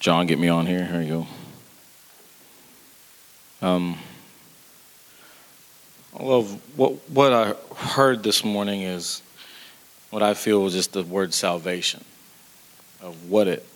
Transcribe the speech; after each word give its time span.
John 0.00 0.26
get 0.26 0.38
me 0.38 0.48
on 0.48 0.64
here. 0.64 0.82
Here 0.82 1.02
you 1.02 1.26
go. 3.60 3.66
Um, 3.66 3.98
well, 6.18 6.44
what 6.74 7.10
what 7.10 7.34
I 7.34 7.54
heard 7.76 8.22
this 8.22 8.42
morning 8.42 8.80
is 8.80 9.20
what 10.08 10.22
I 10.22 10.32
feel 10.32 10.62
was 10.62 10.72
just 10.72 10.94
the 10.94 11.02
word 11.02 11.34
salvation, 11.34 12.02
of 13.02 13.28
what 13.28 13.46
it 13.46 13.66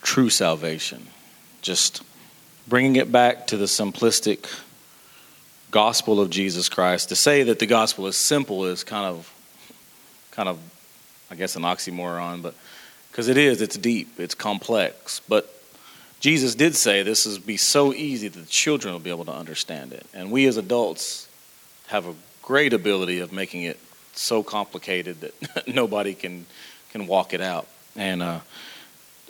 true 0.00 0.30
salvation, 0.30 1.08
just 1.60 2.04
bringing 2.68 2.94
it 2.94 3.10
back 3.10 3.48
to 3.48 3.56
the 3.56 3.64
simplistic 3.64 4.48
gospel 5.72 6.20
of 6.20 6.30
Jesus 6.30 6.68
Christ. 6.68 7.08
To 7.08 7.16
say 7.16 7.42
that 7.42 7.58
the 7.58 7.66
gospel 7.66 8.06
is 8.06 8.16
simple 8.16 8.66
is 8.66 8.84
kind 8.84 9.06
of, 9.06 9.28
kind 10.30 10.48
of, 10.48 10.60
I 11.32 11.34
guess, 11.34 11.56
an 11.56 11.62
oxymoron, 11.62 12.42
but 12.42 12.54
because 13.16 13.28
it 13.28 13.38
is, 13.38 13.62
it's 13.62 13.78
deep, 13.78 14.20
it's 14.20 14.34
complex. 14.34 15.22
But 15.26 15.50
Jesus 16.20 16.54
did 16.54 16.76
say 16.76 17.02
this 17.02 17.24
is 17.24 17.38
be 17.38 17.56
so 17.56 17.94
easy 17.94 18.28
that 18.28 18.38
the 18.38 18.44
children 18.44 18.92
will 18.92 19.00
be 19.00 19.08
able 19.08 19.24
to 19.24 19.32
understand 19.32 19.94
it, 19.94 20.04
and 20.12 20.30
we 20.30 20.44
as 20.44 20.58
adults 20.58 21.26
have 21.86 22.06
a 22.06 22.14
great 22.42 22.74
ability 22.74 23.20
of 23.20 23.32
making 23.32 23.62
it 23.62 23.80
so 24.12 24.42
complicated 24.42 25.22
that 25.22 25.66
nobody 25.66 26.12
can 26.12 26.44
can 26.90 27.06
walk 27.06 27.32
it 27.32 27.40
out. 27.40 27.66
And 27.96 28.22
uh, 28.22 28.40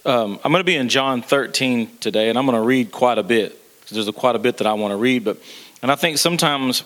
um, 0.05 0.41
I'm 0.43 0.51
going 0.51 0.61
to 0.61 0.65
be 0.65 0.75
in 0.75 0.89
John 0.89 1.23
13 1.23 1.99
today, 1.99 2.29
and 2.29 2.37
I'm 2.37 2.45
going 2.45 2.61
to 2.61 2.67
read 2.67 2.91
quite 2.91 3.19
a 3.19 3.23
bit 3.23 3.57
there's 3.93 4.09
a, 4.09 4.13
quite 4.13 4.35
a 4.35 4.41
bit 4.41 4.57
that 4.57 4.67
I 4.67 4.73
want 4.73 4.91
to 4.91 4.97
read. 4.97 5.23
But 5.23 5.39
and 5.81 5.93
I 5.93 5.95
think 5.95 6.19
sometimes 6.19 6.83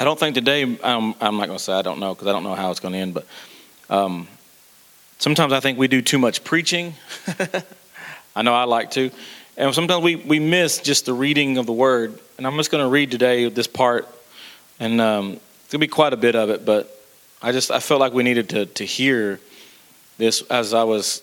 I 0.00 0.04
don't 0.04 0.18
think 0.18 0.34
today 0.34 0.62
I'm, 0.62 1.14
I'm 1.20 1.36
not 1.36 1.46
going 1.46 1.58
to 1.58 1.62
say 1.62 1.72
I 1.72 1.82
don't 1.82 2.00
know 2.00 2.12
because 2.12 2.26
I 2.26 2.32
don't 2.32 2.42
know 2.42 2.56
how 2.56 2.72
it's 2.72 2.80
going 2.80 2.94
to 2.94 2.98
end. 2.98 3.14
But 3.14 3.26
um, 3.88 4.26
sometimes 5.22 5.52
I 5.52 5.60
think 5.60 5.78
we 5.78 5.86
do 5.86 6.02
too 6.02 6.18
much 6.18 6.42
preaching. 6.42 6.94
I 8.36 8.42
know 8.42 8.52
I 8.52 8.64
like 8.64 8.90
to, 8.92 9.10
and 9.56 9.72
sometimes 9.72 10.02
we 10.02 10.16
we 10.16 10.40
miss 10.40 10.78
just 10.78 11.06
the 11.06 11.12
reading 11.12 11.58
of 11.58 11.66
the 11.66 11.72
word. 11.72 12.18
And 12.36 12.46
I'm 12.46 12.56
just 12.56 12.72
going 12.72 12.84
to 12.84 12.90
read 12.90 13.12
today 13.12 13.48
this 13.48 13.68
part, 13.68 14.08
and 14.80 15.00
um, 15.00 15.32
it's 15.34 15.72
going 15.72 15.78
to 15.80 15.86
be 15.86 15.86
quite 15.86 16.12
a 16.12 16.16
bit 16.16 16.34
of 16.34 16.50
it. 16.50 16.64
But 16.64 16.90
I 17.40 17.52
just 17.52 17.70
I 17.70 17.78
felt 17.78 18.00
like 18.00 18.12
we 18.12 18.24
needed 18.24 18.48
to 18.50 18.66
to 18.66 18.84
hear 18.84 19.38
this 20.18 20.42
as 20.42 20.74
I 20.74 20.82
was 20.82 21.22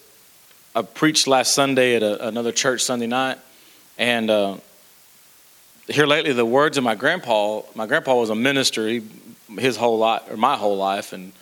I 0.73 0.81
preached 0.81 1.27
last 1.27 1.53
Sunday 1.53 1.95
at 1.95 2.03
a, 2.03 2.27
another 2.27 2.53
church 2.53 2.81
Sunday 2.81 3.07
night, 3.07 3.37
and 3.97 4.29
uh, 4.29 4.57
here 5.89 6.05
lately, 6.05 6.31
the 6.31 6.45
words 6.45 6.77
of 6.77 6.85
my 6.85 6.95
grandpa. 6.95 7.63
My 7.75 7.85
grandpa 7.85 8.15
was 8.15 8.29
a 8.29 8.35
minister. 8.35 8.87
He, 8.87 9.03
his 9.57 9.75
whole 9.75 9.97
life, 9.97 10.21
or 10.31 10.37
my 10.37 10.55
whole 10.55 10.77
life, 10.77 11.11
and 11.11 11.33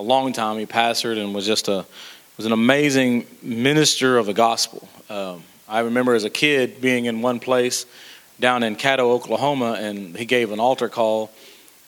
a 0.00 0.02
long 0.02 0.32
time 0.32 0.58
he 0.58 0.64
pastored 0.64 1.22
and 1.22 1.34
was 1.34 1.46
just 1.46 1.68
a 1.68 1.84
was 2.38 2.46
an 2.46 2.52
amazing 2.52 3.26
minister 3.42 4.16
of 4.16 4.24
the 4.24 4.32
gospel. 4.32 4.88
Um, 5.10 5.42
I 5.68 5.80
remember 5.80 6.14
as 6.14 6.24
a 6.24 6.30
kid 6.30 6.80
being 6.80 7.04
in 7.04 7.20
one 7.20 7.38
place 7.38 7.84
down 8.40 8.62
in 8.62 8.76
Caddo, 8.76 9.00
Oklahoma, 9.00 9.76
and 9.78 10.16
he 10.16 10.24
gave 10.24 10.50
an 10.50 10.58
altar 10.58 10.88
call, 10.88 11.30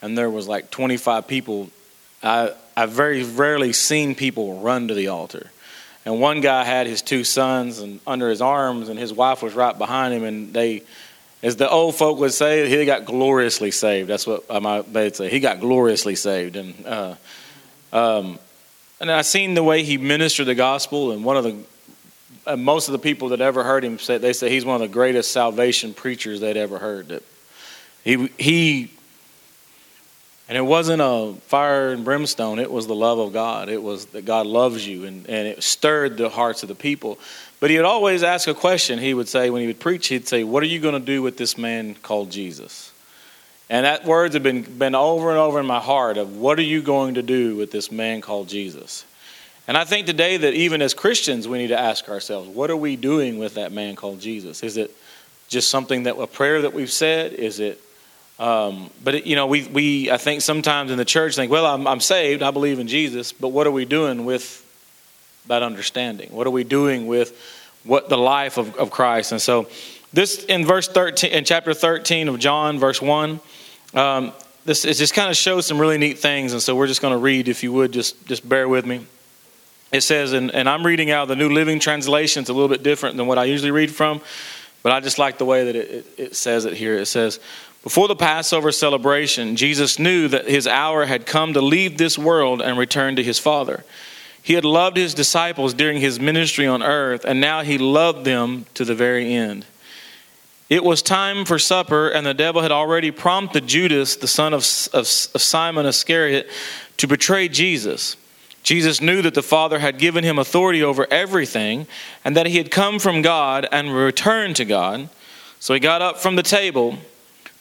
and 0.03 0.17
there 0.17 0.29
was 0.29 0.47
like 0.47 0.71
25 0.71 1.27
people. 1.27 1.71
I 2.23 2.53
I've 2.77 2.91
very 2.91 3.23
rarely 3.23 3.73
seen 3.73 4.15
people 4.15 4.61
run 4.61 4.89
to 4.89 4.95
the 4.95 5.09
altar. 5.09 5.51
And 6.05 6.21
one 6.21 6.43
guy 6.43 6.65
had 6.65 6.87
his 6.87 7.01
two 7.01 7.25
sons 7.25 7.79
and 7.79 8.01
under 8.07 8.29
his 8.29 8.43
arms, 8.43 8.91
and 8.91 8.99
his 8.99 9.13
wife 9.13 9.43
was 9.43 9.55
right 9.55 9.77
behind 9.77 10.13
him. 10.13 10.25
And 10.25 10.53
they, 10.53 10.83
as 11.43 11.57
the 11.57 11.71
old 11.71 11.95
folk 11.95 12.19
would 12.19 12.35
say, 12.35 12.69
he 12.69 12.85
got 12.85 13.07
gloriously 13.07 13.71
saved. 13.71 14.11
That's 14.11 14.27
what 14.27 14.93
they'd 14.93 15.17
say. 15.17 15.31
He 15.31 15.41
got 15.41 15.61
gloriously 15.61 16.15
saved. 16.15 16.57
And 16.57 16.87
uh, 16.87 17.15
um, 17.93 18.39
and 19.01 19.11
I 19.11 19.23
seen 19.23 19.55
the 19.55 19.63
way 19.63 19.83
he 19.83 19.99
ministered 19.99 20.47
the 20.47 20.55
gospel. 20.55 21.11
And 21.13 21.25
one 21.25 21.37
of 21.37 21.45
the 21.45 21.57
uh, 22.47 22.57
most 22.57 22.89
of 22.89 22.93
the 22.93 22.99
people 22.99 23.31
that 23.31 23.41
ever 23.41 23.63
heard 23.63 23.85
him 23.85 23.99
say 23.99 24.19
they 24.19 24.33
say 24.33 24.49
he's 24.49 24.65
one 24.65 24.77
of 24.77 24.81
the 24.81 24.93
greatest 24.93 25.33
salvation 25.33 25.95
preachers 25.95 26.41
they'd 26.41 26.57
ever 26.57 26.79
heard. 26.79 27.09
That 27.09 27.23
he 28.05 28.29
he 28.39 28.91
and 30.49 30.59
it 30.59 30.63
wasn't 30.63 31.01
a 31.01 31.35
fire 31.47 31.93
and 31.93 32.05
brimstone, 32.05 32.59
it 32.59 32.71
was 32.71 32.87
the 32.87 32.95
love 32.95 33.19
of 33.19 33.33
God. 33.33 33.69
It 33.69 33.83
was 33.83 34.07
that 34.07 34.25
God 34.25 34.47
loves 34.47 34.87
you, 34.87 35.05
and, 35.05 35.27
and 35.29 35.49
it 35.49 35.63
stirred 35.63 36.17
the 36.17 36.29
hearts 36.29 36.63
of 36.63 36.69
the 36.69 36.75
people. 36.75 37.19
But 37.59 37.71
he 37.71 37.77
would 37.77 37.87
always 37.87 38.23
ask 38.23 38.49
a 38.49 38.55
question. 38.55 38.99
He 38.99 39.15
would 39.15 39.29
say, 39.29 39.51
when 39.51 39.61
he 39.61 39.67
would 39.69 39.81
preach, 39.81 40.09
he'd 40.09 40.29
say, 40.29 40.45
What 40.45 40.63
are 40.63 40.67
you 40.67 40.81
going 40.81 40.95
to 40.95 41.01
do 41.01 41.23
with 41.23 41.39
this 41.39 41.57
man 41.57 41.95
called 41.95 42.31
Jesus? 42.31 42.93
And 43.73 43.87
that 43.87 44.05
words 44.05 44.35
have 44.35 44.43
been, 44.43 44.61
been 44.65 44.95
over 44.95 45.31
and 45.31 45.39
over 45.39 45.59
in 45.59 45.65
my 45.65 45.81
heart 45.81 46.19
of 46.19 46.37
what 46.37 46.59
are 46.59 46.63
you 46.63 46.83
going 46.83 47.15
to 47.15 47.23
do 47.23 47.57
with 47.57 47.71
this 47.71 47.91
man 47.91 48.21
called 48.21 48.51
Jesus? 48.51 49.07
And 49.67 49.79
I 49.79 49.85
think 49.85 50.07
today 50.07 50.37
that 50.37 50.53
even 50.53 50.83
as 50.83 50.93
Christians, 50.93 51.49
we 51.49 51.57
need 51.57 51.69
to 51.69 51.81
ask 51.81 52.07
ourselves, 52.11 52.51
what 52.51 52.71
are 52.71 52.77
we 52.77 52.97
doing 52.97 53.39
with 53.39 53.55
that 53.55 53.73
man 53.73 53.97
called 53.97 54.21
Jesus? 54.21 54.63
Is 54.63 54.77
it 54.77 54.95
just 55.49 55.71
something 55.71 56.03
that 56.03 56.19
a 56.19 56.27
prayer 56.27 56.61
that 56.61 56.75
we've 56.75 56.93
said? 56.93 57.33
Is 57.33 57.61
it 57.61 57.81
um, 58.39 58.91
but 59.03 59.15
it, 59.15 59.27
you 59.27 59.37
know, 59.37 59.47
we 59.47 59.67
we 59.67 60.11
I 60.11 60.19
think 60.19 60.43
sometimes 60.43 60.91
in 60.91 60.99
the 60.99 61.07
church 61.07 61.37
think, 61.37 61.51
well, 61.51 61.65
I'm, 61.65 61.87
I'm 61.87 62.01
saved, 62.01 62.43
I 62.43 62.51
believe 62.51 62.79
in 62.79 62.89
Jesus, 62.89 63.33
but 63.33 63.49
what 63.49 63.67
are 63.67 63.71
we 63.71 63.87
doing 63.87 64.27
with 64.27 64.59
that 65.47 65.63
understanding? 65.63 66.31
What 66.31 66.47
are 66.47 66.51
we 66.51 66.65
doing 66.65 67.07
with 67.07 67.35
what 67.85 68.11
the 68.11 68.19
life 68.19 68.59
of, 68.59 68.77
of 68.77 68.91
Christ? 68.91 69.33
And 69.33 69.41
so, 69.41 69.69
this 70.13 70.45
in 70.45 70.67
verse 70.67 70.89
13, 70.89 71.31
in 71.31 71.45
chapter 71.47 71.73
13 71.73 72.29
of 72.29 72.39
John, 72.39 72.79
verse 72.79 73.01
one, 73.01 73.41
um, 73.95 74.33
this 74.65 74.85
it 74.85 74.95
just 74.95 75.15
kind 75.15 75.31
of 75.31 75.37
shows 75.37 75.67
some 75.67 75.81
really 75.81 75.99
neat 75.99 76.19
things. 76.19 76.53
And 76.53 76.63
so, 76.63 76.75
we're 76.75 76.87
just 76.87 77.03
going 77.03 77.13
to 77.13 77.19
read. 77.19 77.49
If 77.49 77.63
you 77.63 77.73
would, 77.73 77.93
just 77.93 78.27
just 78.27 78.49
bear 78.49 78.69
with 78.69 78.87
me. 78.87 79.07
It 79.93 80.01
says, 80.01 80.33
and, 80.33 80.51
and 80.51 80.69
I'm 80.69 80.87
reading 80.87 81.11
out 81.11 81.29
the 81.29 81.37
New 81.37 81.51
Living 81.51 81.79
Translation. 81.79 82.41
It's 82.41 82.51
a 82.51 82.55
little 82.55 82.69
bit 82.69 82.83
different 82.83 83.19
than 83.19 83.27
what 83.27 83.39
I 83.39 83.45
usually 83.45 83.71
read 83.71 83.95
from, 83.95 84.23
but 84.83 84.91
I 84.91 85.01
just 85.01 85.19
like 85.19 85.37
the 85.37 85.45
way 85.45 85.67
that 85.67 85.77
it, 85.77 85.91
it, 85.91 86.07
it 86.17 86.37
says 86.37 86.65
it 86.65 86.75
here. 86.75 86.97
It 86.97 87.07
says. 87.07 87.39
Before 87.83 88.07
the 88.07 88.15
Passover 88.15 88.71
celebration, 88.71 89.57
Jesus 89.57 89.99
knew 89.99 90.29
that 90.29 90.47
his 90.47 90.69
hour 90.69 91.05
had 91.05 91.27
come 91.27 91.53
to 91.55 91.61
leave 91.61 91.99
this 91.99 92.17
world 92.17 92.63
and 92.63 92.79
return 92.79 93.17
to 93.17 93.25
his 93.25 93.41
Father. 93.41 93.85
He 94.41 94.55
had 94.55 94.65
loved 94.65 94.97
his 94.97 95.15
disciples 95.15 95.75
during 95.75 96.01
his 96.01 96.21
ministry 96.21 96.67
on 96.67 96.83
earth, 96.83 97.25
and 97.25 97.41
now 97.41 97.63
he 97.63 97.79
loved 97.79 98.25
them 98.25 98.67
to 98.75 98.85
the 98.85 98.95
very 98.95 99.35
end. 99.35 99.67
It 100.69 100.85
was 100.85 101.03
time 101.03 101.45
for 101.45 101.59
supper, 101.59 102.09
and 102.09 102.27
the 102.27 102.35
devil 102.35 102.63
had 102.63 102.73
already 102.73 103.11
prompted 103.11 103.67
Judas, 103.67 104.17
the 104.17 104.29
son 104.29 104.55
of, 104.55 104.61
of, 104.93 105.01
of 105.01 105.07
Simon 105.07 105.87
Iscariot, 105.87 106.49
to 106.97 107.07
betray 107.07 107.49
Jesus. 107.49 108.17
Jesus 108.63 109.01
knew 109.01 109.23
that 109.23 109.35
the 109.35 109.43
Father 109.43 109.81
had 109.81 109.99
given 109.99 110.25
him 110.25 110.39
authority 110.39 110.83
over 110.83 111.07
everything, 111.11 111.87
and 112.25 112.37
that 112.37 112.47
he 112.47 112.59
had 112.59 112.71
come 112.71 112.99
from 112.99 113.23
God 113.23 113.67
and 113.71 113.95
returned 113.95 114.57
to 114.57 114.65
God. 114.65 115.09
So 115.61 115.75
he 115.75 115.81
got 115.81 116.01
up 116.01 116.19
from 116.19 116.37
the 116.37 116.43
table 116.43 116.99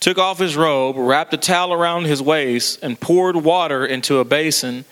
took 0.01 0.17
off 0.17 0.39
his 0.39 0.57
robe, 0.57 0.97
wrapped 0.97 1.33
a 1.33 1.37
towel 1.37 1.71
around 1.71 2.05
his 2.05 2.21
waist, 2.21 2.79
and 2.81 2.99
poured 2.99 3.37
water 3.37 3.85
into 3.85 4.17
a 4.17 4.25
basin. 4.25 4.83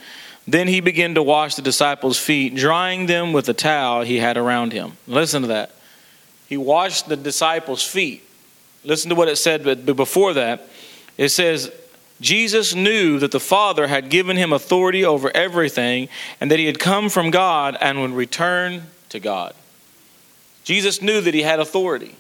Then 0.48 0.68
he 0.70 0.80
began 0.80 1.16
to 1.16 1.24
wash 1.24 1.56
the 1.56 1.62
disciples' 1.62 2.18
feet, 2.18 2.56
drying 2.56 3.08
them 3.08 3.34
with 3.34 3.46
the 3.46 3.54
towel 3.54 4.04
he 4.04 4.20
had 4.20 4.38
around 4.38 4.72
him. 4.72 4.94
Listen 5.06 5.42
to 5.42 5.48
that. 5.50 5.72
He 6.50 6.58
washed 6.58 7.08
the 7.08 7.16
disciples' 7.16 7.84
feet. 7.84 8.24
Listen 8.84 9.10
to 9.10 9.16
what 9.16 9.30
it 9.30 9.36
said 9.36 9.64
but 9.64 9.86
before 9.86 10.34
that. 10.34 10.68
It 11.16 11.30
says, 11.30 11.72
Jesus 12.20 12.74
knew 12.74 13.20
that 13.20 13.32
the 13.32 13.40
Father 13.40 13.88
had 13.88 14.10
given 14.10 14.36
him 14.36 14.52
authority 14.52 15.06
over 15.06 15.32
everything 15.36 16.10
and 16.42 16.50
that 16.50 16.58
he 16.58 16.66
had 16.66 16.80
come 16.80 17.10
from 17.10 17.30
God 17.30 17.78
and 17.80 18.02
would 18.02 18.12
return 18.12 18.84
to 19.10 19.20
God. 19.20 19.54
Jesus 20.64 21.02
knew 21.04 21.22
that 21.22 21.34
he 21.34 21.44
had 21.44 21.60
authority. 21.60 22.16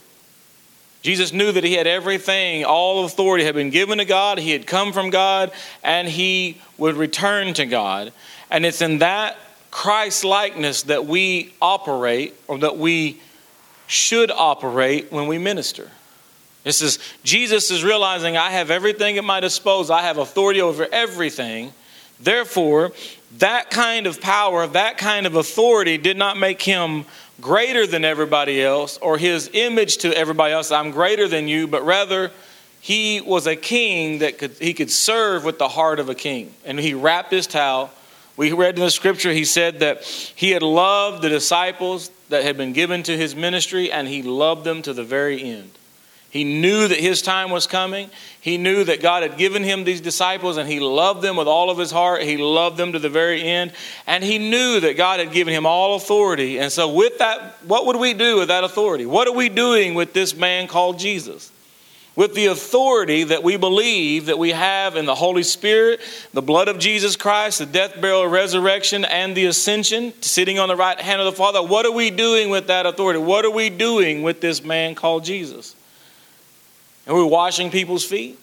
Jesus 1.01 1.33
knew 1.33 1.51
that 1.51 1.63
he 1.63 1.73
had 1.73 1.87
everything, 1.87 2.65
all 2.65 3.05
authority 3.05 3.45
had 3.45 3.55
been 3.55 3.69
given 3.69 3.97
to 3.97 4.05
God, 4.05 4.37
he 4.37 4.51
had 4.51 4.67
come 4.67 4.91
from 4.91 5.09
God, 5.09 5.51
and 5.81 6.07
he 6.07 6.61
would 6.77 6.97
return 6.97 7.53
to 7.53 7.65
God. 7.65 8.11
And 8.51 8.65
it's 8.65 8.81
in 8.81 8.99
that 8.99 9.37
Christ 9.71 10.25
likeness 10.25 10.83
that 10.83 11.05
we 11.05 11.53
operate, 11.61 12.35
or 12.47 12.57
that 12.59 12.77
we 12.77 13.21
should 13.89 14.31
operate 14.31 15.11
when 15.11 15.27
we 15.27 15.37
minister. 15.37 15.89
This 16.63 16.81
is 16.81 16.99
Jesus 17.23 17.71
is 17.71 17.83
realizing 17.83 18.37
I 18.37 18.51
have 18.51 18.71
everything 18.71 19.17
at 19.17 19.23
my 19.23 19.39
disposal, 19.39 19.95
I 19.95 20.03
have 20.03 20.17
authority 20.17 20.61
over 20.61 20.87
everything. 20.91 21.73
Therefore, 22.21 22.91
that 23.37 23.69
kind 23.69 24.05
of 24.05 24.19
power, 24.19 24.67
that 24.67 24.97
kind 24.97 25.25
of 25.25 25.35
authority 25.35 25.97
did 25.97 26.17
not 26.17 26.37
make 26.37 26.61
him 26.61 27.05
greater 27.41 27.87
than 27.87 28.05
everybody 28.05 28.61
else 28.61 28.97
or 28.97 29.17
his 29.17 29.49
image 29.53 29.97
to 29.97 30.15
everybody 30.17 30.53
else 30.53 30.71
i'm 30.71 30.91
greater 30.91 31.27
than 31.27 31.47
you 31.47 31.67
but 31.67 31.85
rather 31.85 32.31
he 32.81 33.21
was 33.21 33.47
a 33.47 33.55
king 33.55 34.19
that 34.19 34.37
could 34.37 34.51
he 34.59 34.73
could 34.73 34.91
serve 34.91 35.43
with 35.43 35.57
the 35.57 35.67
heart 35.67 35.99
of 35.99 36.09
a 36.09 36.15
king 36.15 36.53
and 36.65 36.79
he 36.79 36.93
wrapped 36.93 37.31
his 37.31 37.47
towel 37.47 37.89
we 38.39 38.53
read 38.53 38.75
in 38.75 38.81
the 38.81 38.89
scripture 38.89 39.33
he 39.33 39.43
said 39.43 39.81
that 39.81 40.05
he 40.33 40.51
had 40.51 40.63
loved 40.63 41.21
the 41.21 41.27
disciples 41.27 42.09
that 42.29 42.41
had 42.41 42.55
been 42.55 42.71
given 42.71 43.03
to 43.03 43.17
his 43.17 43.35
ministry 43.35 43.91
and 43.91 44.07
he 44.07 44.23
loved 44.23 44.63
them 44.63 44.81
to 44.81 44.93
the 44.93 45.03
very 45.03 45.43
end 45.43 45.69
He 46.29 46.45
knew 46.45 46.87
that 46.87 46.99
his 46.99 47.21
time 47.21 47.49
was 47.49 47.67
coming. 47.67 48.09
He 48.39 48.57
knew 48.57 48.83
that 48.83 49.01
God 49.01 49.23
had 49.23 49.37
given 49.37 49.63
him 49.63 49.83
these 49.83 49.99
disciples 49.99 50.57
and 50.57 50.69
he 50.69 50.79
loved 50.79 51.21
them 51.21 51.35
with 51.35 51.47
all 51.47 51.69
of 51.69 51.77
his 51.77 51.91
heart. 51.91 52.21
He 52.21 52.37
loved 52.37 52.77
them 52.77 52.93
to 52.93 52.99
the 52.99 53.09
very 53.09 53.41
end. 53.41 53.73
And 54.05 54.23
he 54.23 54.37
knew 54.37 54.79
that 54.79 54.95
God 54.95 55.19
had 55.19 55.31
given 55.31 55.53
him 55.53 55.65
all 55.65 55.95
authority. 55.95 56.59
And 56.59 56.71
so, 56.71 56.93
with 56.93 57.17
that, 57.17 57.57
what 57.65 57.87
would 57.87 57.97
we 57.97 58.13
do 58.13 58.37
with 58.37 58.49
that 58.49 58.63
authority? 58.63 59.07
What 59.07 59.27
are 59.27 59.33
we 59.33 59.49
doing 59.49 59.95
with 59.95 60.13
this 60.13 60.35
man 60.35 60.67
called 60.67 60.99
Jesus? 60.99 61.51
With 62.19 62.33
the 62.33 62.47
authority 62.47 63.23
that 63.23 63.43
we 63.43 63.55
believe 63.55 64.25
that 64.25 64.37
we 64.37 64.49
have 64.49 64.97
in 64.97 65.05
the 65.05 65.15
Holy 65.15 65.41
Spirit, 65.41 66.01
the 66.33 66.41
blood 66.41 66.67
of 66.67 66.77
Jesus 66.77 67.15
Christ, 67.15 67.59
the 67.59 67.65
death, 67.65 68.01
burial, 68.01 68.27
resurrection, 68.27 69.05
and 69.05 69.37
the 69.37 69.45
ascension, 69.45 70.11
sitting 70.21 70.59
on 70.59 70.67
the 70.67 70.75
right 70.75 70.99
hand 70.99 71.21
of 71.21 71.25
the 71.27 71.31
Father, 71.31 71.63
what 71.63 71.85
are 71.85 71.93
we 71.93 72.09
doing 72.09 72.49
with 72.49 72.67
that 72.67 72.85
authority? 72.85 73.19
What 73.19 73.45
are 73.45 73.49
we 73.49 73.69
doing 73.69 74.21
with 74.21 74.41
this 74.41 74.61
man 74.61 74.95
called 74.95 75.23
Jesus? 75.23 75.77
And 77.07 77.15
we're 77.15 77.23
washing 77.23 77.71
people's 77.71 78.03
feet. 78.03 78.37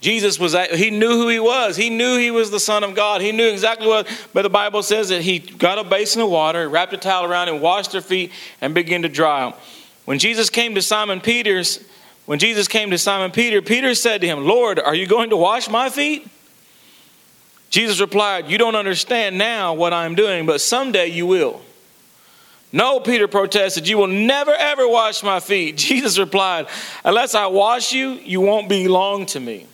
Jesus 0.00 0.36
was, 0.36 0.56
he 0.72 0.90
knew 0.90 1.10
who 1.10 1.28
he 1.28 1.38
was. 1.38 1.76
He 1.76 1.90
knew 1.90 2.18
he 2.18 2.32
was 2.32 2.50
the 2.50 2.58
Son 2.58 2.82
of 2.82 2.96
God. 2.96 3.20
He 3.20 3.30
knew 3.30 3.46
exactly 3.46 3.86
what, 3.86 4.08
but 4.32 4.42
the 4.42 4.50
Bible 4.50 4.82
says 4.82 5.10
that 5.10 5.22
he 5.22 5.38
got 5.38 5.78
a 5.78 5.84
basin 5.84 6.22
of 6.22 6.28
water, 6.28 6.68
wrapped 6.68 6.92
a 6.92 6.96
towel 6.96 7.24
around 7.24 7.50
and 7.50 7.60
washed 7.60 7.92
their 7.92 8.00
feet 8.00 8.32
and 8.60 8.74
began 8.74 9.02
to 9.02 9.08
dry 9.08 9.48
them. 9.48 9.60
When 10.04 10.18
Jesus 10.18 10.50
came 10.50 10.74
to 10.74 10.82
Simon 10.82 11.20
Peter's, 11.20 11.82
when 12.26 12.38
Jesus 12.38 12.68
came 12.68 12.90
to 12.90 12.98
Simon 12.98 13.30
Peter, 13.30 13.62
Peter 13.62 13.94
said 13.94 14.20
to 14.20 14.26
him, 14.26 14.44
Lord, 14.44 14.78
are 14.78 14.94
you 14.94 15.06
going 15.06 15.30
to 15.30 15.36
wash 15.36 15.68
my 15.68 15.90
feet? 15.90 16.28
Jesus 17.70 18.00
replied, 18.00 18.48
You 18.48 18.58
don't 18.58 18.76
understand 18.76 19.36
now 19.36 19.74
what 19.74 19.92
I'm 19.92 20.14
doing, 20.14 20.46
but 20.46 20.60
someday 20.60 21.08
you 21.08 21.26
will. 21.26 21.60
No, 22.72 22.98
Peter 22.98 23.28
protested, 23.28 23.86
you 23.86 23.98
will 23.98 24.08
never 24.08 24.52
ever 24.52 24.88
wash 24.88 25.22
my 25.22 25.40
feet. 25.40 25.76
Jesus 25.76 26.18
replied, 26.18 26.66
Unless 27.04 27.34
I 27.34 27.46
wash 27.46 27.92
you, 27.92 28.12
you 28.12 28.40
won't 28.40 28.68
belong 28.68 29.26
to 29.26 29.40
me. 29.40 29.66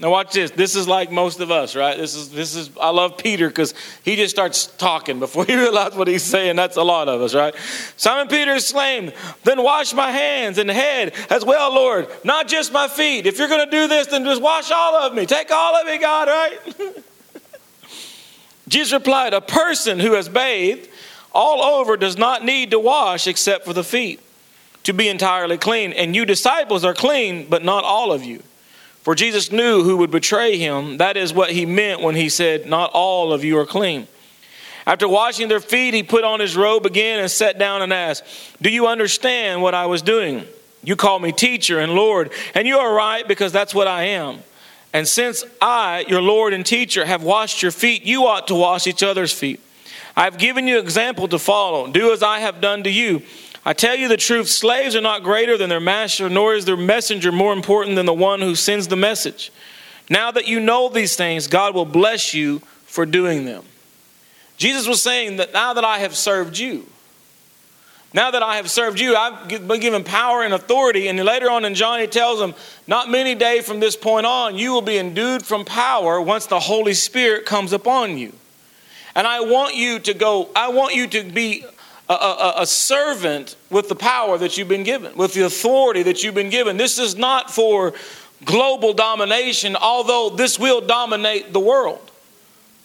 Now 0.00 0.10
watch 0.10 0.32
this. 0.32 0.50
This 0.50 0.76
is 0.76 0.88
like 0.88 1.12
most 1.12 1.40
of 1.40 1.50
us, 1.50 1.76
right? 1.76 1.94
This 1.94 2.14
is 2.14 2.30
this 2.30 2.54
is 2.54 2.70
I 2.80 2.88
love 2.88 3.18
Peter 3.18 3.48
because 3.48 3.74
he 4.02 4.16
just 4.16 4.34
starts 4.34 4.66
talking 4.66 5.18
before 5.18 5.44
he 5.46 5.54
realizes 5.54 5.96
what 5.96 6.08
he's 6.08 6.22
saying. 6.22 6.56
That's 6.56 6.78
a 6.78 6.82
lot 6.82 7.08
of 7.08 7.20
us, 7.20 7.34
right? 7.34 7.54
Simon 7.98 8.26
Peter 8.26 8.54
exclaimed, 8.54 9.12
Then 9.44 9.62
wash 9.62 9.92
my 9.92 10.10
hands 10.10 10.56
and 10.56 10.70
head 10.70 11.12
as 11.28 11.44
well, 11.44 11.74
Lord, 11.74 12.08
not 12.24 12.48
just 12.48 12.72
my 12.72 12.88
feet. 12.88 13.26
If 13.26 13.38
you're 13.38 13.48
gonna 13.48 13.70
do 13.70 13.88
this, 13.88 14.06
then 14.06 14.24
just 14.24 14.40
wash 14.40 14.70
all 14.70 14.94
of 14.96 15.14
me. 15.14 15.26
Take 15.26 15.50
all 15.50 15.76
of 15.76 15.86
me, 15.86 15.98
God, 15.98 16.28
right? 16.28 16.58
Jesus 18.68 18.94
replied, 18.94 19.34
A 19.34 19.42
person 19.42 20.00
who 20.00 20.14
has 20.14 20.30
bathed 20.30 20.88
all 21.32 21.62
over 21.62 21.98
does 21.98 22.16
not 22.16 22.42
need 22.42 22.70
to 22.70 22.78
wash 22.78 23.26
except 23.26 23.66
for 23.66 23.74
the 23.74 23.84
feet 23.84 24.20
to 24.84 24.94
be 24.94 25.08
entirely 25.08 25.58
clean. 25.58 25.92
And 25.92 26.16
you 26.16 26.24
disciples 26.24 26.86
are 26.86 26.94
clean, 26.94 27.48
but 27.50 27.62
not 27.62 27.84
all 27.84 28.12
of 28.12 28.24
you. 28.24 28.42
For 29.02 29.14
Jesus 29.14 29.50
knew 29.50 29.82
who 29.82 29.96
would 29.98 30.10
betray 30.10 30.58
him. 30.58 30.98
That 30.98 31.16
is 31.16 31.32
what 31.32 31.50
he 31.50 31.64
meant 31.64 32.02
when 32.02 32.14
he 32.14 32.28
said, 32.28 32.66
Not 32.66 32.90
all 32.92 33.32
of 33.32 33.44
you 33.44 33.58
are 33.58 33.66
clean. 33.66 34.06
After 34.86 35.08
washing 35.08 35.48
their 35.48 35.60
feet, 35.60 35.94
he 35.94 36.02
put 36.02 36.24
on 36.24 36.40
his 36.40 36.56
robe 36.56 36.86
again 36.86 37.20
and 37.20 37.30
sat 37.30 37.58
down 37.58 37.82
and 37.82 37.92
asked, 37.92 38.24
Do 38.60 38.70
you 38.70 38.86
understand 38.86 39.62
what 39.62 39.74
I 39.74 39.86
was 39.86 40.02
doing? 40.02 40.44
You 40.82 40.96
call 40.96 41.18
me 41.18 41.32
teacher 41.32 41.78
and 41.78 41.92
Lord, 41.92 42.32
and 42.54 42.66
you 42.66 42.78
are 42.78 42.92
right 42.94 43.26
because 43.26 43.52
that's 43.52 43.74
what 43.74 43.86
I 43.86 44.04
am. 44.04 44.38
And 44.92 45.06
since 45.06 45.44
I, 45.60 46.04
your 46.08 46.22
Lord 46.22 46.52
and 46.52 46.66
teacher, 46.66 47.04
have 47.04 47.22
washed 47.22 47.62
your 47.62 47.70
feet, 47.70 48.02
you 48.02 48.26
ought 48.26 48.48
to 48.48 48.54
wash 48.54 48.86
each 48.86 49.02
other's 49.02 49.32
feet. 49.32 49.60
I 50.16 50.24
have 50.24 50.38
given 50.38 50.66
you 50.66 50.78
example 50.78 51.28
to 51.28 51.38
follow. 51.38 51.90
Do 51.90 52.12
as 52.12 52.22
I 52.22 52.40
have 52.40 52.60
done 52.60 52.82
to 52.82 52.90
you. 52.90 53.22
I 53.64 53.72
tell 53.74 53.94
you 53.94 54.08
the 54.08 54.16
truth 54.16 54.48
slaves 54.48 54.96
are 54.96 55.02
not 55.02 55.22
greater 55.22 55.58
than 55.58 55.68
their 55.68 55.80
master, 55.80 56.28
nor 56.30 56.54
is 56.54 56.64
their 56.64 56.76
messenger 56.76 57.30
more 57.30 57.52
important 57.52 57.96
than 57.96 58.06
the 58.06 58.14
one 58.14 58.40
who 58.40 58.54
sends 58.54 58.88
the 58.88 58.96
message. 58.96 59.52
Now 60.08 60.30
that 60.30 60.48
you 60.48 60.60
know 60.60 60.88
these 60.88 61.14
things, 61.14 61.46
God 61.46 61.74
will 61.74 61.84
bless 61.84 62.32
you 62.32 62.60
for 62.86 63.04
doing 63.04 63.44
them. 63.44 63.64
Jesus 64.56 64.88
was 64.88 65.02
saying 65.02 65.36
that 65.36 65.52
now 65.52 65.74
that 65.74 65.84
I 65.84 65.98
have 65.98 66.16
served 66.16 66.58
you, 66.58 66.86
now 68.12 68.32
that 68.32 68.42
I 68.42 68.56
have 68.56 68.68
served 68.68 68.98
you, 68.98 69.14
I've 69.14 69.48
been 69.48 69.80
given 69.80 70.02
power 70.02 70.42
and 70.42 70.52
authority. 70.52 71.06
And 71.06 71.22
later 71.24 71.48
on 71.48 71.64
in 71.64 71.74
John, 71.74 72.00
he 72.00 72.08
tells 72.08 72.40
them, 72.40 72.54
Not 72.88 73.08
many 73.08 73.36
days 73.36 73.64
from 73.64 73.78
this 73.78 73.94
point 73.94 74.26
on, 74.26 74.56
you 74.56 74.72
will 74.72 74.82
be 74.82 74.98
endued 74.98 75.44
from 75.44 75.64
power 75.64 76.20
once 76.20 76.46
the 76.46 76.58
Holy 76.58 76.94
Spirit 76.94 77.46
comes 77.46 77.72
upon 77.72 78.18
you. 78.18 78.32
And 79.14 79.26
I 79.26 79.40
want 79.40 79.76
you 79.76 80.00
to 80.00 80.14
go, 80.14 80.50
I 80.56 80.70
want 80.70 80.94
you 80.94 81.06
to 81.06 81.22
be 81.22 81.64
a, 82.10 82.14
a, 82.14 82.54
a, 82.62 82.66
servant 82.66 83.56
with 83.70 83.88
the 83.88 83.94
power 83.94 84.36
that 84.38 84.58
you've 84.58 84.68
been 84.68 84.82
given, 84.82 85.16
with 85.16 85.32
the 85.34 85.42
authority 85.42 86.02
that 86.02 86.22
you've 86.22 86.34
been 86.34 86.50
given. 86.50 86.76
This 86.76 86.98
is 86.98 87.16
not 87.16 87.50
for 87.50 87.94
global 88.44 88.92
domination, 88.92 89.76
although 89.76 90.30
this 90.30 90.58
will 90.58 90.80
dominate 90.80 91.52
the 91.52 91.60
world. 91.60 92.10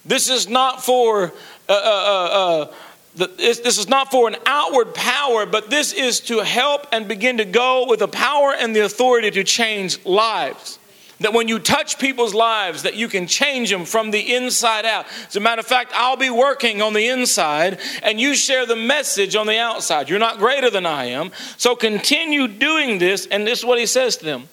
This 0.06 0.30
is 0.30 0.48
not 0.48 0.84
for. 0.84 1.34
Uh, 1.68 1.74
uh, 1.74 1.76
uh, 1.76 2.64
uh 2.64 2.74
this, 3.16 3.60
this 3.60 3.78
is 3.78 3.88
not 3.88 4.12
for 4.12 4.28
an 4.28 4.36
outward 4.46 4.94
power, 4.94 5.46
but 5.46 5.70
this 5.70 5.94
is 5.94 6.20
to 6.22 6.40
help 6.40 6.86
and 6.92 7.08
begin 7.08 7.38
to 7.38 7.46
go 7.46 7.86
with 7.88 8.00
the 8.00 8.10
power 8.10 8.54
and 8.54 8.76
the 8.76 8.82
authority 8.82 9.32
to 9.32 9.44
change 9.46 10.06
lives. 10.06 10.80
That 11.22 11.34
when 11.34 11.48
you 11.48 11.60
touch 11.60 11.98
people's 11.98 12.34
lives, 12.34 12.84
that 12.84 12.96
you 12.96 13.08
can 13.08 13.26
change 13.26 13.70
them 13.70 13.86
from 13.86 14.12
the 14.12 14.36
inside 14.36 14.86
out. 14.86 15.06
As 15.28 15.36
a 15.36 15.40
matter 15.40 15.62
of 15.62 15.66
fact, 15.66 15.92
I'll 15.96 16.18
be 16.18 16.30
working 16.30 16.82
on 16.82 16.94
the 16.94 17.08
inside 17.08 17.80
and 18.04 18.20
you 18.20 18.36
share 18.36 18.66
the 18.66 18.76
message 18.76 19.36
on 19.36 19.48
the 19.48 19.58
outside. 19.58 20.10
You're 20.10 20.20
not 20.20 20.40
greater 20.40 20.70
than 20.70 20.86
I 20.86 21.06
am. 21.06 21.32
So 21.56 21.76
continue 21.76 22.48
doing 22.48 22.98
this. 22.98 23.28
And 23.28 23.48
this 23.48 23.60
is 23.60 23.66
what 23.66 23.80
he 23.80 23.86
says 23.86 24.18
to 24.18 24.26
them. 24.26 24.50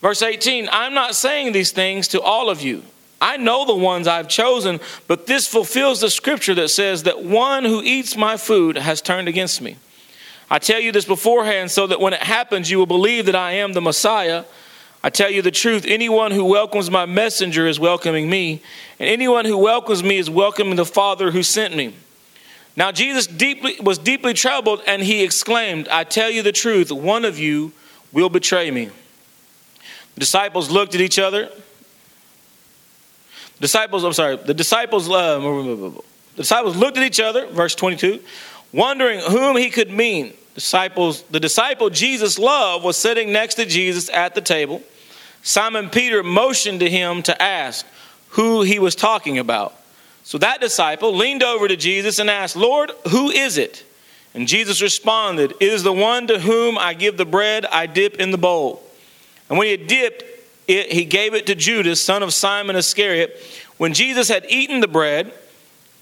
Verse 0.00 0.22
18 0.22 0.68
I'm 0.70 0.94
not 0.94 1.14
saying 1.14 1.52
these 1.52 1.72
things 1.72 2.08
to 2.08 2.20
all 2.20 2.50
of 2.50 2.60
you. 2.60 2.82
I 3.20 3.38
know 3.38 3.64
the 3.64 3.74
ones 3.74 4.06
I've 4.06 4.28
chosen, 4.28 4.80
but 5.06 5.26
this 5.26 5.46
fulfills 5.46 6.00
the 6.00 6.10
scripture 6.10 6.54
that 6.54 6.68
says 6.68 7.04
that 7.04 7.24
one 7.24 7.64
who 7.64 7.82
eats 7.82 8.16
my 8.16 8.36
food 8.36 8.76
has 8.76 9.00
turned 9.00 9.26
against 9.26 9.62
me. 9.62 9.76
I 10.50 10.58
tell 10.58 10.80
you 10.80 10.92
this 10.92 11.06
beforehand 11.06 11.70
so 11.70 11.86
that 11.86 12.00
when 12.00 12.12
it 12.12 12.22
happens, 12.22 12.70
you 12.70 12.78
will 12.78 12.86
believe 12.86 13.26
that 13.26 13.34
I 13.34 13.52
am 13.52 13.72
the 13.72 13.80
Messiah. 13.80 14.44
I 15.06 15.08
tell 15.08 15.30
you 15.30 15.40
the 15.40 15.52
truth 15.52 15.84
anyone 15.86 16.32
who 16.32 16.44
welcomes 16.44 16.90
my 16.90 17.06
messenger 17.06 17.68
is 17.68 17.78
welcoming 17.78 18.28
me, 18.28 18.60
and 18.98 19.08
anyone 19.08 19.44
who 19.44 19.56
welcomes 19.56 20.02
me 20.02 20.16
is 20.16 20.28
welcoming 20.28 20.74
the 20.74 20.84
Father 20.84 21.30
who 21.30 21.44
sent 21.44 21.76
me. 21.76 21.94
Now 22.74 22.90
Jesus 22.90 23.28
deeply, 23.28 23.76
was 23.80 23.98
deeply 23.98 24.34
troubled, 24.34 24.82
and 24.84 25.00
he 25.00 25.22
exclaimed, 25.22 25.86
I 25.86 26.02
tell 26.02 26.28
you 26.28 26.42
the 26.42 26.50
truth, 26.50 26.90
one 26.90 27.24
of 27.24 27.38
you 27.38 27.70
will 28.10 28.28
betray 28.28 28.68
me. 28.72 28.86
The 30.14 30.20
disciples 30.20 30.72
looked 30.72 30.96
at 30.96 31.00
each 31.00 31.20
other. 31.20 31.50
The 33.54 33.60
disciples, 33.60 34.02
I'm 34.02 34.12
sorry, 34.12 34.38
the 34.38 34.54
disciples, 34.54 35.08
uh, 35.08 35.38
the 35.38 36.02
disciples 36.34 36.74
looked 36.74 36.96
at 36.96 37.04
each 37.04 37.20
other, 37.20 37.46
verse 37.46 37.76
22, 37.76 38.18
wondering 38.72 39.20
whom 39.20 39.56
he 39.56 39.70
could 39.70 39.92
mean. 39.92 40.32
Disciples, 40.56 41.22
the 41.30 41.38
disciple 41.38 41.90
Jesus 41.90 42.40
loved 42.40 42.84
was 42.84 42.96
sitting 42.96 43.30
next 43.30 43.54
to 43.54 43.66
Jesus 43.66 44.10
at 44.10 44.34
the 44.34 44.40
table. 44.40 44.82
Simon 45.46 45.90
Peter 45.90 46.24
motioned 46.24 46.80
to 46.80 46.90
him 46.90 47.22
to 47.22 47.40
ask 47.40 47.86
who 48.30 48.62
he 48.62 48.80
was 48.80 48.96
talking 48.96 49.38
about. 49.38 49.76
So 50.24 50.38
that 50.38 50.60
disciple 50.60 51.14
leaned 51.14 51.44
over 51.44 51.68
to 51.68 51.76
Jesus 51.76 52.18
and 52.18 52.28
asked, 52.28 52.56
Lord, 52.56 52.90
who 53.10 53.30
is 53.30 53.56
it? 53.56 53.84
And 54.34 54.48
Jesus 54.48 54.82
responded, 54.82 55.52
It 55.60 55.68
is 55.72 55.84
the 55.84 55.92
one 55.92 56.26
to 56.26 56.40
whom 56.40 56.76
I 56.76 56.94
give 56.94 57.16
the 57.16 57.24
bread 57.24 57.64
I 57.64 57.86
dip 57.86 58.16
in 58.16 58.32
the 58.32 58.38
bowl. 58.38 58.82
And 59.48 59.56
when 59.56 59.66
he 59.66 59.70
had 59.70 59.86
dipped 59.86 60.24
it, 60.66 60.90
he 60.90 61.04
gave 61.04 61.32
it 61.32 61.46
to 61.46 61.54
Judas, 61.54 62.02
son 62.02 62.24
of 62.24 62.34
Simon 62.34 62.74
Iscariot. 62.74 63.40
When 63.76 63.94
Jesus 63.94 64.26
had 64.26 64.46
eaten 64.48 64.80
the 64.80 64.88
bread, 64.88 65.32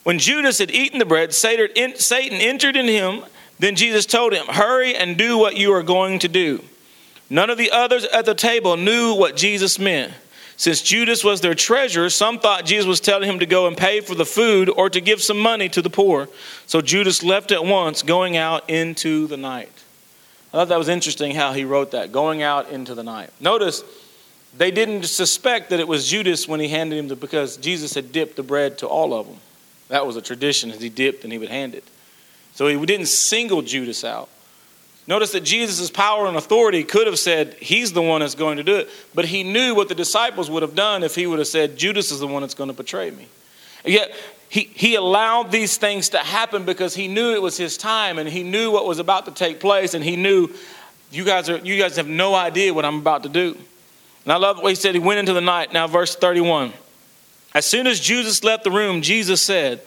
when 0.04 0.18
Judas 0.18 0.56
had 0.56 0.70
eaten 0.70 0.98
the 0.98 1.04
bread, 1.04 1.34
Satan 1.34 2.40
entered 2.40 2.76
in 2.76 2.88
him. 2.88 3.24
Then 3.58 3.76
Jesus 3.76 4.06
told 4.06 4.32
him, 4.32 4.46
Hurry 4.46 4.96
and 4.96 5.18
do 5.18 5.36
what 5.36 5.58
you 5.58 5.70
are 5.74 5.82
going 5.82 6.20
to 6.20 6.28
do. 6.28 6.64
None 7.31 7.50
of 7.50 7.59
the 7.59 7.71
others 7.71 8.04
at 8.04 8.26
the 8.26 8.35
table 8.35 8.76
knew 8.76 9.14
what 9.14 9.37
Jesus 9.37 9.78
meant. 9.78 10.12
Since 10.57 10.83
Judas 10.83 11.25
was 11.25 11.40
their 11.40 11.54
treasurer, 11.54 12.09
some 12.11 12.38
thought 12.38 12.64
Jesus 12.64 12.87
was 12.87 13.00
telling 13.00 13.28
him 13.28 13.40
to 13.40 13.47
go 13.47 13.66
and 13.66 13.76
pay 13.76 14.00
for 14.00 14.14
the 14.14 14.25
food 14.25 14.69
or 14.69 14.88
to 14.88 15.00
give 15.00 15.21
some 15.21 15.38
money 15.38 15.69
to 15.71 15.83
the 15.83 15.90
poor. 15.90 16.28
So 16.66 16.81
Judas 16.81 17.25
left 17.25 17.50
at 17.50 17.64
once, 17.64 18.02
going 18.02 18.37
out 18.37 18.71
into 18.71 19.26
the 19.26 19.37
night. 19.37 19.73
I 20.52 20.59
thought 20.59 20.69
that 20.69 20.78
was 20.78 20.88
interesting 20.88 21.35
how 21.35 21.52
he 21.52 21.64
wrote 21.64 21.90
that, 21.90 22.12
going 22.12 22.43
out 22.43 22.71
into 22.71 22.95
the 22.95 23.02
night. 23.02 23.31
Notice 23.40 23.83
they 24.57 24.71
didn't 24.71 25.04
suspect 25.07 25.71
that 25.71 25.81
it 25.81 25.88
was 25.88 26.07
Judas 26.07 26.47
when 26.47 26.61
he 26.61 26.69
handed 26.69 26.97
him 26.97 27.09
the, 27.09 27.16
because 27.16 27.57
Jesus 27.57 27.95
had 27.95 28.12
dipped 28.12 28.37
the 28.37 28.45
bread 28.45 28.78
to 28.78 28.87
all 28.87 29.12
of 29.12 29.26
them. 29.26 29.38
That 29.88 30.07
was 30.07 30.14
a 30.16 30.23
tradition 30.23 30.71
as 30.71 30.81
he 30.81 30.88
dipped 30.88 31.25
and 31.25 31.33
he 31.33 31.38
would 31.38 31.49
hand 31.49 31.75
it. 31.75 31.83
So 32.54 32.69
he 32.69 32.87
didn't 32.87 33.07
single 33.07 33.62
Judas 33.62 34.04
out. 34.04 34.28
Notice 35.06 35.32
that 35.32 35.40
Jesus' 35.40 35.90
power 35.90 36.26
and 36.26 36.37
authority 36.37 36.82
could 36.82 37.06
have 37.06 37.18
said, 37.18 37.54
He's 37.54 37.92
the 37.92 38.02
one 38.02 38.20
that's 38.20 38.34
going 38.34 38.56
to 38.56 38.62
do 38.62 38.76
it. 38.76 38.88
But 39.14 39.26
he 39.26 39.42
knew 39.42 39.75
what 39.75 39.88
the 39.88 39.94
disciples 39.94 40.50
would 40.50 40.62
have 40.62 40.75
done 40.75 41.02
if 41.02 41.14
he 41.14 41.26
would 41.26 41.38
have 41.38 41.49
said, 41.49 41.76
Judas 41.76 42.11
is 42.11 42.20
the 42.20 42.26
one 42.26 42.42
that's 42.42 42.54
going 42.54 42.70
to 42.70 42.75
betray 42.75 43.11
me. 43.11 43.28
Yet 43.84 44.14
he, 44.49 44.62
he 44.62 44.94
allowed 44.94 45.50
these 45.50 45.76
things 45.76 46.11
to 46.11 46.18
happen 46.18 46.64
because 46.64 46.94
he 46.94 47.08
knew 47.08 47.34
it 47.34 47.42
was 47.42 47.56
his 47.56 47.76
time 47.76 48.18
and 48.18 48.28
he 48.28 48.42
knew 48.42 48.70
what 48.70 48.87
was 48.87 48.99
about 48.99 49.26
to 49.26 49.32
take 49.32 49.61
place 49.61 49.94
and 49.94 50.02
he 50.02 50.16
knew 50.16 50.49
you 51.11 51.25
guys 51.25 51.50
are 51.50 51.58
you 51.58 51.78
guys 51.78 51.96
have 51.96 52.08
no 52.08 52.34
idea 52.34 52.73
what 52.73 52.84
I'm 52.84 52.99
about 52.99 53.25
to 53.25 53.28
do. 53.28 53.56
And 54.25 54.32
I 54.32 54.37
love 54.37 54.62
what 54.62 54.70
he 54.70 54.75
said. 54.75 54.94
He 54.94 55.00
went 55.00 55.18
into 55.18 55.34
the 55.34 55.40
night. 55.40 55.73
Now, 55.73 55.87
verse 55.87 56.16
31. 56.16 56.73
As 57.54 57.66
soon 57.66 57.87
as 57.87 58.00
Jesus 58.00 58.42
left 58.42 58.64
the 58.64 58.70
room, 58.70 59.02
Jesus 59.02 59.42
said, 59.42 59.80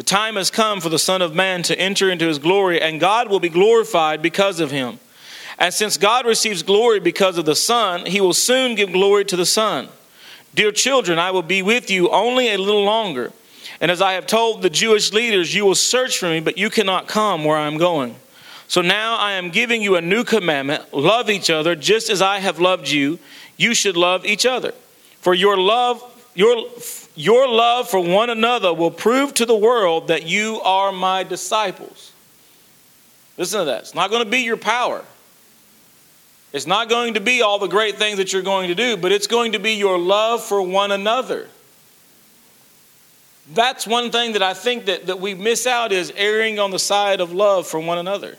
The 0.00 0.04
time 0.04 0.36
has 0.36 0.50
come 0.50 0.80
for 0.80 0.88
the 0.88 0.98
Son 0.98 1.20
of 1.20 1.34
Man 1.34 1.62
to 1.64 1.78
enter 1.78 2.08
into 2.08 2.26
his 2.26 2.38
glory, 2.38 2.80
and 2.80 2.98
God 2.98 3.28
will 3.28 3.38
be 3.38 3.50
glorified 3.50 4.22
because 4.22 4.58
of 4.58 4.70
him. 4.70 4.98
And 5.58 5.74
since 5.74 5.98
God 5.98 6.24
receives 6.24 6.62
glory 6.62 7.00
because 7.00 7.36
of 7.36 7.44
the 7.44 7.54
Son, 7.54 8.06
he 8.06 8.18
will 8.18 8.32
soon 8.32 8.76
give 8.76 8.92
glory 8.92 9.26
to 9.26 9.36
the 9.36 9.44
Son. 9.44 9.90
Dear 10.54 10.72
children, 10.72 11.18
I 11.18 11.32
will 11.32 11.42
be 11.42 11.60
with 11.60 11.90
you 11.90 12.08
only 12.08 12.48
a 12.48 12.56
little 12.56 12.82
longer. 12.82 13.30
And 13.78 13.90
as 13.90 14.00
I 14.00 14.14
have 14.14 14.26
told 14.26 14.62
the 14.62 14.70
Jewish 14.70 15.12
leaders, 15.12 15.54
you 15.54 15.66
will 15.66 15.74
search 15.74 16.16
for 16.16 16.30
me, 16.30 16.40
but 16.40 16.56
you 16.56 16.70
cannot 16.70 17.06
come 17.06 17.44
where 17.44 17.58
I 17.58 17.66
am 17.66 17.76
going. 17.76 18.16
So 18.68 18.80
now 18.80 19.18
I 19.18 19.32
am 19.32 19.50
giving 19.50 19.82
you 19.82 19.96
a 19.96 20.00
new 20.00 20.24
commandment 20.24 20.94
love 20.94 21.28
each 21.28 21.50
other 21.50 21.76
just 21.76 22.08
as 22.08 22.22
I 22.22 22.38
have 22.38 22.58
loved 22.58 22.88
you. 22.88 23.18
You 23.58 23.74
should 23.74 23.98
love 23.98 24.24
each 24.24 24.46
other. 24.46 24.72
For 25.20 25.34
your 25.34 25.58
love, 25.58 26.02
your, 26.34 26.70
your 27.20 27.48
love 27.48 27.88
for 27.88 28.00
one 28.00 28.30
another 28.30 28.72
will 28.72 28.90
prove 28.90 29.34
to 29.34 29.46
the 29.46 29.54
world 29.54 30.08
that 30.08 30.26
you 30.26 30.60
are 30.62 30.90
my 30.90 31.22
disciples. 31.22 32.12
Listen 33.36 33.60
to 33.60 33.64
that. 33.66 33.82
It's 33.82 33.94
not 33.94 34.10
going 34.10 34.24
to 34.24 34.30
be 34.30 34.40
your 34.40 34.56
power. 34.56 35.04
It's 36.52 36.66
not 36.66 36.88
going 36.88 37.14
to 37.14 37.20
be 37.20 37.42
all 37.42 37.58
the 37.58 37.68
great 37.68 37.96
things 37.96 38.16
that 38.16 38.32
you're 38.32 38.42
going 38.42 38.68
to 38.68 38.74
do, 38.74 38.96
but 38.96 39.12
it's 39.12 39.26
going 39.26 39.52
to 39.52 39.58
be 39.58 39.74
your 39.74 39.98
love 39.98 40.42
for 40.42 40.60
one 40.62 40.90
another. 40.90 41.48
That's 43.52 43.86
one 43.86 44.10
thing 44.10 44.32
that 44.32 44.42
I 44.42 44.54
think 44.54 44.86
that, 44.86 45.06
that 45.06 45.20
we 45.20 45.34
miss 45.34 45.66
out 45.66 45.92
is 45.92 46.12
erring 46.16 46.58
on 46.58 46.70
the 46.70 46.78
side 46.78 47.20
of 47.20 47.32
love 47.32 47.66
for 47.66 47.80
one 47.80 47.98
another. 47.98 48.38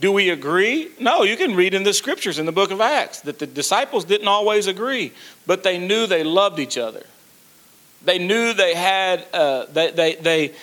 Do 0.00 0.12
we 0.12 0.30
agree? 0.30 0.90
No, 0.98 1.22
you 1.22 1.36
can 1.36 1.54
read 1.54 1.74
in 1.74 1.82
the 1.82 1.92
scriptures 1.92 2.38
in 2.38 2.46
the 2.46 2.52
book 2.52 2.70
of 2.70 2.80
Acts 2.80 3.20
that 3.20 3.38
the 3.38 3.46
disciples 3.46 4.04
didn't 4.04 4.28
always 4.28 4.66
agree, 4.66 5.12
but 5.46 5.62
they 5.62 5.78
knew 5.78 6.06
they 6.06 6.24
loved 6.24 6.58
each 6.58 6.78
other. 6.78 7.04
They 8.04 8.18
knew 8.18 8.52
they 8.52 8.74
had, 8.74 9.26
uh, 9.32 9.66
they, 9.66 9.90
they, 9.90 10.14
they, 10.14 10.54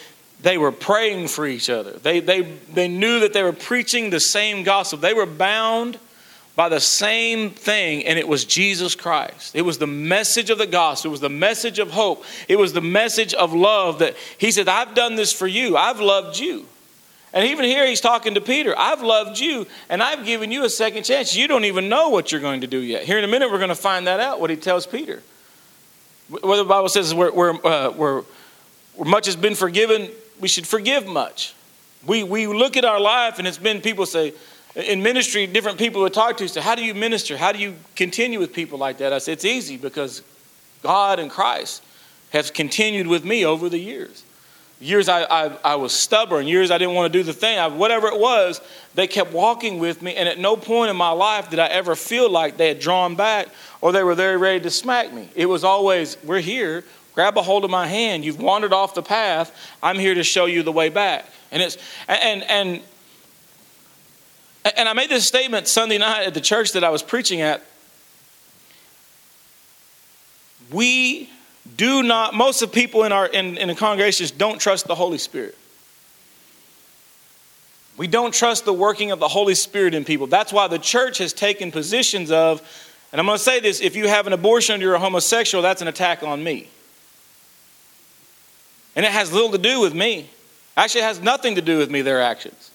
they 0.41 0.57
were 0.57 0.71
praying 0.71 1.27
for 1.27 1.45
each 1.45 1.69
other. 1.69 1.91
They, 1.91 2.19
they, 2.19 2.41
they 2.41 2.87
knew 2.87 3.21
that 3.21 3.33
they 3.33 3.43
were 3.43 3.53
preaching 3.53 4.09
the 4.09 4.19
same 4.19 4.63
gospel. 4.63 4.99
They 4.99 5.13
were 5.13 5.25
bound 5.25 5.97
by 6.55 6.69
the 6.69 6.79
same 6.79 7.51
thing, 7.51 8.03
and 8.05 8.17
it 8.17 8.27
was 8.27 8.43
Jesus 8.43 8.95
Christ. 8.95 9.55
It 9.55 9.61
was 9.61 9.77
the 9.77 9.85
message 9.85 10.49
of 10.49 10.57
the 10.57 10.65
gospel. 10.65 11.09
It 11.09 11.11
was 11.11 11.21
the 11.21 11.29
message 11.29 11.77
of 11.77 11.91
hope. 11.91 12.25
It 12.47 12.55
was 12.55 12.73
the 12.73 12.81
message 12.81 13.35
of 13.35 13.53
love 13.53 13.99
that 13.99 14.15
He 14.39 14.49
said, 14.49 14.67
I've 14.67 14.95
done 14.95 15.15
this 15.15 15.31
for 15.31 15.45
you. 15.45 15.77
I've 15.77 15.99
loved 15.99 16.39
you. 16.39 16.65
And 17.31 17.45
even 17.45 17.65
here, 17.65 17.85
He's 17.85 18.01
talking 18.01 18.33
to 18.33 18.41
Peter. 18.41 18.73
I've 18.75 19.03
loved 19.03 19.39
you, 19.39 19.67
and 19.87 20.01
I've 20.01 20.25
given 20.25 20.51
you 20.51 20.65
a 20.65 20.69
second 20.69 21.03
chance. 21.03 21.35
You 21.35 21.47
don't 21.47 21.65
even 21.65 21.89
know 21.89 22.09
what 22.09 22.31
you're 22.31 22.41
going 22.41 22.61
to 22.61 22.67
do 22.67 22.79
yet. 22.79 23.03
Here 23.03 23.19
in 23.19 23.23
a 23.23 23.27
minute, 23.27 23.51
we're 23.51 23.59
going 23.59 23.69
to 23.69 23.75
find 23.75 24.07
that 24.07 24.19
out, 24.19 24.39
what 24.39 24.49
He 24.49 24.55
tells 24.55 24.87
Peter. 24.87 25.21
What 26.29 26.57
the 26.57 26.65
Bible 26.65 26.89
says 26.89 27.07
is 27.07 27.13
where, 27.13 27.31
where, 27.31 27.53
uh, 27.65 27.91
where, 27.91 28.23
where 28.95 29.09
much 29.09 29.25
has 29.27 29.35
been 29.35 29.55
forgiven, 29.55 30.09
we 30.39 30.47
should 30.47 30.67
forgive 30.67 31.07
much. 31.07 31.53
We, 32.05 32.23
we 32.23 32.47
look 32.47 32.77
at 32.77 32.85
our 32.85 32.99
life, 32.99 33.39
and 33.39 33.47
it's 33.47 33.57
been 33.57 33.81
people 33.81 34.05
say, 34.05 34.33
in 34.75 35.01
ministry, 35.01 35.47
different 35.47 35.77
people 35.79 36.01
would 36.01 36.13
talk 36.13 36.37
to 36.37 36.47
say, 36.47 36.61
How 36.61 36.75
do 36.75 36.83
you 36.83 36.93
minister? 36.93 37.37
How 37.37 37.51
do 37.51 37.59
you 37.59 37.75
continue 37.95 38.39
with 38.39 38.53
people 38.53 38.77
like 38.77 38.99
that? 38.99 39.11
I 39.13 39.17
said, 39.17 39.33
It's 39.33 39.45
easy 39.45 39.77
because 39.77 40.21
God 40.83 41.19
and 41.19 41.31
Christ 41.31 41.83
have 42.31 42.53
continued 42.53 43.07
with 43.07 43.25
me 43.25 43.45
over 43.45 43.69
the 43.69 43.79
years. 43.79 44.23
Years 44.79 45.09
I, 45.09 45.23
I, 45.23 45.57
I 45.63 45.75
was 45.75 45.91
stubborn, 45.91 46.47
years 46.47 46.69
I 46.69 46.77
didn't 46.77 46.93
want 46.93 47.11
to 47.11 47.19
do 47.19 47.23
the 47.23 47.33
thing, 47.33 47.57
I, 47.57 47.67
whatever 47.67 48.07
it 48.07 48.19
was, 48.19 48.61
they 48.93 49.07
kept 49.07 49.33
walking 49.33 49.79
with 49.79 50.03
me. 50.03 50.15
And 50.15 50.29
at 50.29 50.37
no 50.37 50.55
point 50.55 50.91
in 50.91 50.95
my 50.95 51.09
life 51.09 51.49
did 51.49 51.57
I 51.57 51.65
ever 51.67 51.95
feel 51.95 52.29
like 52.29 52.57
they 52.57 52.67
had 52.67 52.79
drawn 52.79 53.15
back 53.15 53.47
or 53.81 53.91
they 53.91 54.03
were 54.03 54.13
very 54.13 54.37
ready 54.37 54.59
to 54.61 54.69
smack 54.69 55.11
me. 55.11 55.29
It 55.33 55.47
was 55.47 55.63
always, 55.63 56.17
We're 56.23 56.41
here, 56.41 56.83
grab 57.15 57.37
a 57.37 57.41
hold 57.41 57.63
of 57.63 57.71
my 57.71 57.87
hand. 57.87 58.23
You've 58.23 58.39
wandered 58.39 58.71
off 58.71 58.93
the 58.93 59.01
path. 59.01 59.51
I'm 59.81 59.97
here 59.97 60.13
to 60.13 60.23
show 60.23 60.45
you 60.45 60.61
the 60.61 60.71
way 60.71 60.89
back. 60.89 61.25
And 61.51 61.63
it's, 61.63 61.79
and, 62.07 62.43
and, 62.43 62.81
and 64.77 64.87
I 64.87 64.93
made 64.93 65.09
this 65.09 65.25
statement 65.25 65.67
Sunday 65.67 65.97
night 65.97 66.27
at 66.27 66.35
the 66.35 66.41
church 66.41 66.73
that 66.73 66.83
I 66.83 66.91
was 66.91 67.01
preaching 67.01 67.41
at. 67.41 67.63
We 70.71 71.31
do 71.75 72.03
not, 72.03 72.33
most 72.33 72.61
of 72.61 72.71
people 72.71 73.03
in 73.03 73.11
our 73.11 73.25
in, 73.25 73.57
in 73.57 73.67
the 73.67 73.75
congregations 73.75 74.31
don't 74.31 74.59
trust 74.59 74.87
the 74.87 74.95
Holy 74.95 75.17
Spirit. 75.17 75.57
We 77.97 78.05
don't 78.05 78.33
trust 78.33 78.65
the 78.65 78.73
working 78.73 79.11
of 79.11 79.19
the 79.19 79.27
Holy 79.27 79.55
Spirit 79.55 79.95
in 79.95 80.05
people. 80.05 80.27
That's 80.27 80.53
why 80.53 80.67
the 80.67 80.77
church 80.77 81.17
has 81.17 81.33
taken 81.33 81.71
positions 81.71 82.29
of, 82.29 82.61
and 83.11 83.19
I'm 83.19 83.25
going 83.25 83.39
to 83.39 83.43
say 83.43 83.59
this 83.59 83.81
if 83.81 83.95
you 83.95 84.07
have 84.07 84.27
an 84.27 84.33
abortion 84.33 84.75
and 84.75 84.83
you're 84.83 84.93
a 84.93 84.99
homosexual, 84.99 85.63
that's 85.63 85.81
an 85.81 85.87
attack 85.87 86.21
on 86.21 86.43
me. 86.43 86.69
And 88.95 89.05
it 89.05 89.11
has 89.11 89.33
little 89.33 89.51
to 89.51 89.57
do 89.57 89.81
with 89.81 89.95
me. 89.95 90.29
Actually, 90.75 91.01
it 91.01 91.05
has 91.05 91.21
nothing 91.21 91.55
to 91.55 91.61
do 91.61 91.79
with 91.79 91.89
me, 91.89 92.03
their 92.03 92.21
actions. 92.21 92.71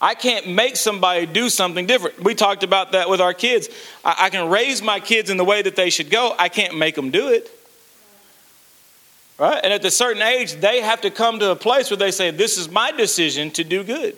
I 0.00 0.14
can't 0.14 0.48
make 0.48 0.76
somebody 0.76 1.26
do 1.26 1.50
something 1.50 1.86
different. 1.86 2.22
We 2.22 2.34
talked 2.34 2.62
about 2.62 2.92
that 2.92 3.10
with 3.10 3.20
our 3.20 3.34
kids. 3.34 3.68
I, 4.04 4.16
I, 4.20 4.30
can 4.30 4.48
raise 4.48 4.80
my 4.80 5.00
kids 5.00 5.28
in 5.28 5.36
the 5.36 5.44
way 5.44 5.60
that 5.60 5.76
they 5.76 5.90
should 5.90 6.08
go. 6.08 6.34
I 6.38 6.48
can't 6.48 6.78
make 6.78 6.94
them 6.94 7.10
do 7.10 7.28
it. 7.28 7.50
Right? 9.38 9.60
And 9.62 9.72
at 9.72 9.84
a 9.84 9.90
certain 9.90 10.22
age, 10.22 10.54
they 10.54 10.80
have 10.80 11.00
to 11.02 11.10
come 11.10 11.38
to 11.38 11.52
a 11.52 11.56
place 11.56 11.90
where 11.90 11.96
they 11.96 12.10
say, 12.10 12.30
This 12.30 12.58
is 12.58 12.68
my 12.68 12.90
decision 12.90 13.50
to 13.52 13.64
do 13.64 13.84
good. 13.84 14.16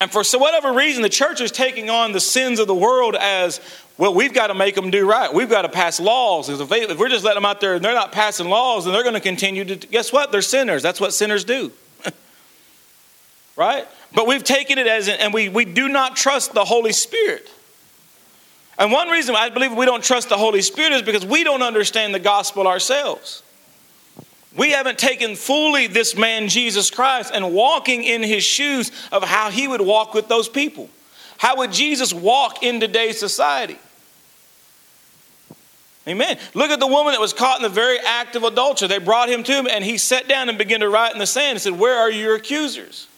And 0.00 0.10
for 0.10 0.24
so 0.24 0.38
whatever 0.38 0.72
reason, 0.72 1.02
the 1.02 1.08
church 1.08 1.40
is 1.40 1.52
taking 1.52 1.88
on 1.88 2.12
the 2.12 2.20
sins 2.20 2.58
of 2.58 2.66
the 2.66 2.74
world 2.74 3.14
as 3.14 3.60
well, 3.96 4.12
we've 4.12 4.34
got 4.34 4.48
to 4.48 4.54
make 4.54 4.74
them 4.74 4.90
do 4.90 5.08
right. 5.08 5.32
We've 5.32 5.48
got 5.48 5.62
to 5.62 5.68
pass 5.68 6.00
laws. 6.00 6.48
If, 6.48 6.68
they, 6.68 6.82
if 6.82 6.98
we're 6.98 7.08
just 7.08 7.24
letting 7.24 7.36
them 7.36 7.44
out 7.44 7.60
there 7.60 7.76
and 7.76 7.84
they're 7.84 7.94
not 7.94 8.10
passing 8.10 8.48
laws, 8.48 8.84
then 8.84 8.92
they're 8.92 9.04
going 9.04 9.14
to 9.14 9.20
continue 9.20 9.64
to, 9.64 9.76
guess 9.76 10.12
what? 10.12 10.32
They're 10.32 10.42
sinners. 10.42 10.82
That's 10.82 11.00
what 11.00 11.14
sinners 11.14 11.44
do. 11.44 11.70
right? 13.56 13.86
But 14.12 14.26
we've 14.26 14.42
taken 14.42 14.78
it 14.78 14.88
as, 14.88 15.08
and 15.08 15.32
we, 15.32 15.48
we 15.48 15.64
do 15.64 15.88
not 15.88 16.16
trust 16.16 16.54
the 16.54 16.64
Holy 16.64 16.92
Spirit. 16.92 17.48
And 18.78 18.90
one 18.90 19.08
reason 19.08 19.36
I 19.36 19.48
believe 19.48 19.72
we 19.72 19.86
don't 19.86 20.02
trust 20.02 20.28
the 20.28 20.36
Holy 20.36 20.60
Spirit 20.60 20.92
is 20.92 21.02
because 21.02 21.24
we 21.24 21.44
don't 21.44 21.62
understand 21.62 22.12
the 22.12 22.18
gospel 22.18 22.66
ourselves. 22.66 23.44
We 24.56 24.70
haven't 24.70 24.98
taken 24.98 25.34
fully 25.34 25.88
this 25.88 26.16
man, 26.16 26.48
Jesus 26.48 26.90
Christ, 26.90 27.32
and 27.34 27.52
walking 27.52 28.04
in 28.04 28.22
his 28.22 28.44
shoes 28.44 28.92
of 29.10 29.24
how 29.24 29.50
he 29.50 29.66
would 29.66 29.80
walk 29.80 30.14
with 30.14 30.28
those 30.28 30.48
people. 30.48 30.88
How 31.38 31.56
would 31.58 31.72
Jesus 31.72 32.14
walk 32.14 32.62
in 32.62 32.78
today's 32.78 33.18
society? 33.18 33.78
Amen. 36.06 36.38
Look 36.52 36.70
at 36.70 36.80
the 36.80 36.86
woman 36.86 37.12
that 37.12 37.20
was 37.20 37.32
caught 37.32 37.56
in 37.56 37.62
the 37.62 37.68
very 37.68 37.98
act 37.98 38.36
of 38.36 38.44
adultery. 38.44 38.88
They 38.88 38.98
brought 38.98 39.28
him 39.28 39.42
to 39.42 39.52
him, 39.52 39.66
and 39.66 39.82
he 39.82 39.98
sat 39.98 40.28
down 40.28 40.48
and 40.48 40.58
began 40.58 40.80
to 40.80 40.88
write 40.88 41.14
in 41.14 41.18
the 41.18 41.26
sand 41.26 41.52
and 41.52 41.60
said, 41.60 41.78
Where 41.78 41.98
are 41.98 42.10
your 42.10 42.36
accusers? 42.36 43.08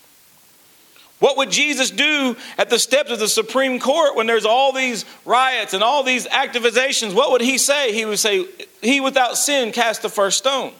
What 1.19 1.37
would 1.39 1.51
Jesus 1.51 1.91
do 1.91 2.37
at 2.59 2.71
the 2.71 2.79
steps 2.79 3.11
of 3.11 3.19
the 3.19 3.29
Supreme 3.29 3.81
Court 3.81 4.15
when 4.15 4.27
there's 4.27 4.45
all 4.45 4.73
these 4.73 5.05
riots 5.25 5.75
and 5.75 5.83
all 5.83 6.03
these 6.03 6.27
activizations? 6.27 7.15
What 7.15 7.33
would 7.33 7.41
he 7.41 7.59
say? 7.59 7.93
He 7.93 8.05
would 8.05 8.19
say, 8.19 8.47
He 8.83 9.01
without 9.01 9.37
sin 9.37 9.73
cast 9.73 10.03
the 10.03 10.09
first 10.09 10.39
stone. 10.39 10.73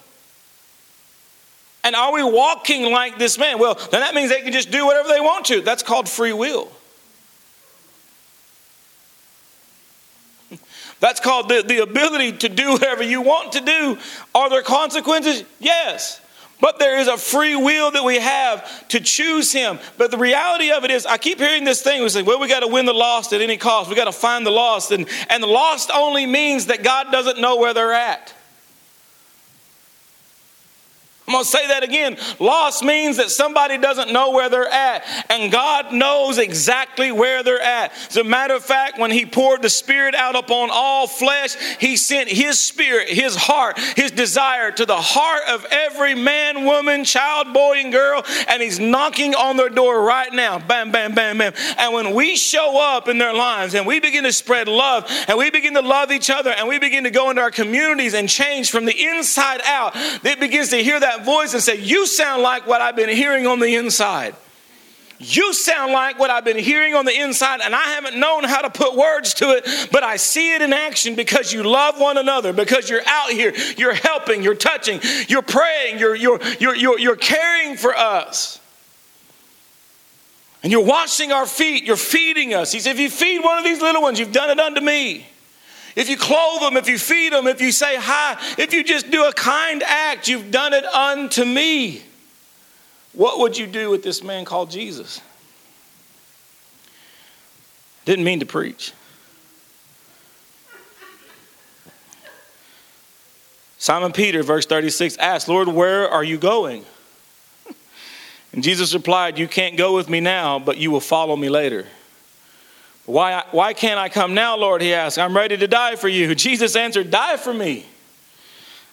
And 1.87 1.95
are 1.95 2.13
we 2.13 2.25
walking 2.25 2.91
like 2.91 3.17
this 3.17 3.39
man? 3.39 3.61
Well, 3.61 3.77
then 3.77 4.01
that 4.01 4.13
means 4.13 4.29
they 4.29 4.43
can 4.43 4.53
just 4.53 4.73
do 4.73 4.87
whatever 4.87 5.09
they 5.09 5.21
want 5.21 5.45
to. 5.47 5.61
That's 5.61 5.85
called 5.85 6.09
free 6.09 6.33
will. 6.33 6.69
That's 10.99 11.21
called 11.21 11.49
the, 11.49 11.63
the 11.63 11.85
ability 11.85 12.39
to 12.39 12.49
do 12.49 12.73
whatever 12.73 13.05
you 13.05 13.23
want 13.23 13.53
to 13.53 13.61
do. 13.61 13.99
Are 14.35 14.51
there 14.51 14.63
consequences? 14.63 15.45
Yes. 15.61 16.21
But 16.61 16.81
there 16.81 16.99
is 16.99 17.07
a 17.07 17.17
free 17.17 17.55
will 17.55 17.93
that 17.93 18.03
we 18.03 18.19
have 18.19 18.89
to 18.89 18.99
choose 18.99 19.53
Him. 19.53 19.79
But 19.97 20.11
the 20.11 20.19
reality 20.19 20.73
of 20.73 20.83
it 20.83 20.91
is, 20.91 21.07
I 21.07 21.19
keep 21.19 21.39
hearing 21.39 21.63
this 21.63 21.83
thing. 21.83 22.03
We 22.03 22.09
say, 22.09 22.23
well, 22.23 22.41
we 22.41 22.49
got 22.49 22.65
to 22.65 22.69
win 22.69 22.87
the 22.87 22.95
lost 22.95 23.33
at 23.33 23.41
any 23.41 23.59
cost. 23.59 23.89
We 23.89 23.95
got 23.95 24.07
to 24.07 24.13
find 24.13 24.45
the 24.45 24.51
lost. 24.51 24.91
And, 24.91 25.07
and 25.31 25.41
the 25.41 25.47
lost 25.47 25.93
only 25.95 26.27
means 26.27 26.67
that 26.67 26.83
God 26.83 27.13
doesn't 27.13 27.41
know 27.41 27.59
where 27.59 27.73
they're 27.73 27.93
at. 27.93 28.35
I'm 31.29 31.33
going 31.33 31.45
to 31.45 31.51
say 31.51 31.67
that 31.67 31.83
again. 31.83 32.17
Lost 32.39 32.85
means 32.85 33.17
that 33.17 33.31
somebody 33.31 33.79
doesn't 33.79 34.13
know 34.13 34.31
where 34.31 34.49
they're 34.49 34.69
at, 34.69 35.05
and 35.29 35.51
God 35.51 35.93
knows 35.93 36.39
exactly 36.39 37.11
where 37.11 37.43
they're 37.43 37.61
at. 37.61 37.93
As 38.09 38.17
a 38.17 38.23
matter 38.23 38.55
of 38.55 38.65
fact, 38.65 38.99
when 39.01 39.11
He 39.11 39.27
poured 39.27 39.63
the 39.63 39.69
Spirit 39.69 40.15
out 40.15 40.37
upon 40.37 40.69
all 40.73 41.09
flesh, 41.09 41.57
He 41.81 41.97
sent 41.97 42.29
His 42.29 42.61
Spirit, 42.61 43.09
His 43.09 43.35
heart, 43.35 43.77
His 43.97 44.13
desire 44.13 44.71
to 44.71 44.87
the 44.87 44.97
heart 44.97 45.43
of 45.49 45.67
every 45.73 46.15
man, 46.15 46.65
woman, 46.65 47.05
child, 47.05 47.53
boy, 47.53 47.81
and 47.81 47.93
girl, 47.93 48.25
and 48.47 48.63
He's 48.63 48.79
knocking 48.79 49.35
on 49.35 49.57
their 49.57 49.69
door 49.69 50.03
right 50.03 50.33
now. 50.33 50.61
Bam, 50.61 50.93
bam, 50.93 51.13
bam, 51.13 51.39
bam. 51.39 51.55
And 51.77 51.93
when 51.93 52.15
we 52.15 52.37
show 52.37 52.81
up 52.81 53.09
in 53.09 53.19
their 53.19 53.35
lives 53.35 53.75
and 53.75 53.85
we 53.85 53.99
begin 53.99 54.23
to 54.23 54.33
spread 54.33 54.69
love 54.69 55.11
and 55.27 55.37
we 55.37 55.51
begin 55.51 55.75
to 55.75 55.83
love 55.83 56.13
each 56.13 56.31
other 56.31 56.51
and 56.51 56.69
we 56.69 56.79
begin 56.79 57.03
to 57.03 57.11
go 57.11 57.31
into 57.31 57.43
our 57.43 57.51
communities 57.51 58.15
and 58.15 58.29
change 58.29 58.71
from 58.71 58.85
the 58.85 59.07
inside 59.07 59.61
out, 59.65 59.93
it 60.25 60.39
begins 60.39 60.69
to 60.69 60.77
hear 60.77 61.01
that 61.01 61.16
that 61.17 61.25
voice 61.25 61.55
and 61.55 61.63
say, 61.63 61.77
You 61.77 62.07
sound 62.07 62.43
like 62.43 62.67
what 62.67 62.81
I've 62.81 62.97
been 62.97 63.09
hearing 63.09 63.47
on 63.47 63.61
the 63.61 63.75
inside. 63.75 64.35
You 65.19 65.55
sound 65.55 65.93
like 65.93 66.19
what 66.19 66.29
I've 66.29 66.45
been 66.45 66.59
hearing 66.59 66.95
on 66.95 67.07
the 67.07 67.19
inside, 67.19 67.61
and 67.63 67.75
I 67.75 67.85
haven't 67.85 68.19
known 68.19 68.45
how 68.45 68.61
to 68.61 68.69
put 68.69 68.95
words 68.95 69.33
to 69.35 69.57
it, 69.57 69.89
but 69.91 70.03
I 70.03 70.17
see 70.17 70.55
it 70.55 70.61
in 70.61 70.75
action 70.75 71.15
because 71.15 71.55
you 71.55 71.63
love 71.63 71.99
one 71.99 72.19
another, 72.19 72.53
because 72.53 72.91
you're 72.91 73.07
out 73.07 73.31
here, 73.31 73.55
you're 73.79 73.95
helping, 73.95 74.43
you're 74.43 74.55
touching, 74.55 75.01
you're 75.27 75.41
praying, 75.41 75.99
you're, 75.99 76.15
you're, 76.15 76.39
you're, 76.61 76.75
you're, 76.75 76.99
you're 76.99 77.17
caring 77.17 77.79
for 77.79 77.97
us. 77.97 78.61
And 80.63 80.71
you're 80.71 80.85
washing 80.85 81.33
our 81.33 81.47
feet, 81.47 81.85
you're 81.85 81.97
feeding 81.97 82.53
us. 82.53 82.73
He 82.73 82.81
said, 82.81 82.91
If 82.91 83.01
you 83.01 83.09
feed 83.09 83.43
one 83.43 83.57
of 83.57 83.65
these 83.65 83.81
little 83.81 84.03
ones, 84.03 84.19
you've 84.19 84.33
done 84.33 84.51
it 84.51 84.61
unto 84.61 84.83
me. 84.83 85.27
If 85.97 86.11
you 86.11 86.19
clothe 86.19 86.61
them, 86.61 86.77
if 86.77 86.89
you 86.89 86.99
feed 86.99 87.33
them, 87.33 87.47
if 87.47 87.61
you 87.61 87.73
say 87.73 87.97
hi, 87.97 88.39
if 88.59 88.75
you 88.75 88.85
just 88.85 89.11
do 89.11 89.25
a 89.25 89.33
kind 89.33 89.83
act, 89.83 90.29
you've 90.29 90.51
done 90.51 90.75
it 90.75 90.85
unto 90.85 91.45
me. 91.45 92.03
What 93.15 93.39
would 93.39 93.57
you 93.57 93.67
do 93.67 93.89
with 93.89 94.03
this 94.03 94.23
man 94.23 94.45
called 94.45 94.71
Jesus? 94.71 95.23
Didn't 98.05 98.27
mean 98.27 98.41
to 98.41 98.47
preach. 98.47 98.93
Simon 103.79 104.13
Peter, 104.13 104.43
verse 104.43 104.67
36, 104.67 105.17
asked, 105.17 105.49
Lord, 105.49 105.69
where 105.69 106.09
are 106.09 106.25
you 106.25 106.37
going? 106.37 106.85
And 108.53 108.63
Jesus 108.63 108.95
replied, 108.95 109.39
You 109.39 109.49
can't 109.49 109.77
go 109.77 109.95
with 109.95 110.09
me 110.09 110.21
now, 110.21 110.59
but 110.59 110.77
you 110.77 110.91
will 110.91 111.01
follow 111.01 111.37
me 111.37 111.49
later. 111.49 111.87
Why, 113.07 113.45
why 113.53 113.73
can't 113.73 113.99
I 113.99 114.09
come 114.09 114.35
now, 114.35 114.57
Lord? 114.57 114.83
He 114.83 114.93
asked. 114.93 115.19
I'm 115.19 115.37
ready 115.37 115.57
to 115.57 115.69
die 115.69 115.97
for 115.97 116.09
you. 116.09 116.35
Jesus 116.35 116.75
answered, 116.77 117.11
Die 117.11 117.37
for 117.37 117.55
me. 117.55 117.87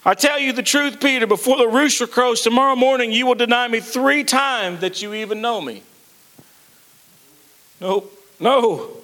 I 0.04 0.14
tell 0.14 0.38
you 0.38 0.52
the 0.52 0.62
truth, 0.62 1.00
Peter, 1.00 1.26
before 1.26 1.56
the 1.56 1.66
rooster 1.66 2.06
crows 2.06 2.42
tomorrow 2.42 2.76
morning, 2.76 3.10
you 3.10 3.26
will 3.26 3.34
deny 3.34 3.66
me 3.68 3.80
three 3.80 4.22
times 4.22 4.80
that 4.80 5.02
you 5.02 5.14
even 5.14 5.40
know 5.40 5.60
me. 5.60 5.82
Nope. 7.80 8.12
No. 8.38 9.03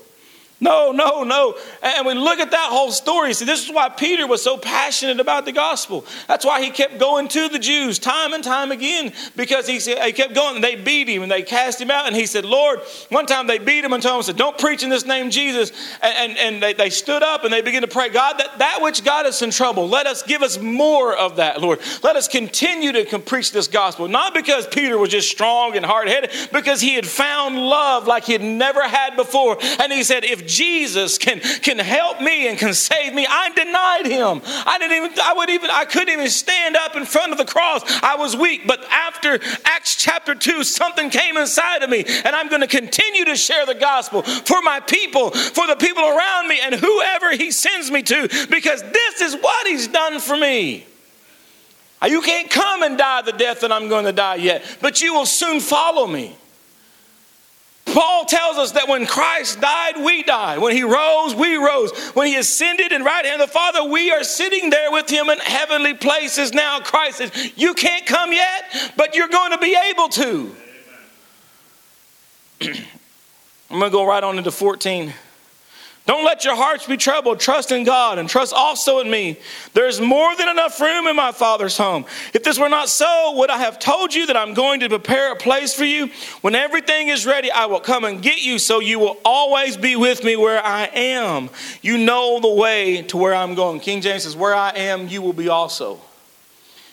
No, 0.63 0.93
no, 0.93 1.25
no. 1.25 1.57
And 1.83 2.07
we 2.07 2.13
look 2.13 2.39
at 2.39 2.51
that 2.51 2.69
whole 2.69 2.93
story. 2.93 3.33
See, 3.33 3.47
this 3.47 3.65
is 3.65 3.73
why 3.73 3.89
Peter 3.89 4.27
was 4.27 4.43
so 4.43 4.59
passionate 4.59 5.19
about 5.19 5.47
the 5.47 5.53
gospel. 5.53 6.05
That's 6.29 6.45
why 6.45 6.63
he 6.63 6.69
kept 6.69 6.99
going 6.99 7.29
to 7.29 7.49
the 7.49 7.59
Jews 7.59 7.99
time 7.99 8.35
and 8.35 8.45
time 8.45 8.71
again 8.71 9.15
because 9.37 9.67
he, 9.67 9.81
said, 9.81 10.05
he 10.05 10.13
kept 10.13 10.35
going 10.35 10.57
and 10.57 10.65
they 10.65 10.77
beat 10.77 11.09
him 11.09 11.23
and 11.23 11.33
they 11.33 11.41
cast 11.43 11.81
him 11.81 11.91
out. 11.91 12.07
And 12.07 12.15
he 12.15 12.27
said, 12.27 12.45
Lord, 12.45 12.81
one 13.09 13.25
time 13.25 13.47
they 13.47 13.59
beat 13.59 13.83
him 13.83 13.95
and 13.95 14.03
told 14.03 14.17
him, 14.17 14.23
said, 14.25 14.37
Don't 14.37 14.59
preach 14.59 14.83
in 14.83 14.91
this 14.91 15.07
name, 15.07 15.31
Jesus. 15.31 15.73
And, 16.03 16.31
and, 16.31 16.39
and 16.39 16.63
they, 16.63 16.75
they 16.75 16.91
stood 16.91 17.23
up 17.23 17.45
and 17.45 17.53
they 17.53 17.63
began 17.63 17.81
to 17.81 17.89
pray, 17.89 18.11
God, 18.11 18.39
that, 18.39 18.59
that 18.59 18.81
which 18.83 19.03
got 19.03 19.25
us 19.25 19.41
in 19.41 19.51
trouble, 19.51 19.89
let 19.89 20.07
us 20.07 20.23
give 20.23 20.43
us 20.43 20.59
more 20.59 21.17
of 21.17 21.37
that, 21.37 21.63
Lord. 21.63 21.81
Let 22.03 22.17
us 22.17 22.29
continue 22.29 22.93
to 22.93 23.19
preach 23.19 23.51
this 23.53 23.67
gospel. 23.67 24.09
Not 24.09 24.35
because 24.35 24.67
Peter 24.67 24.99
was 24.99 25.09
just 25.09 25.31
strong 25.31 25.75
and 25.75 25.87
hard 25.87 26.09
headed, 26.09 26.31
because 26.53 26.83
he 26.83 26.97
had 26.97 27.07
found 27.07 27.57
love 27.57 28.07
like 28.07 28.25
he 28.25 28.33
had 28.33 28.43
never 28.43 28.87
had 28.87 29.17
before. 29.17 29.57
And 29.81 29.91
he 29.91 30.03
said, 30.03 30.25
If 30.25 30.50
Jesus 30.51 31.19
can, 31.19 31.41
can 31.41 31.79
help 31.79 32.21
me 32.21 32.49
and 32.49 32.59
can 32.59 32.75
save 32.75 33.15
me. 33.15 33.27
I 33.29 33.51
denied 33.51 34.07
him. 34.07 34.43
I 34.67 34.79
didn't 34.79 34.97
even, 34.97 35.19
I 35.21 35.33
would 35.35 35.51
even, 35.51 35.71
I 35.71 35.85
couldn't 35.85 36.11
even 36.11 36.29
stand 36.29 36.77
up 36.77 36.97
in 36.97 37.05
front 37.05 37.33
of 37.33 37.39
the 37.39 37.45
cross. 37.45 37.83
I 38.03 38.17
was 38.17 38.37
weak. 38.37 38.67
But 38.67 38.85
after 38.91 39.39
Acts 39.65 39.97
chapter 39.97 40.35
2, 40.35 40.65
something 40.65 41.11
came 41.11 41.37
inside 41.37 41.83
of 41.83 41.91
me, 41.91 42.05
and 42.07 42.35
I'm 42.35 42.49
going 42.49 42.63
to 42.63 42.67
continue 42.67 43.25
to 43.27 43.37
share 43.37 43.65
the 43.67 43.75
gospel 43.75 44.23
for 44.23 44.61
my 44.63 44.81
people, 44.81 45.31
for 45.31 45.67
the 45.67 45.77
people 45.77 46.05
around 46.05 46.49
me, 46.49 46.59
and 46.63 46.75
whoever 46.75 47.37
he 47.37 47.51
sends 47.51 47.91
me 47.91 48.03
to, 48.03 48.29
because 48.51 48.83
this 48.83 49.21
is 49.21 49.37
what 49.37 49.67
he's 49.67 49.89
done 49.89 50.21
for 50.21 50.37
me. 50.37 50.87
You 52.07 52.23
can't 52.23 52.51
come 52.51 52.83
and 52.83 52.97
die 52.97 53.23
the 53.23 53.33
death 53.33 53.61
that 53.61 53.71
I'm 53.71 53.89
going 53.89 54.07
to 54.07 54.13
die 54.13 54.37
yet, 54.37 54.65
but 54.81 55.03
you 55.03 55.15
will 55.15 55.27
soon 55.27 55.61
follow 55.61 56.07
me. 56.07 56.37
Paul 57.93 58.25
tells 58.25 58.57
us 58.57 58.73
that 58.73 58.89
when 58.89 59.07
Christ 59.07 59.61
died, 59.61 60.03
we 60.05 60.23
died. 60.23 60.59
When 60.59 60.75
he 60.75 60.83
rose, 60.83 61.35
we 61.35 61.57
rose. 61.57 61.91
When 62.15 62.27
he 62.27 62.37
ascended 62.37 62.93
and 62.93 63.05
right 63.05 63.25
hand 63.25 63.41
of 63.41 63.49
the 63.49 63.53
Father, 63.53 63.85
we 63.85 64.11
are 64.13 64.25
sitting 64.25 64.71
there 64.71 64.91
with 64.93 65.09
him 65.09 65.29
in 65.29 65.39
heavenly 65.39 65.95
places 65.95 66.53
now. 66.53 66.81
Christ 66.81 67.19
says, 67.19 67.53
You 67.57 67.75
can't 67.75 68.07
come 68.07 68.33
yet, 68.33 68.93
but 68.97 69.15
you're 69.15 69.29
going 69.29 69.53
to 69.53 69.59
be 69.59 69.77
able 69.91 70.09
to. 70.09 70.57
I'm 73.71 73.79
going 73.79 73.91
to 73.91 73.91
go 73.91 74.07
right 74.07 74.23
on 74.23 74.39
into 74.39 74.51
14. 74.51 75.13
Don't 76.11 76.25
let 76.25 76.45
your 76.45 76.57
hearts 76.57 76.89
be 76.89 76.97
troubled. 76.97 77.39
Trust 77.39 77.71
in 77.71 77.85
God 77.85 78.19
and 78.19 78.29
trust 78.29 78.53
also 78.53 78.99
in 78.99 79.09
me. 79.09 79.37
There's 79.75 80.01
more 80.01 80.35
than 80.35 80.49
enough 80.49 80.81
room 80.81 81.07
in 81.07 81.15
my 81.15 81.31
Father's 81.31 81.79
home. 81.79 82.05
If 82.35 82.43
this 82.43 82.59
were 82.59 82.69
not 82.69 82.89
so, 82.89 83.35
would 83.37 83.49
I 83.49 83.59
have 83.59 83.79
told 83.79 84.13
you 84.13 84.27
that 84.27 84.37
I'm 84.37 84.53
going 84.53 84.81
to 84.81 84.89
prepare 84.89 85.31
a 85.31 85.37
place 85.37 85.73
for 85.73 85.85
you? 85.85 86.11
When 86.41 86.57
everything 86.57 87.07
is 87.07 87.27
ready, 87.27 87.49
I 87.53 87.67
will 87.67 87.79
come 87.79 88.03
and 88.03 88.21
get 88.21 88.43
you 88.43 88.59
so 88.59 88.81
you 88.81 88.99
will 88.99 89.19
always 89.25 89.77
be 89.77 89.95
with 89.95 90.25
me 90.25 90.35
where 90.35 90.61
I 90.61 90.87
am. 90.87 91.49
You 91.81 91.97
know 91.97 92.41
the 92.41 92.53
way 92.53 93.03
to 93.03 93.17
where 93.17 93.33
I'm 93.33 93.55
going. 93.55 93.79
King 93.79 94.01
James 94.01 94.25
says, 94.25 94.35
Where 94.35 94.53
I 94.53 94.71
am, 94.71 95.07
you 95.07 95.23
will 95.23 95.33
be 95.33 95.49
also. 95.49 96.01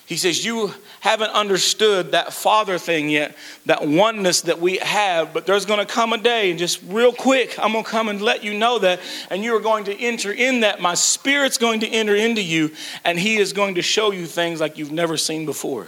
He 0.08 0.15
says, 0.15 0.46
You 0.46 0.74
haven't 1.02 1.32
understood 1.32 2.13
that 2.13 2.32
Father 2.32 2.78
thing 2.78 3.10
yet, 3.10 3.36
that 3.65 3.86
oneness 3.86 4.41
that 4.43 4.60
we 4.60 4.78
have, 4.78 5.34
but 5.34 5.46
there's 5.46 5.65
going 5.65 5.86
to 5.86 5.86
come 5.86 6.13
a 6.13 6.17
day, 6.17 6.50
and 6.50 6.58
just 6.58 6.82
real 6.88 7.12
quick, 7.12 7.60
I'm 7.60 7.74
going 7.74 7.84
to 7.84 7.89
come 7.89 8.08
and 8.08 8.22
let 8.22 8.41
you 8.41 8.54
know 8.54 8.80
that, 8.80 9.02
and 9.30 9.43
you 9.43 9.54
are 9.58 9.60
going 9.60 9.84
to 9.84 9.93
enter 9.93 10.32
in 10.32 10.62
that. 10.62 10.80
My 10.80 10.93
Spirit's 10.93 11.58
going 11.58 11.82
to 11.82 11.88
enter 11.88 12.15
into 12.15 12.41
you, 12.41 12.72
and 13.04 13.20
He 13.20 13.36
is 13.36 13.52
going 13.52 13.76
to 13.76 13.82
show 13.82 14.12
you 14.12 14.26
things 14.26 14.62
like 14.62 14.78
you've 14.78 14.93
never 14.93 15.17
seen 15.17 15.46
before. 15.46 15.88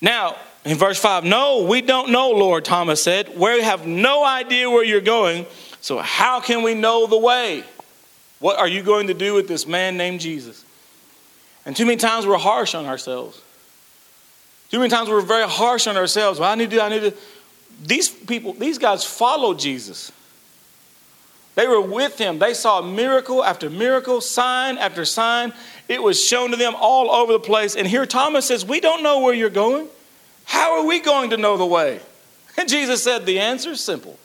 Now, 0.00 0.34
in 0.64 0.76
verse 0.76 0.98
5, 0.98 1.22
no, 1.22 1.62
we 1.62 1.80
don't 1.80 2.10
know, 2.10 2.30
Lord, 2.32 2.64
Thomas 2.64 3.00
said. 3.00 3.38
We 3.38 3.62
have 3.62 3.86
no 3.86 4.24
idea 4.24 4.68
where 4.68 4.84
you're 4.84 5.00
going, 5.00 5.46
so 5.80 5.98
how 5.98 6.40
can 6.40 6.64
we 6.64 6.74
know 6.74 7.06
the 7.06 7.18
way? 7.18 7.62
What 8.40 8.58
are 8.58 8.66
you 8.66 8.82
going 8.82 9.06
to 9.06 9.14
do 9.14 9.32
with 9.32 9.46
this 9.46 9.64
man 9.64 9.96
named 9.96 10.20
Jesus? 10.20 10.64
And 11.66 11.76
too 11.76 11.84
many 11.84 11.96
times 11.96 12.26
we're 12.26 12.38
harsh 12.38 12.74
on 12.74 12.86
ourselves. 12.86 13.42
Too 14.70 14.78
many 14.78 14.88
times 14.88 15.08
we're 15.08 15.20
very 15.20 15.48
harsh 15.48 15.86
on 15.86 15.96
ourselves. 15.96 16.40
Well, 16.40 16.50
I 16.50 16.54
need 16.54 16.70
to, 16.70 16.82
I 16.82 16.88
need 16.88 17.00
to. 17.00 17.14
These 17.82 18.08
people, 18.08 18.54
these 18.54 18.78
guys 18.78 19.04
followed 19.04 19.58
Jesus. 19.58 20.12
They 21.56 21.66
were 21.66 21.80
with 21.80 22.18
him. 22.18 22.38
They 22.38 22.54
saw 22.54 22.82
miracle 22.82 23.42
after 23.42 23.68
miracle, 23.68 24.20
sign 24.20 24.78
after 24.78 25.04
sign. 25.04 25.52
It 25.88 26.02
was 26.02 26.22
shown 26.22 26.50
to 26.50 26.56
them 26.56 26.74
all 26.76 27.10
over 27.10 27.32
the 27.32 27.40
place. 27.40 27.74
And 27.76 27.86
here 27.86 28.06
Thomas 28.06 28.46
says, 28.46 28.64
We 28.64 28.80
don't 28.80 29.02
know 29.02 29.20
where 29.20 29.34
you're 29.34 29.50
going. 29.50 29.88
How 30.44 30.78
are 30.78 30.86
we 30.86 31.00
going 31.00 31.30
to 31.30 31.36
know 31.36 31.56
the 31.56 31.66
way? 31.66 32.00
And 32.58 32.70
Jesus 32.70 33.02
said, 33.02 33.26
The 33.26 33.38
answer 33.38 33.72
is 33.72 33.82
simple. 33.82 34.18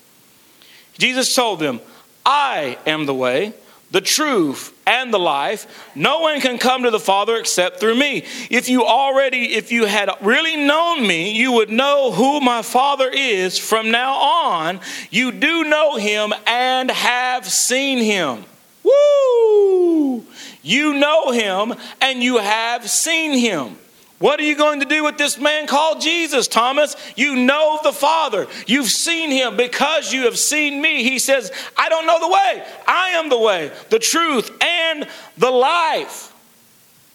Jesus 0.97 1.35
told 1.35 1.59
them, 1.59 1.81
I 2.25 2.77
am 2.85 3.05
the 3.05 3.13
way, 3.13 3.53
the 3.91 3.99
truth 3.99 4.73
and 4.91 5.13
the 5.13 5.19
life 5.19 5.89
no 5.95 6.19
one 6.19 6.41
can 6.41 6.57
come 6.57 6.83
to 6.83 6.91
the 6.91 6.99
father 6.99 7.37
except 7.37 7.79
through 7.79 7.95
me. 7.95 8.25
If 8.49 8.67
you 8.67 8.83
already 8.83 9.53
if 9.53 9.71
you 9.71 9.85
had 9.85 10.09
really 10.19 10.57
known 10.57 11.07
me 11.07 11.31
you 11.31 11.53
would 11.53 11.69
know 11.69 12.11
who 12.11 12.41
my 12.41 12.61
father 12.61 13.09
is 13.09 13.57
from 13.57 13.89
now 13.89 14.13
on. 14.15 14.81
You 15.09 15.31
do 15.31 15.63
know 15.63 15.95
him 15.95 16.33
and 16.45 16.91
have 16.91 17.47
seen 17.47 17.99
him. 17.99 18.43
Woo! 18.83 20.25
You 20.61 20.93
know 20.93 21.31
him 21.31 21.73
and 22.01 22.21
you 22.21 22.37
have 22.37 22.89
seen 22.89 23.37
him 23.37 23.77
what 24.21 24.39
are 24.39 24.43
you 24.43 24.55
going 24.55 24.79
to 24.79 24.85
do 24.85 25.03
with 25.03 25.17
this 25.17 25.39
man 25.39 25.65
called 25.67 25.99
Jesus, 25.99 26.47
Thomas? 26.47 26.95
You 27.15 27.35
know 27.35 27.79
the 27.83 27.91
Father. 27.91 28.47
You've 28.67 28.89
seen 28.89 29.31
him 29.31 29.57
because 29.57 30.13
you 30.13 30.25
have 30.25 30.37
seen 30.37 30.79
me. 30.79 31.03
He 31.03 31.17
says, 31.19 31.51
I 31.75 31.89
don't 31.89 32.05
know 32.05 32.19
the 32.19 32.27
way. 32.27 32.63
I 32.87 33.09
am 33.15 33.29
the 33.29 33.39
way, 33.39 33.71
the 33.89 33.99
truth, 33.99 34.51
and 34.61 35.07
the 35.37 35.49
life. 35.49 36.31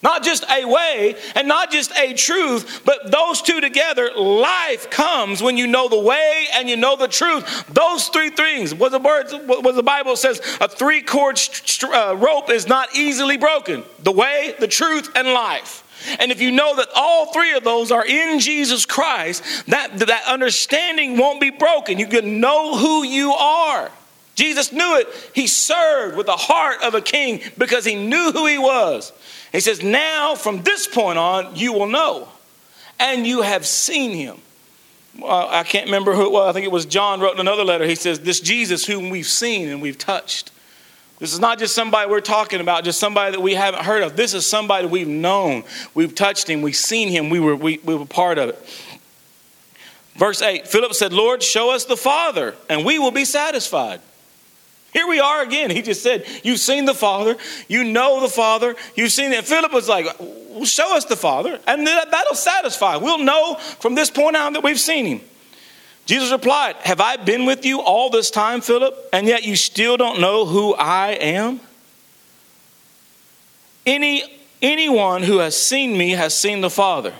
Not 0.03 0.23
just 0.23 0.45
a 0.51 0.65
way 0.65 1.17
and 1.35 1.49
not 1.49 1.71
just 1.71 1.97
a 1.97 2.13
truth, 2.13 2.83
but 2.85 3.11
those 3.11 3.41
two 3.41 3.61
together, 3.61 4.13
life 4.15 4.91
comes 4.91 5.43
when 5.43 5.57
you 5.57 5.67
know 5.67 5.89
the 5.89 5.99
way 5.99 6.47
and 6.55 6.69
you 6.69 6.77
know 6.77 6.97
the 6.97 7.09
truth. 7.09 7.67
Those 7.69 8.09
three 8.09 8.31
things, 8.31 8.75
what 8.75 8.93
the, 8.93 8.99
word, 8.99 9.31
what 9.47 9.75
the 9.75 9.83
Bible 9.83 10.17
says, 10.17 10.41
a 10.61 10.69
three 10.69 11.03
cord 11.03 11.41
uh, 11.85 12.17
rope 12.17 12.51
is 12.51 12.69
not 12.69 12.95
easily 12.95 13.37
broken 13.37 13.85
the 14.01 14.13
way, 14.13 14.55
the 14.59 14.69
truth, 14.69 15.11
and 15.15 15.29
life. 15.29 15.85
And 16.19 16.31
if 16.31 16.41
you 16.41 16.53
know 16.53 16.77
that 16.77 16.89
all 16.95 17.33
three 17.33 17.55
of 17.55 17.65
those 17.65 17.91
are 17.91 18.05
in 18.05 18.39
Jesus 18.39 18.87
Christ, 18.87 19.43
that, 19.67 19.99
that 19.99 20.25
understanding 20.27 21.17
won't 21.17 21.41
be 21.41 21.51
broken. 21.51 21.99
You 21.99 22.07
can 22.07 22.41
know 22.41 22.77
who 22.77 23.05
you 23.05 23.33
are. 23.33 23.91
Jesus 24.35 24.71
knew 24.71 24.99
it. 24.99 25.09
He 25.35 25.47
served 25.47 26.17
with 26.17 26.27
the 26.27 26.37
heart 26.37 26.83
of 26.83 26.95
a 26.95 27.01
king 27.01 27.41
because 27.57 27.85
he 27.85 27.95
knew 27.95 28.33
who 28.33 28.47
he 28.47 28.59
was. 28.59 29.13
He 29.51 29.61
says, 29.61 29.83
Now 29.83 30.35
from 30.35 30.63
this 30.63 30.87
point 30.87 31.19
on, 31.19 31.57
you 31.57 31.73
will 31.73 31.87
know, 31.87 32.29
and 33.01 33.27
you 33.27 33.43
have 33.43 33.67
seen 33.67 34.13
him. 34.13 34.39
I 35.25 35.63
can't 35.63 35.87
remember 35.87 36.15
who 36.15 36.27
it 36.27 36.33
was. 36.33 36.51
I 36.51 36.53
think 36.53 36.67
it 36.67 36.73
was 36.73 36.85
John 36.85 37.21
wrote 37.21 37.35
in 37.35 37.41
another 37.41 37.65
letter. 37.65 37.87
He 37.87 37.95
says, 37.95 38.21
This 38.21 38.41
Jesus 38.41 38.87
whom 38.87 39.09
we've 39.09 39.27
seen 39.27 39.69
and 39.69 39.81
we've 39.81 39.97
touched. 39.97 40.51
This 41.19 41.33
is 41.33 41.41
not 41.41 41.59
just 41.59 41.75
somebody 41.75 42.11
we're 42.11 42.21
talking 42.21 42.61
about, 42.61 42.85
just 42.85 43.01
somebody 43.01 43.33
that 43.33 43.41
we 43.41 43.55
haven't 43.55 43.85
heard 43.85 44.03
of. 44.03 44.17
This 44.17 44.35
is 44.35 44.47
somebody 44.47 44.87
we've 44.87 45.09
known. 45.09 45.65
We've 45.95 46.15
touched 46.15 46.49
him. 46.49 46.61
We've 46.61 46.77
seen 46.77 47.09
him. 47.09 47.31
We 47.31 47.41
were, 47.41 47.57
we, 47.57 47.79
we 47.79 47.95
were 47.95 48.05
part 48.05 48.37
of 48.39 48.51
it. 48.51 48.69
Verse 50.17 50.43
8 50.43 50.67
Philip 50.67 50.95
said, 50.95 51.13
Lord, 51.13 51.43
show 51.43 51.75
us 51.75 51.85
the 51.85 51.97
Father, 51.97 52.55
and 52.69 52.85
we 52.85 52.99
will 52.99 53.11
be 53.11 53.25
satisfied. 53.25 54.01
Here 54.93 55.07
we 55.07 55.21
are 55.21 55.43
again. 55.43 55.71
He 55.71 55.83
just 55.83 56.03
said, 56.03 56.25
You've 56.43 56.61
seen 56.61 56.87
the 56.87 56.95
Father, 56.95 57.37
you 57.69 57.85
know 57.85 58.21
the 58.21 58.29
Father, 58.29 58.75
you've 58.95 59.13
seen 59.13 59.33
it. 59.33 59.45
Philip 59.45 59.73
was 59.73 59.89
like, 59.89 60.07
well, 60.19 60.65
Show 60.65 60.97
us 60.97 61.05
the 61.05 61.17
Father, 61.17 61.61
and 61.67 61.87
that'll 61.87 62.35
satisfy. 62.35 62.97
We'll 62.97 63.19
know 63.19 63.57
from 63.81 63.95
this 63.95 64.11
point 64.11 64.37
on 64.37 64.55
that 64.55 64.63
we've 64.63 64.81
seen 64.81 65.05
him. 65.05 65.21
Jesus 66.07 66.31
replied, 66.31 66.77
Have 66.77 67.01
I 67.01 67.17
been 67.17 67.45
with 67.45 67.67
you 67.67 67.81
all 67.81 68.11
this 68.11 68.31
time, 68.31 68.61
Philip, 68.61 68.97
and 69.13 69.27
yet 69.27 69.45
you 69.45 69.57
still 69.57 69.97
don't 69.97 70.21
know 70.21 70.47
who 70.47 70.75
I 70.75 71.11
am? 71.11 71.61
Any, 73.85 74.23
anyone 74.63 75.25
who 75.25 75.39
has 75.39 75.61
seen 75.61 75.99
me 75.99 76.13
has 76.13 76.35
seen 76.35 76.61
the 76.61 76.71
Father. 76.71 77.13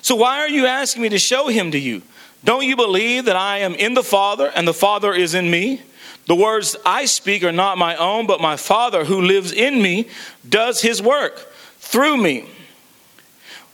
So 0.00 0.16
why 0.16 0.40
are 0.40 0.48
you 0.48 0.66
asking 0.66 1.02
me 1.02 1.10
to 1.10 1.18
show 1.18 1.48
him 1.48 1.70
to 1.72 1.78
you? 1.78 2.02
Don't 2.42 2.64
you 2.64 2.76
believe 2.76 3.26
that 3.26 3.36
I 3.36 3.58
am 3.58 3.74
in 3.74 3.94
the 3.94 4.02
Father 4.02 4.50
and 4.54 4.66
the 4.66 4.74
Father 4.74 5.12
is 5.12 5.34
in 5.34 5.50
me? 5.50 5.82
The 6.26 6.34
words 6.34 6.76
I 6.84 7.04
speak 7.04 7.44
are 7.44 7.52
not 7.52 7.78
my 7.78 7.96
own, 7.96 8.26
but 8.26 8.40
my 8.40 8.56
Father 8.56 9.04
who 9.04 9.20
lives 9.20 9.52
in 9.52 9.82
me 9.82 10.08
does 10.48 10.80
his 10.80 11.02
work 11.02 11.52
through 11.78 12.16
me. 12.16 12.48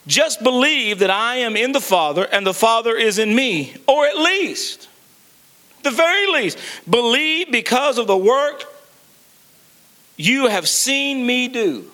Just 0.07 0.43
believe 0.43 0.99
that 0.99 1.11
I 1.11 1.37
am 1.37 1.57
in 1.57 1.73
the 1.73 1.81
Father 1.81 2.25
and 2.25 2.47
the 2.47 2.55
Father 2.55 2.97
is 2.97 3.19
in 3.19 3.35
me, 3.35 3.75
or 3.87 4.05
at 4.05 4.17
least, 4.17 4.89
the 5.83 5.91
very 5.91 6.27
least, 6.33 6.59
believe 6.89 7.51
because 7.51 7.99
of 7.99 8.07
the 8.07 8.17
work 8.17 8.65
you 10.17 10.49
have 10.49 10.69
seen 10.69 11.25
me 11.25 11.49
do. 11.49 11.91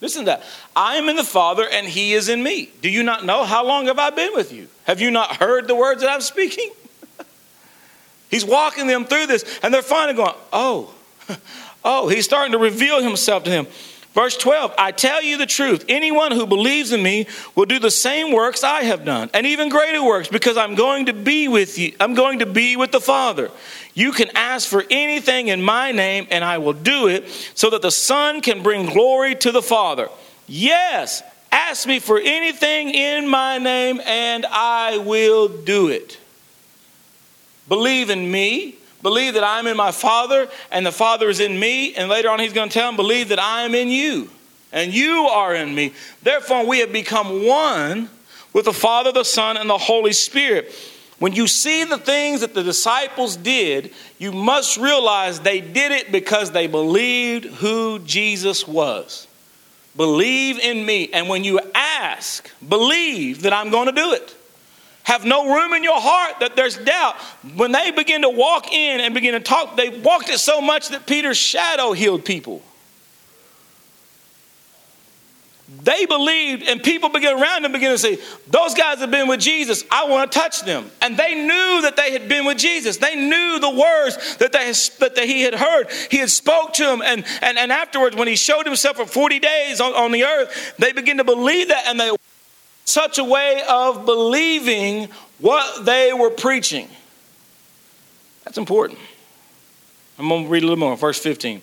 Listen 0.00 0.22
to 0.22 0.26
that. 0.26 0.44
I 0.76 0.96
am 0.96 1.08
in 1.08 1.16
the 1.16 1.24
Father 1.24 1.66
and 1.66 1.86
He 1.86 2.12
is 2.12 2.28
in 2.28 2.42
me. 2.42 2.70
Do 2.82 2.90
you 2.90 3.02
not 3.02 3.24
know 3.24 3.44
how 3.44 3.64
long 3.64 3.86
have 3.86 3.98
I 3.98 4.10
been 4.10 4.34
with 4.34 4.52
you? 4.52 4.68
Have 4.84 5.00
you 5.00 5.10
not 5.10 5.36
heard 5.36 5.66
the 5.66 5.74
words 5.74 6.02
that 6.02 6.10
I'm 6.10 6.20
speaking? 6.20 6.70
He's 8.30 8.44
walking 8.44 8.86
them 8.86 9.06
through 9.06 9.26
this, 9.26 9.60
and 9.62 9.72
they're 9.72 9.82
finally 9.82 10.14
going, 10.14 10.34
Oh, 10.52 10.94
oh, 11.84 12.08
he's 12.08 12.24
starting 12.24 12.52
to 12.52 12.58
reveal 12.58 13.02
himself 13.02 13.44
to 13.44 13.50
them. 13.50 13.66
Verse 14.14 14.36
12, 14.36 14.74
I 14.78 14.92
tell 14.92 15.20
you 15.20 15.36
the 15.36 15.44
truth. 15.44 15.84
Anyone 15.88 16.30
who 16.30 16.46
believes 16.46 16.92
in 16.92 17.02
me 17.02 17.26
will 17.56 17.66
do 17.66 17.80
the 17.80 17.90
same 17.90 18.32
works 18.32 18.62
I 18.62 18.84
have 18.84 19.04
done, 19.04 19.28
and 19.34 19.44
even 19.44 19.68
greater 19.68 20.04
works, 20.04 20.28
because 20.28 20.56
I'm 20.56 20.76
going 20.76 21.06
to 21.06 21.12
be 21.12 21.48
with 21.48 21.78
you. 21.78 21.96
I'm 21.98 22.14
going 22.14 22.38
to 22.38 22.46
be 22.46 22.76
with 22.76 22.92
the 22.92 23.00
Father. 23.00 23.50
You 23.92 24.12
can 24.12 24.30
ask 24.36 24.68
for 24.68 24.84
anything 24.88 25.48
in 25.48 25.60
my 25.62 25.90
name, 25.90 26.28
and 26.30 26.44
I 26.44 26.58
will 26.58 26.72
do 26.72 27.08
it, 27.08 27.28
so 27.54 27.70
that 27.70 27.82
the 27.82 27.90
Son 27.90 28.40
can 28.40 28.62
bring 28.62 28.86
glory 28.86 29.34
to 29.34 29.50
the 29.50 29.62
Father. 29.62 30.08
Yes, 30.46 31.24
ask 31.50 31.84
me 31.84 31.98
for 31.98 32.20
anything 32.20 32.90
in 32.90 33.26
my 33.26 33.58
name, 33.58 34.00
and 34.04 34.46
I 34.46 34.98
will 34.98 35.48
do 35.48 35.88
it. 35.88 36.18
Believe 37.68 38.10
in 38.10 38.30
me 38.30 38.76
Believe 39.04 39.34
that 39.34 39.44
I'm 39.44 39.66
in 39.66 39.76
my 39.76 39.92
Father 39.92 40.48
and 40.72 40.86
the 40.86 40.90
Father 40.90 41.28
is 41.28 41.38
in 41.38 41.60
me. 41.60 41.94
And 41.94 42.08
later 42.08 42.30
on, 42.30 42.40
he's 42.40 42.54
going 42.54 42.70
to 42.70 42.72
tell 42.72 42.88
them, 42.88 42.96
Believe 42.96 43.28
that 43.28 43.38
I 43.38 43.62
am 43.64 43.74
in 43.74 43.88
you 43.88 44.30
and 44.72 44.94
you 44.94 45.26
are 45.26 45.54
in 45.54 45.74
me. 45.74 45.92
Therefore, 46.22 46.66
we 46.66 46.78
have 46.78 46.90
become 46.90 47.44
one 47.46 48.08
with 48.54 48.64
the 48.64 48.72
Father, 48.72 49.12
the 49.12 49.22
Son, 49.22 49.58
and 49.58 49.68
the 49.68 49.76
Holy 49.76 50.14
Spirit. 50.14 50.74
When 51.18 51.34
you 51.34 51.46
see 51.46 51.84
the 51.84 51.98
things 51.98 52.40
that 52.40 52.54
the 52.54 52.62
disciples 52.62 53.36
did, 53.36 53.92
you 54.18 54.32
must 54.32 54.78
realize 54.78 55.38
they 55.38 55.60
did 55.60 55.92
it 55.92 56.10
because 56.10 56.52
they 56.52 56.66
believed 56.66 57.44
who 57.44 57.98
Jesus 57.98 58.66
was. 58.66 59.28
Believe 59.96 60.58
in 60.58 60.86
me. 60.86 61.10
And 61.12 61.28
when 61.28 61.44
you 61.44 61.60
ask, 61.74 62.50
believe 62.66 63.42
that 63.42 63.52
I'm 63.52 63.68
going 63.68 63.86
to 63.86 63.92
do 63.92 64.14
it. 64.14 64.34
Have 65.04 65.26
no 65.26 65.54
room 65.54 65.74
in 65.74 65.84
your 65.84 66.00
heart 66.00 66.40
that 66.40 66.56
there's 66.56 66.78
doubt. 66.78 67.16
When 67.56 67.72
they 67.72 67.90
begin 67.90 68.22
to 68.22 68.30
walk 68.30 68.72
in 68.72 69.00
and 69.00 69.14
begin 69.14 69.34
to 69.34 69.40
talk, 69.40 69.76
they 69.76 69.90
walked 69.90 70.30
it 70.30 70.38
so 70.38 70.60
much 70.60 70.88
that 70.88 71.06
Peter's 71.06 71.36
shadow 71.36 71.92
healed 71.92 72.24
people. 72.24 72.62
They 75.82 76.06
believed, 76.06 76.62
and 76.62 76.82
people 76.82 77.08
began 77.08 77.40
around 77.40 77.62
them 77.62 77.72
begin 77.72 77.90
to 77.90 77.98
say, 77.98 78.18
Those 78.48 78.74
guys 78.74 78.98
have 78.98 79.10
been 79.10 79.28
with 79.28 79.40
Jesus. 79.40 79.84
I 79.90 80.04
want 80.06 80.30
to 80.30 80.38
touch 80.38 80.62
them. 80.62 80.90
And 81.02 81.16
they 81.16 81.34
knew 81.34 81.82
that 81.82 81.94
they 81.96 82.12
had 82.12 82.28
been 82.28 82.44
with 82.44 82.58
Jesus. 82.58 82.98
They 82.98 83.16
knew 83.16 83.58
the 83.58 83.70
words 83.70 84.36
that, 84.36 84.52
they, 84.52 84.72
that 85.08 85.24
he 85.24 85.42
had 85.42 85.54
heard. 85.54 85.90
He 86.10 86.18
had 86.18 86.30
spoke 86.30 86.74
to 86.74 86.84
them. 86.84 87.02
And, 87.02 87.24
and, 87.42 87.58
and 87.58 87.72
afterwards, 87.72 88.14
when 88.14 88.28
he 88.28 88.36
showed 88.36 88.66
himself 88.66 88.96
for 88.96 89.06
40 89.06 89.38
days 89.38 89.80
on, 89.80 89.94
on 89.94 90.12
the 90.12 90.24
earth, 90.24 90.74
they 90.78 90.92
began 90.92 91.16
to 91.16 91.24
believe 91.24 91.68
that 91.68 91.84
and 91.86 91.98
they 91.98 92.10
such 92.84 93.18
a 93.18 93.24
way 93.24 93.62
of 93.68 94.04
believing 94.04 95.08
what 95.38 95.84
they 95.84 96.12
were 96.12 96.30
preaching. 96.30 96.88
That's 98.44 98.58
important. 98.58 98.98
I'm 100.18 100.28
going 100.28 100.44
to 100.44 100.50
read 100.50 100.62
a 100.62 100.66
little 100.66 100.78
more. 100.78 100.96
Verse 100.96 101.18
15. 101.18 101.60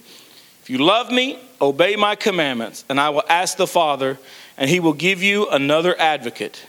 If 0.61 0.69
you 0.69 0.79
love 0.79 1.11
me, 1.11 1.39
obey 1.59 1.95
my 1.95 2.15
commandments, 2.15 2.85
and 2.89 2.99
I 2.99 3.09
will 3.09 3.23
ask 3.29 3.57
the 3.57 3.67
Father, 3.67 4.19
and 4.57 4.69
he 4.69 4.79
will 4.79 4.93
give 4.93 5.23
you 5.23 5.47
another 5.49 5.99
advocate 5.99 6.65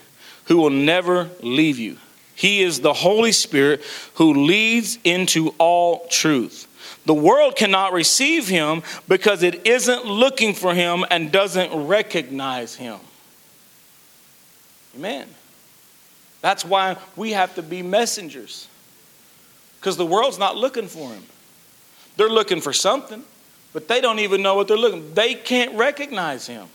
who 0.47 0.59
will 0.59 0.71
never 0.71 1.31
leave 1.41 1.79
you. 1.79 1.99
He 2.35 2.63
is 2.63 2.81
the 2.81 2.93
Holy 2.93 3.33
Spirit 3.33 3.83
who 4.15 4.47
leads 4.47 4.99
into 5.05 5.55
all 5.59 6.07
truth. 6.09 6.69
The 7.05 7.15
world 7.15 7.57
cannot 7.57 7.93
receive 7.93 8.49
him 8.49 8.83
because 9.09 9.43
it 9.43 9.67
isn't 9.67 10.05
looking 10.05 10.55
for 10.55 10.75
him 10.75 11.05
and 11.11 11.33
doesn't 11.33 11.87
recognize 11.87 12.75
him. 12.77 12.99
Amen. 14.97 15.29
That's 16.41 16.65
why 16.65 16.97
we 17.17 17.33
have 17.33 17.55
to 17.55 17.63
be 17.63 17.83
messengers. 17.83 18.69
Because 19.81 19.97
the 19.97 20.07
world's 20.07 20.39
not 20.39 20.57
looking 20.57 20.89
for 20.89 21.09
him. 21.09 21.23
They're 22.17 22.29
looking 22.29 22.61
for 22.61 22.73
something, 22.73 23.25
but 23.73 23.89
they 23.89 24.01
don't 24.01 24.19
even 24.19 24.43
know 24.43 24.55
what 24.55 24.69
they're 24.69 24.77
looking. 24.77 25.15
They 25.15 25.35
can't 25.35 25.75
recognize 25.77 26.47
him. 26.47 26.69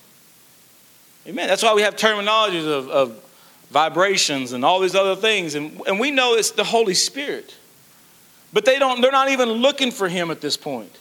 Amen. 1.28 1.48
That's 1.48 1.64
why 1.64 1.74
we 1.74 1.82
have 1.82 1.96
terminologies 1.96 2.66
of, 2.66 2.90
of 2.90 3.24
vibrations 3.70 4.54
and 4.54 4.64
all 4.64 4.80
these 4.80 4.96
other 4.96 5.16
things. 5.16 5.56
And, 5.56 5.82
and 5.86 6.00
we 6.00 6.12
know 6.12 6.36
it's 6.36 6.52
the 6.52 6.64
Holy 6.64 6.94
Spirit. 6.94 7.56
But 8.54 8.66
they 8.66 8.80
don't, 8.80 9.02
they're 9.02 9.12
not 9.12 9.30
even 9.30 9.50
looking 9.50 9.92
for 9.92 10.08
him 10.08 10.32
at 10.32 10.42
this 10.42 10.56
point. 10.56 10.96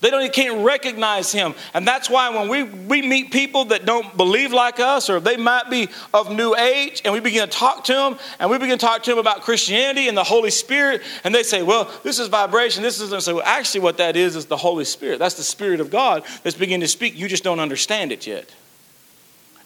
They 0.00 0.10
don't, 0.10 0.30
can't 0.32 0.64
recognize 0.64 1.32
him. 1.32 1.54
And 1.72 1.88
that's 1.88 2.10
why 2.10 2.28
when 2.28 2.48
we, 2.48 2.62
we 2.64 3.00
meet 3.00 3.30
people 3.30 3.66
that 3.66 3.86
don't 3.86 4.14
believe 4.16 4.52
like 4.52 4.78
us, 4.78 5.08
or 5.08 5.20
they 5.20 5.36
might 5.36 5.70
be 5.70 5.88
of 6.12 6.30
new 6.30 6.54
age, 6.54 7.00
and 7.04 7.14
we 7.14 7.20
begin 7.20 7.48
to 7.48 7.54
talk 7.54 7.84
to 7.84 7.94
them, 7.94 8.18
and 8.38 8.50
we 8.50 8.58
begin 8.58 8.78
to 8.78 8.84
talk 8.84 9.02
to 9.04 9.10
them 9.10 9.18
about 9.18 9.40
Christianity 9.40 10.08
and 10.08 10.16
the 10.16 10.24
Holy 10.24 10.50
Spirit, 10.50 11.02
and 11.24 11.34
they 11.34 11.42
say, 11.42 11.62
Well, 11.62 11.90
this 12.02 12.18
is 12.18 12.28
vibration, 12.28 12.82
this 12.82 13.00
is. 13.00 13.10
And 13.10 13.22
so, 13.22 13.36
well, 13.36 13.44
actually, 13.46 13.80
what 13.80 13.96
that 13.96 14.16
is 14.16 14.36
is 14.36 14.46
the 14.46 14.56
Holy 14.56 14.84
Spirit. 14.84 15.18
That's 15.18 15.36
the 15.36 15.42
Spirit 15.42 15.80
of 15.80 15.90
God 15.90 16.24
that's 16.42 16.56
beginning 16.56 16.82
to 16.82 16.88
speak. 16.88 17.16
You 17.16 17.28
just 17.28 17.44
don't 17.44 17.60
understand 17.60 18.12
it 18.12 18.26
yet. 18.26 18.54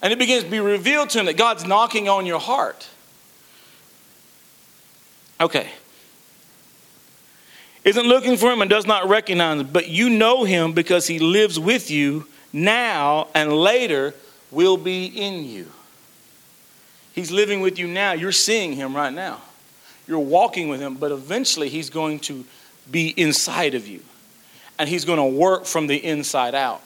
And 0.03 0.13
it 0.13 0.19
begins 0.19 0.45
to 0.45 0.51
be 0.51 0.61
revealed 0.61 1.11
to 1.11 1.19
them 1.19 1.27
that 1.27 1.37
God's 1.37 1.67
knocking 1.67 2.09
on 2.09 2.25
your 2.25 2.41
heart. 2.41 2.89
Okay 5.41 5.71
isn't 7.85 8.07
looking 8.07 8.37
for 8.37 8.51
him 8.51 8.61
and 8.61 8.71
does 8.71 8.87
not 8.87 9.09
recognize 9.09 9.61
him, 9.61 9.69
but 9.73 9.89
you 9.89 10.11
know 10.11 10.45
him 10.45 10.73
because 10.73 11.07
he 11.07 11.19
lives 11.19 11.59
with 11.59 11.91
you 11.91 12.27
now 12.53 13.29
and 13.35 13.53
later 13.53 14.15
will 14.51 14.77
be 14.77 15.07
in 15.07 15.45
you. 15.45 15.67
He's 17.13 17.31
living 17.31 17.61
with 17.61 17.79
you 17.79 17.87
now. 17.87 18.13
You're 18.13 18.33
seeing 18.33 18.75
him 18.75 18.95
right 18.95 19.13
now. 19.13 19.41
You're 20.07 20.19
walking 20.19 20.69
with 20.69 20.81
him, 20.81 20.97
but 20.97 21.13
eventually 21.13 21.69
he's 21.69 21.91
going 21.91 22.21
to 22.21 22.45
be 22.91 23.09
inside 23.09 23.75
of 23.75 23.87
you. 23.87 24.01
And 24.79 24.89
he's 24.89 25.05
going 25.05 25.19
to 25.19 25.39
work 25.39 25.67
from 25.67 25.87
the 25.87 25.97
inside 25.97 26.55
out. 26.55 26.83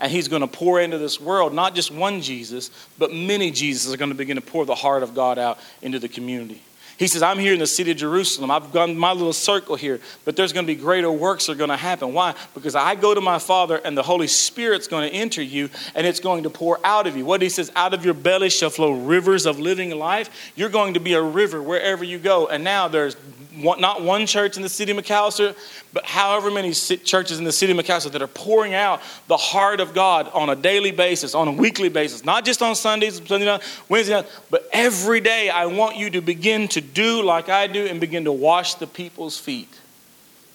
And 0.00 0.12
he's 0.12 0.28
going 0.28 0.42
to 0.42 0.48
pour 0.48 0.80
into 0.80 0.98
this 0.98 1.20
world 1.20 1.52
not 1.52 1.74
just 1.74 1.90
one 1.90 2.20
Jesus, 2.20 2.70
but 2.98 3.12
many 3.12 3.50
Jesus 3.50 3.92
are 3.92 3.96
going 3.96 4.10
to 4.10 4.16
begin 4.16 4.36
to 4.36 4.42
pour 4.42 4.64
the 4.64 4.74
heart 4.74 5.02
of 5.02 5.14
God 5.14 5.38
out 5.38 5.58
into 5.82 5.98
the 5.98 6.08
community. 6.08 6.62
He 6.98 7.06
says, 7.06 7.22
I'm 7.22 7.38
here 7.38 7.52
in 7.52 7.60
the 7.60 7.66
city 7.66 7.92
of 7.92 7.96
Jerusalem. 7.96 8.50
I've 8.50 8.72
gone 8.72 8.98
my 8.98 9.12
little 9.12 9.32
circle 9.32 9.76
here, 9.76 10.00
but 10.24 10.34
there's 10.34 10.52
going 10.52 10.66
to 10.66 10.72
be 10.72 10.78
greater 10.78 11.10
works 11.12 11.48
are 11.48 11.54
going 11.54 11.70
to 11.70 11.76
happen. 11.76 12.12
Why? 12.12 12.34
Because 12.54 12.74
I 12.74 12.96
go 12.96 13.14
to 13.14 13.20
my 13.20 13.38
Father 13.38 13.76
and 13.76 13.96
the 13.96 14.02
Holy 14.02 14.26
Spirit's 14.26 14.88
going 14.88 15.08
to 15.08 15.14
enter 15.14 15.40
you 15.40 15.70
and 15.94 16.04
it's 16.06 16.18
going 16.18 16.42
to 16.42 16.50
pour 16.50 16.80
out 16.84 17.06
of 17.06 17.16
you. 17.16 17.24
What 17.24 17.40
he 17.40 17.48
says, 17.50 17.70
out 17.76 17.94
of 17.94 18.04
your 18.04 18.14
belly 18.14 18.50
shall 18.50 18.70
flow 18.70 18.92
rivers 18.92 19.46
of 19.46 19.60
living 19.60 19.96
life. 19.96 20.52
You're 20.56 20.70
going 20.70 20.94
to 20.94 21.00
be 21.00 21.12
a 21.12 21.22
river 21.22 21.62
wherever 21.62 22.02
you 22.02 22.18
go. 22.18 22.48
And 22.48 22.64
now 22.64 22.88
there's 22.88 23.16
one, 23.62 23.80
not 23.80 24.02
one 24.02 24.26
church 24.26 24.56
in 24.56 24.62
the 24.62 24.68
city 24.68 24.92
of 24.92 24.98
McAlester, 24.98 25.56
but 25.92 26.04
however 26.04 26.50
many 26.50 26.72
churches 26.72 27.38
in 27.38 27.44
the 27.44 27.52
city 27.52 27.72
of 27.72 27.78
McAlester 27.78 28.10
that 28.12 28.22
are 28.22 28.26
pouring 28.26 28.74
out 28.74 29.00
the 29.26 29.36
heart 29.36 29.80
of 29.80 29.94
God 29.94 30.30
on 30.32 30.50
a 30.50 30.56
daily 30.56 30.90
basis, 30.90 31.34
on 31.34 31.48
a 31.48 31.52
weekly 31.52 31.88
basis, 31.88 32.24
not 32.24 32.44
just 32.44 32.62
on 32.62 32.74
Sundays, 32.74 33.20
Sunday 33.26 33.46
night, 33.46 33.62
Wednesday 33.88 34.14
night, 34.14 34.26
but 34.50 34.68
every 34.72 35.20
day. 35.20 35.50
I 35.50 35.66
want 35.66 35.96
you 35.96 36.10
to 36.10 36.20
begin 36.20 36.68
to 36.68 36.80
do 36.80 37.22
like 37.22 37.48
I 37.48 37.66
do 37.66 37.86
and 37.86 38.00
begin 38.00 38.24
to 38.24 38.32
wash 38.32 38.74
the 38.74 38.86
people's 38.86 39.38
feet, 39.38 39.72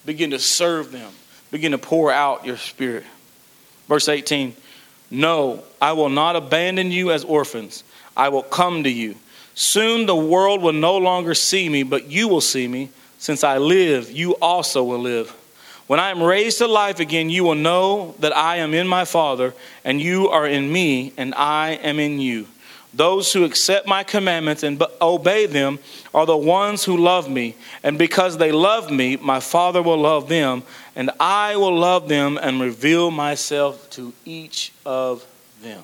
begin 0.06 0.32
to 0.32 0.40
serve 0.40 0.92
them, 0.92 1.12
begin 1.52 1.72
to 1.72 1.78
pour 1.78 2.12
out 2.12 2.46
your 2.46 2.58
spirit. 2.58 3.04
Verse 3.88 4.10
18 4.10 4.56
No, 5.12 5.64
I 5.82 5.94
will 5.94 6.10
not 6.10 6.36
abandon 6.36 6.92
you 6.92 7.12
as 7.12 7.24
orphans, 7.24 7.84
I 8.16 8.30
will 8.30 8.44
come 8.44 8.84
to 8.84 8.90
you. 8.90 9.16
Soon 9.56 10.06
the 10.06 10.16
world 10.16 10.62
will 10.62 10.74
no 10.74 10.98
longer 10.98 11.34
see 11.34 11.70
me, 11.70 11.84
but 11.84 12.08
you 12.08 12.28
will 12.28 12.42
see 12.42 12.68
me. 12.68 12.90
Since 13.20 13.44
I 13.44 13.58
live, 13.58 14.12
you 14.12 14.34
also 14.42 14.84
will 14.84 15.00
live. 15.00 15.32
When 15.88 16.00
I 16.00 16.12
am 16.12 16.24
raised 16.24 16.58
to 16.60 16.68
life 16.68 17.00
again, 17.00 17.30
you 17.30 17.44
will 17.44 17.56
know 17.56 18.16
that 18.20 18.36
I 18.36 18.58
am 18.58 18.74
in 18.74 18.88
my 18.88 19.06
Father, 19.06 19.54
and 19.86 20.02
you 20.02 20.30
are 20.30 20.48
in 20.48 20.72
me, 20.72 21.14
and 21.18 21.36
I 21.36 21.72
am 21.84 22.00
in 22.00 22.20
you. 22.20 22.48
Those 22.94 23.34
who 23.34 23.44
accept 23.44 23.88
my 23.88 24.04
commandments 24.04 24.64
and 24.64 24.82
obey 25.02 25.46
them 25.46 25.80
are 26.14 26.26
the 26.26 26.38
ones 26.38 26.84
who 26.84 26.96
love 26.98 27.30
me. 27.30 27.56
And 27.82 27.98
because 27.98 28.38
they 28.38 28.52
love 28.52 28.92
me, 28.92 29.18
my 29.18 29.40
Father 29.40 29.82
will 29.82 29.98
love 29.98 30.30
them, 30.30 30.64
and 30.96 31.10
I 31.20 31.56
will 31.56 31.76
love 31.76 32.08
them 32.08 32.38
and 32.42 32.62
reveal 32.62 33.10
myself 33.10 33.90
to 33.92 34.14
each 34.26 34.72
of 34.86 35.26
them. 35.62 35.84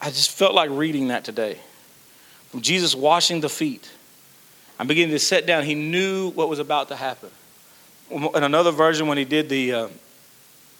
I 0.00 0.10
just 0.10 0.30
felt 0.30 0.54
like 0.54 0.70
reading 0.70 1.08
that 1.08 1.24
today. 1.24 1.58
From 2.50 2.60
Jesus 2.60 2.94
washing 2.94 3.40
the 3.40 3.48
feet. 3.48 3.90
I'm 4.78 4.86
beginning 4.86 5.14
to 5.14 5.18
sit 5.18 5.46
down. 5.46 5.64
He 5.64 5.74
knew 5.74 6.30
what 6.30 6.48
was 6.48 6.58
about 6.58 6.88
to 6.88 6.96
happen. 6.96 7.30
In 8.10 8.44
another 8.44 8.70
version, 8.70 9.06
when 9.06 9.18
he 9.18 9.24
did 9.24 9.48
the, 9.48 9.72
uh, 9.72 9.88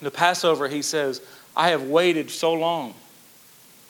the 0.01 0.11
Passover, 0.11 0.69
he 0.69 0.83
says, 0.83 1.23
I 1.57 1.71
have 1.71 1.85
waited 1.85 2.31
so 2.31 2.53
long. 2.53 2.95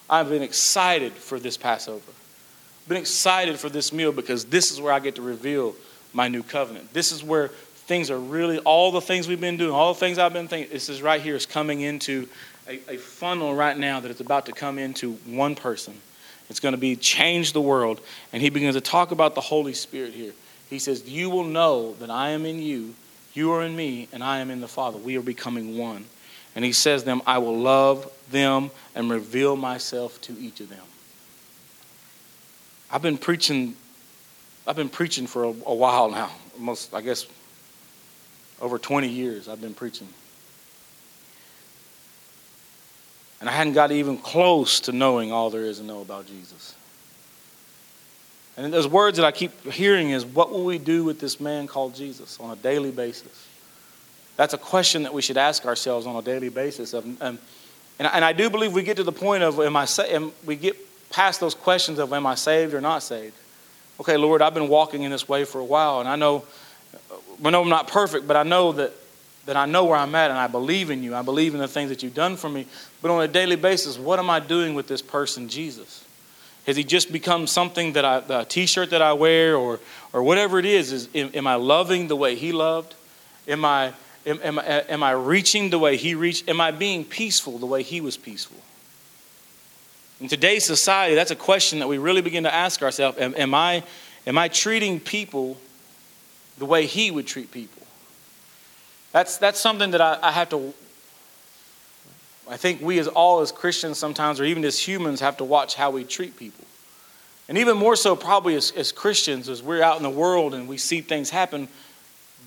I've 0.08 0.28
been 0.28 0.42
excited 0.42 1.12
for 1.12 1.38
this 1.38 1.56
Passover. 1.56 2.02
I've 2.08 2.88
been 2.88 2.98
excited 2.98 3.58
for 3.58 3.68
this 3.68 3.92
meal 3.92 4.12
because 4.12 4.44
this 4.46 4.70
is 4.70 4.80
where 4.80 4.92
I 4.92 5.00
get 5.00 5.16
to 5.16 5.22
reveal 5.22 5.74
my 6.12 6.28
new 6.28 6.42
covenant. 6.42 6.92
This 6.92 7.12
is 7.12 7.22
where 7.22 7.48
things 7.48 8.10
are 8.10 8.18
really, 8.18 8.58
all 8.60 8.92
the 8.92 9.00
things 9.00 9.26
we've 9.26 9.40
been 9.40 9.56
doing, 9.56 9.72
all 9.72 9.92
the 9.92 10.00
things 10.00 10.18
I've 10.18 10.32
been 10.32 10.48
thinking, 10.48 10.72
this 10.72 10.88
is 10.88 11.02
right 11.02 11.20
here 11.20 11.34
is 11.34 11.46
coming 11.46 11.80
into 11.80 12.28
a, 12.68 12.80
a 12.88 12.96
funnel 12.96 13.54
right 13.54 13.76
now 13.76 14.00
that 14.00 14.10
it's 14.10 14.20
about 14.20 14.46
to 14.46 14.52
come 14.52 14.78
into 14.78 15.14
one 15.26 15.54
person. 15.54 15.94
It's 16.48 16.60
going 16.60 16.72
to 16.74 16.78
be 16.78 16.96
change 16.96 17.52
the 17.52 17.60
world. 17.60 18.00
And 18.32 18.42
he 18.42 18.50
begins 18.50 18.74
to 18.74 18.80
talk 18.80 19.10
about 19.10 19.34
the 19.34 19.40
Holy 19.40 19.72
Spirit 19.72 20.12
here. 20.12 20.32
He 20.68 20.78
says, 20.78 21.08
You 21.08 21.30
will 21.30 21.44
know 21.44 21.94
that 21.94 22.10
I 22.10 22.30
am 22.30 22.46
in 22.46 22.60
you, 22.60 22.94
you 23.34 23.52
are 23.52 23.62
in 23.62 23.74
me, 23.74 24.08
and 24.12 24.22
I 24.22 24.38
am 24.38 24.50
in 24.50 24.60
the 24.60 24.68
Father. 24.68 24.98
We 24.98 25.16
are 25.16 25.22
becoming 25.22 25.78
one. 25.78 26.04
And 26.54 26.64
he 26.64 26.72
says 26.72 27.04
them, 27.04 27.22
I 27.26 27.38
will 27.38 27.58
love 27.58 28.10
them 28.30 28.70
and 28.94 29.10
reveal 29.10 29.56
myself 29.56 30.20
to 30.22 30.38
each 30.38 30.60
of 30.60 30.68
them. 30.68 30.84
I've 32.90 33.00
been 33.00 33.16
preaching, 33.16 33.74
I've 34.66 34.76
been 34.76 34.90
preaching 34.90 35.26
for 35.26 35.44
a, 35.44 35.48
a 35.48 35.74
while 35.74 36.10
now. 36.10 36.30
Almost, 36.58 36.92
I 36.92 37.00
guess, 37.00 37.26
over 38.60 38.78
20 38.78 39.08
years 39.08 39.48
I've 39.48 39.62
been 39.62 39.74
preaching. 39.74 40.08
And 43.42 43.50
I 43.50 43.54
hadn't 43.54 43.72
got 43.72 43.90
even 43.90 44.18
close 44.18 44.78
to 44.82 44.92
knowing 44.92 45.32
all 45.32 45.50
there 45.50 45.62
is 45.62 45.78
to 45.78 45.84
know 45.84 46.00
about 46.00 46.28
Jesus. 46.28 46.76
And 48.56 48.72
those 48.72 48.86
words 48.86 49.16
that 49.16 49.26
I 49.26 49.32
keep 49.32 49.64
hearing 49.72 50.10
is, 50.10 50.24
what 50.24 50.52
will 50.52 50.64
we 50.64 50.78
do 50.78 51.02
with 51.02 51.18
this 51.18 51.40
man 51.40 51.66
called 51.66 51.96
Jesus 51.96 52.38
on 52.38 52.52
a 52.52 52.54
daily 52.54 52.92
basis? 52.92 53.48
That's 54.36 54.54
a 54.54 54.58
question 54.58 55.02
that 55.02 55.12
we 55.12 55.22
should 55.22 55.36
ask 55.36 55.66
ourselves 55.66 56.06
on 56.06 56.14
a 56.14 56.22
daily 56.22 56.50
basis. 56.50 56.94
Of, 56.94 57.04
um, 57.20 57.40
and, 57.98 58.08
and, 58.12 58.24
I 58.24 58.32
do 58.32 58.48
believe 58.48 58.74
we 58.74 58.84
get 58.84 58.98
to 58.98 59.02
the 59.02 59.10
point 59.10 59.42
of, 59.42 59.58
am 59.58 59.76
I 59.76 59.86
sa- 59.86 60.04
am, 60.04 60.30
we 60.46 60.54
get 60.54 60.76
past 61.10 61.40
those 61.40 61.56
questions 61.56 61.98
of, 61.98 62.12
am 62.12 62.28
I 62.28 62.36
saved 62.36 62.74
or 62.74 62.80
not 62.80 63.02
saved? 63.02 63.34
Okay, 63.98 64.16
Lord, 64.16 64.40
I've 64.40 64.54
been 64.54 64.68
walking 64.68 65.02
in 65.02 65.10
this 65.10 65.28
way 65.28 65.44
for 65.44 65.58
a 65.58 65.64
while, 65.64 65.98
and 65.98 66.08
I 66.08 66.14
know, 66.14 66.44
I 67.44 67.50
know 67.50 67.62
I'm 67.62 67.68
not 67.68 67.88
perfect, 67.88 68.28
but 68.28 68.36
I 68.36 68.44
know 68.44 68.70
that 68.70 68.92
that 69.46 69.56
I 69.56 69.66
know 69.66 69.84
where 69.84 69.96
I'm 69.96 70.14
at 70.14 70.30
and 70.30 70.38
I 70.38 70.46
believe 70.46 70.90
in 70.90 71.02
you. 71.02 71.14
I 71.14 71.22
believe 71.22 71.54
in 71.54 71.60
the 71.60 71.68
things 71.68 71.90
that 71.90 72.02
you've 72.02 72.14
done 72.14 72.36
for 72.36 72.48
me. 72.48 72.66
But 73.00 73.10
on 73.10 73.22
a 73.22 73.28
daily 73.28 73.56
basis, 73.56 73.98
what 73.98 74.18
am 74.18 74.30
I 74.30 74.40
doing 74.40 74.74
with 74.74 74.86
this 74.86 75.02
person, 75.02 75.48
Jesus? 75.48 76.04
Has 76.66 76.76
he 76.76 76.84
just 76.84 77.12
become 77.12 77.46
something 77.48 77.94
that 77.94 78.04
I, 78.04 78.22
a 78.28 78.44
t-shirt 78.44 78.90
that 78.90 79.02
I 79.02 79.14
wear 79.14 79.56
or, 79.56 79.80
or 80.12 80.22
whatever 80.22 80.58
it 80.58 80.64
is? 80.64 80.92
Is 80.92 81.08
am, 81.14 81.30
am 81.34 81.46
I 81.46 81.56
loving 81.56 82.06
the 82.06 82.14
way 82.14 82.36
he 82.36 82.52
loved? 82.52 82.94
Am 83.48 83.64
I, 83.64 83.92
am, 84.24 84.38
am, 84.44 84.58
am 84.60 85.02
I 85.02 85.10
reaching 85.10 85.70
the 85.70 85.78
way 85.78 85.96
he 85.96 86.14
reached? 86.14 86.48
Am 86.48 86.60
I 86.60 86.70
being 86.70 87.04
peaceful 87.04 87.58
the 87.58 87.66
way 87.66 87.82
he 87.82 88.00
was 88.00 88.16
peaceful? 88.16 88.58
In 90.20 90.28
today's 90.28 90.64
society, 90.64 91.16
that's 91.16 91.32
a 91.32 91.36
question 91.36 91.80
that 91.80 91.88
we 91.88 91.98
really 91.98 92.22
begin 92.22 92.44
to 92.44 92.54
ask 92.54 92.80
ourselves. 92.80 93.18
Am, 93.18 93.34
am, 93.36 93.54
I, 93.54 93.82
am 94.24 94.38
I 94.38 94.46
treating 94.46 95.00
people 95.00 95.56
the 96.58 96.64
way 96.64 96.86
he 96.86 97.10
would 97.10 97.26
treat 97.26 97.50
people? 97.50 97.81
That's, 99.12 99.36
that's 99.36 99.60
something 99.60 99.90
that 99.92 100.00
I, 100.00 100.18
I 100.22 100.32
have 100.32 100.48
to, 100.50 100.72
I 102.48 102.56
think 102.56 102.80
we 102.80 102.98
as 102.98 103.08
all 103.08 103.40
as 103.40 103.52
Christians 103.52 103.98
sometimes, 103.98 104.40
or 104.40 104.44
even 104.44 104.64
as 104.64 104.78
humans, 104.78 105.20
have 105.20 105.36
to 105.36 105.44
watch 105.44 105.74
how 105.74 105.90
we 105.90 106.04
treat 106.04 106.36
people. 106.36 106.64
And 107.48 107.58
even 107.58 107.76
more 107.76 107.96
so, 107.96 108.16
probably 108.16 108.54
as, 108.54 108.70
as 108.72 108.92
Christians, 108.92 109.48
as 109.48 109.62
we're 109.62 109.82
out 109.82 109.98
in 109.98 110.02
the 110.02 110.10
world 110.10 110.54
and 110.54 110.68
we 110.68 110.78
see 110.78 111.02
things 111.02 111.28
happen, 111.28 111.68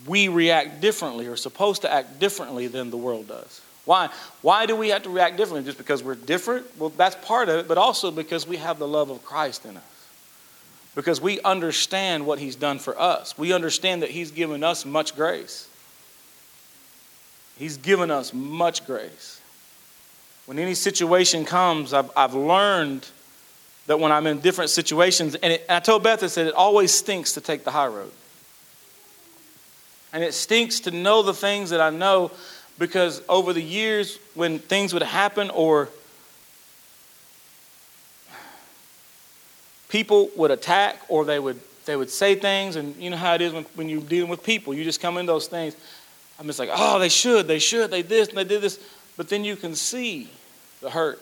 we 0.07 0.27
react 0.27 0.81
differently 0.81 1.27
or 1.27 1.35
supposed 1.35 1.83
to 1.83 1.91
act 1.91 2.19
differently 2.19 2.67
than 2.67 2.89
the 2.89 2.97
world 2.97 3.27
does. 3.27 3.61
Why? 3.85 4.09
Why 4.41 4.65
do 4.65 4.75
we 4.75 4.89
have 4.89 5.03
to 5.03 5.09
react 5.09 5.37
differently? 5.37 5.63
Just 5.63 5.77
because 5.77 6.01
we're 6.03 6.15
different? 6.15 6.65
Well, 6.79 6.89
that's 6.89 7.15
part 7.23 7.49
of 7.49 7.59
it, 7.59 7.67
but 7.67 7.77
also 7.77 8.09
because 8.09 8.47
we 8.47 8.57
have 8.57 8.79
the 8.79 8.87
love 8.87 9.09
of 9.09 9.23
Christ 9.23 9.65
in 9.65 9.77
us. 9.77 9.83
Because 10.95 11.21
we 11.21 11.39
understand 11.41 12.25
what 12.25 12.39
He's 12.39 12.55
done 12.55 12.79
for 12.79 12.99
us. 12.99 13.37
We 13.37 13.53
understand 13.53 14.01
that 14.01 14.09
He's 14.09 14.31
given 14.31 14.63
us 14.63 14.85
much 14.85 15.15
grace. 15.15 15.69
He's 17.57 17.77
given 17.77 18.11
us 18.11 18.33
much 18.33 18.85
grace. 18.85 19.39
When 20.45 20.59
any 20.59 20.75
situation 20.75 21.45
comes, 21.45 21.93
I've, 21.93 22.11
I've 22.15 22.33
learned 22.33 23.07
that 23.87 23.99
when 23.99 24.11
I'm 24.11 24.27
in 24.27 24.39
different 24.39 24.69
situations, 24.69 25.35
and, 25.35 25.53
it, 25.53 25.65
and 25.69 25.77
I 25.77 25.79
told 25.79 26.03
Beth, 26.03 26.23
I 26.23 26.27
said, 26.27 26.47
it 26.47 26.53
always 26.53 26.93
stinks 26.93 27.33
to 27.33 27.41
take 27.41 27.63
the 27.63 27.71
high 27.71 27.87
road. 27.87 28.11
And 30.11 30.23
it 30.23 30.33
stinks 30.33 30.81
to 30.81 30.91
know 30.91 31.23
the 31.23 31.33
things 31.33 31.69
that 31.71 31.81
I 31.81 31.89
know 31.89 32.31
because 32.77 33.21
over 33.29 33.53
the 33.53 33.61
years, 33.61 34.19
when 34.33 34.59
things 34.59 34.93
would 34.93 35.03
happen 35.03 35.49
or 35.49 35.89
people 39.89 40.29
would 40.35 40.51
attack 40.51 41.01
or 41.07 41.25
they 41.25 41.39
would, 41.39 41.59
they 41.85 41.95
would 41.95 42.09
say 42.09 42.35
things, 42.35 42.75
and 42.75 42.95
you 42.97 43.09
know 43.09 43.17
how 43.17 43.35
it 43.35 43.41
is 43.41 43.53
when, 43.53 43.63
when 43.75 43.89
you're 43.89 44.01
dealing 44.01 44.29
with 44.29 44.43
people, 44.43 44.73
you 44.73 44.83
just 44.83 45.01
come 45.01 45.17
in 45.17 45.25
those 45.25 45.47
things. 45.47 45.75
I'm 46.39 46.47
just 46.47 46.59
like, 46.59 46.69
oh, 46.71 46.99
they 46.99 47.09
should, 47.09 47.47
they 47.47 47.59
should, 47.59 47.91
they 47.91 48.01
this, 48.01 48.29
and 48.29 48.37
they 48.37 48.43
did 48.43 48.61
this. 48.61 48.79
But 49.17 49.29
then 49.29 49.45
you 49.45 49.55
can 49.55 49.75
see 49.75 50.29
the 50.81 50.89
hurt. 50.89 51.21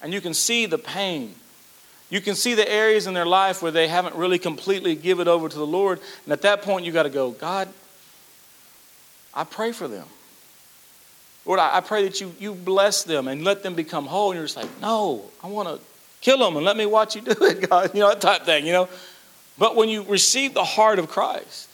And 0.00 0.12
you 0.12 0.20
can 0.20 0.34
see 0.34 0.66
the 0.66 0.78
pain. 0.78 1.34
You 2.10 2.20
can 2.20 2.34
see 2.34 2.54
the 2.54 2.70
areas 2.70 3.06
in 3.06 3.14
their 3.14 3.26
life 3.26 3.60
where 3.60 3.72
they 3.72 3.88
haven't 3.88 4.14
really 4.14 4.38
completely 4.38 4.94
give 4.94 5.20
it 5.20 5.28
over 5.28 5.48
to 5.48 5.56
the 5.58 5.66
Lord. 5.66 6.00
And 6.24 6.32
at 6.32 6.42
that 6.42 6.62
point, 6.62 6.86
you 6.86 6.92
got 6.92 7.02
to 7.02 7.10
go, 7.10 7.32
God, 7.32 7.68
I 9.34 9.44
pray 9.44 9.72
for 9.72 9.88
them. 9.88 10.06
Lord, 11.44 11.60
I 11.60 11.80
pray 11.80 12.04
that 12.04 12.20
you, 12.20 12.34
you 12.38 12.54
bless 12.54 13.04
them 13.04 13.26
and 13.26 13.42
let 13.42 13.62
them 13.62 13.74
become 13.74 14.06
whole. 14.06 14.30
And 14.30 14.36
you're 14.36 14.46
just 14.46 14.56
like, 14.56 14.68
no, 14.80 15.24
I 15.42 15.48
want 15.48 15.68
to 15.68 15.80
kill 16.20 16.38
them 16.38 16.56
and 16.56 16.64
let 16.64 16.76
me 16.76 16.86
watch 16.86 17.16
you 17.16 17.22
do 17.22 17.34
it, 17.40 17.68
God. 17.68 17.94
You 17.94 18.00
know, 18.00 18.08
that 18.10 18.20
type 18.20 18.42
thing, 18.42 18.66
you 18.66 18.72
know. 18.72 18.88
But 19.58 19.74
when 19.74 19.88
you 19.88 20.02
receive 20.02 20.54
the 20.54 20.64
heart 20.64 20.98
of 20.98 21.08
Christ, 21.08 21.67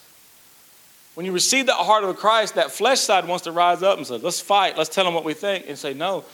when 1.14 1.24
you 1.24 1.32
receive 1.32 1.66
the 1.66 1.72
heart 1.72 2.04
of 2.04 2.16
Christ, 2.16 2.56
that 2.56 2.70
flesh 2.70 3.00
side 3.00 3.26
wants 3.26 3.44
to 3.44 3.52
rise 3.52 3.82
up 3.82 3.98
and 3.98 4.06
say, 4.06 4.18
let's 4.18 4.40
fight, 4.40 4.76
let's 4.76 4.90
tell 4.90 5.04
them 5.04 5.14
what 5.14 5.24
we 5.24 5.34
think, 5.34 5.66
and 5.68 5.78
say, 5.78 5.94
no, 5.94 6.24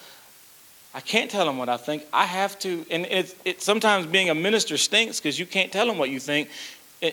I 0.95 1.01
can't 1.01 1.31
tell 1.31 1.45
them 1.45 1.59
what 1.59 1.69
I 1.69 1.77
think. 1.77 2.05
I 2.13 2.25
have 2.25 2.59
to. 2.61 2.85
And 2.91 3.07
it's, 3.07 3.35
it, 3.45 3.63
sometimes 3.63 4.07
being 4.07 4.31
a 4.31 4.35
minister 4.35 4.77
stinks 4.77 5.21
because 5.21 5.39
you 5.39 5.47
can't 5.47 5.71
tell 5.71 5.87
them 5.87 5.99
what 5.99 6.11
you 6.11 6.19
think. 6.19 6.49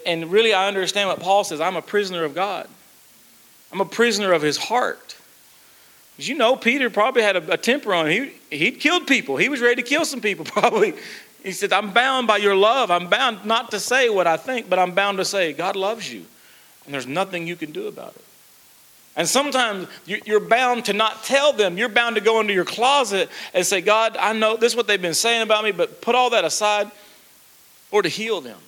And 0.06 0.32
really, 0.32 0.54
I 0.54 0.68
understand 0.68 1.10
what 1.10 1.20
Paul 1.20 1.44
says 1.44 1.62
I'm 1.62 1.76
a 1.76 1.82
prisoner 1.82 2.24
of 2.24 2.34
God, 2.34 2.68
I'm 3.72 3.82
a 3.82 3.86
prisoner 3.86 4.34
of 4.34 4.42
his 4.42 4.58
heart. 4.58 5.16
Because 6.16 6.30
you 6.30 6.36
know, 6.36 6.56
Peter 6.56 6.90
probably 6.90 7.22
had 7.22 7.36
a, 7.36 7.54
a 7.54 7.58
temper 7.58 7.94
on 7.94 8.08
him. 8.08 8.32
He, 8.50 8.58
he'd 8.58 8.80
killed 8.80 9.06
people, 9.06 9.38
he 9.38 9.50
was 9.50 9.62
ready 9.62 9.82
to 9.82 9.88
kill 9.88 10.06
some 10.06 10.22
people, 10.22 10.46
probably. 10.46 10.96
he 11.44 11.52
said, 11.52 11.72
I'm 11.72 11.92
bound 11.92 12.26
by 12.26 12.38
your 12.38 12.56
love. 12.56 12.90
I'm 12.90 13.08
bound 13.08 13.46
not 13.46 13.70
to 13.72 13.80
say 13.80 14.10
what 14.10 14.26
I 14.26 14.38
think, 14.38 14.70
but 14.70 14.80
I'm 14.80 14.94
bound 14.94 15.20
to 15.20 15.26
say, 15.26 15.54
God 15.54 15.76
loves 15.76 16.12
you. 16.12 16.26
And 16.88 16.94
there's 16.94 17.06
nothing 17.06 17.46
you 17.46 17.56
can 17.56 17.72
do 17.72 17.88
about 17.88 18.16
it. 18.16 18.24
And 19.16 19.28
sometimes 19.28 19.88
you're 20.06 20.40
bound 20.40 20.86
to 20.86 20.94
not 20.94 21.24
tell 21.24 21.52
them. 21.52 21.78
You're 21.78 21.90
bound 21.90 22.16
to 22.16 22.22
go 22.22 22.40
into 22.40 22.54
your 22.54 22.66
closet 22.66 23.30
and 23.54 23.66
say, 23.66 23.82
God, 23.82 24.16
I 24.18 24.34
know 24.34 24.58
this 24.58 24.72
is 24.72 24.78
what 24.78 24.88
they've 24.88 25.02
been 25.02 25.14
saying 25.14 25.42
about 25.42 25.64
me, 25.64 25.72
but 25.72 26.02
put 26.02 26.16
all 26.16 26.30
that 26.30 26.46
aside 26.46 26.90
or 27.92 28.02
to 28.04 28.10
heal 28.10 28.42
them. 28.42 28.60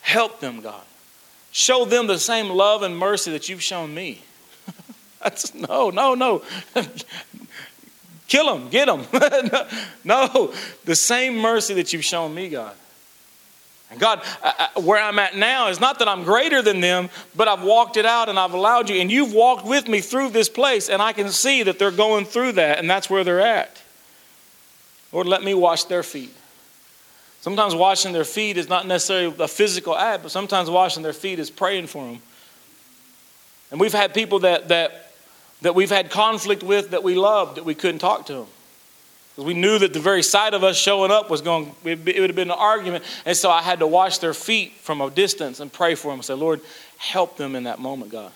Help 0.00 0.40
them, 0.40 0.60
God. 0.60 0.82
Show 1.52 1.84
them 1.84 2.06
the 2.06 2.18
same 2.18 2.50
love 2.50 2.82
and 2.82 2.96
mercy 2.96 3.30
that 3.30 3.48
you've 3.48 3.62
shown 3.62 3.94
me. 3.94 4.22
That's 5.22 5.54
no, 5.54 5.90
no, 5.90 6.14
no. 6.14 6.42
Kill 8.28 8.58
them, 8.58 8.68
get 8.68 8.86
them. 8.86 9.06
no, 10.04 10.52
the 10.84 10.94
same 10.94 11.38
mercy 11.38 11.74
that 11.74 11.92
you've 11.94 12.04
shown 12.04 12.34
me, 12.34 12.50
God. 12.50 12.74
And 13.90 13.98
God, 13.98 14.22
I, 14.42 14.68
I, 14.76 14.80
where 14.80 15.02
I'm 15.02 15.18
at 15.18 15.36
now 15.36 15.68
is 15.68 15.80
not 15.80 15.98
that 16.00 16.08
I'm 16.08 16.24
greater 16.24 16.60
than 16.60 16.80
them, 16.80 17.08
but 17.34 17.48
I've 17.48 17.62
walked 17.62 17.96
it 17.96 18.04
out 18.04 18.28
and 18.28 18.38
I've 18.38 18.52
allowed 18.52 18.90
you, 18.90 19.00
and 19.00 19.10
you've 19.10 19.32
walked 19.32 19.66
with 19.66 19.88
me 19.88 20.00
through 20.00 20.30
this 20.30 20.48
place, 20.48 20.88
and 20.88 21.00
I 21.00 21.12
can 21.12 21.30
see 21.30 21.62
that 21.62 21.78
they're 21.78 21.90
going 21.90 22.24
through 22.26 22.52
that, 22.52 22.78
and 22.78 22.88
that's 22.88 23.08
where 23.08 23.24
they're 23.24 23.40
at. 23.40 23.82
Lord, 25.10 25.26
let 25.26 25.42
me 25.42 25.54
wash 25.54 25.84
their 25.84 26.02
feet. 26.02 26.34
Sometimes 27.40 27.74
washing 27.74 28.12
their 28.12 28.24
feet 28.24 28.58
is 28.58 28.68
not 28.68 28.86
necessarily 28.86 29.34
a 29.38 29.48
physical 29.48 29.96
act, 29.96 30.22
but 30.22 30.32
sometimes 30.32 30.68
washing 30.68 31.02
their 31.02 31.12
feet 31.12 31.38
is 31.38 31.50
praying 31.50 31.86
for 31.86 32.04
them. 32.04 32.20
And 33.70 33.80
we've 33.80 33.92
had 33.92 34.12
people 34.12 34.40
that, 34.40 34.68
that, 34.68 35.12
that 35.62 35.74
we've 35.74 35.90
had 35.90 36.10
conflict 36.10 36.62
with 36.62 36.90
that 36.90 37.02
we 37.02 37.14
loved 37.14 37.56
that 37.56 37.64
we 37.64 37.74
couldn't 37.74 38.00
talk 38.00 38.26
to 38.26 38.32
them. 38.34 38.46
We 39.38 39.54
knew 39.54 39.78
that 39.78 39.92
the 39.92 40.00
very 40.00 40.24
sight 40.24 40.52
of 40.52 40.64
us 40.64 40.76
showing 40.76 41.12
up 41.12 41.30
was 41.30 41.42
going, 41.42 41.72
it 41.84 42.04
would 42.04 42.28
have 42.28 42.34
been 42.34 42.50
an 42.50 42.58
argument. 42.58 43.04
And 43.24 43.36
so 43.36 43.50
I 43.50 43.62
had 43.62 43.78
to 43.78 43.86
wash 43.86 44.18
their 44.18 44.34
feet 44.34 44.72
from 44.72 45.00
a 45.00 45.10
distance 45.10 45.60
and 45.60 45.72
pray 45.72 45.94
for 45.94 46.08
them 46.08 46.18
and 46.18 46.24
say, 46.24 46.34
Lord, 46.34 46.60
help 46.96 47.36
them 47.36 47.54
in 47.54 47.62
that 47.62 47.78
moment, 47.78 48.10
God. 48.10 48.32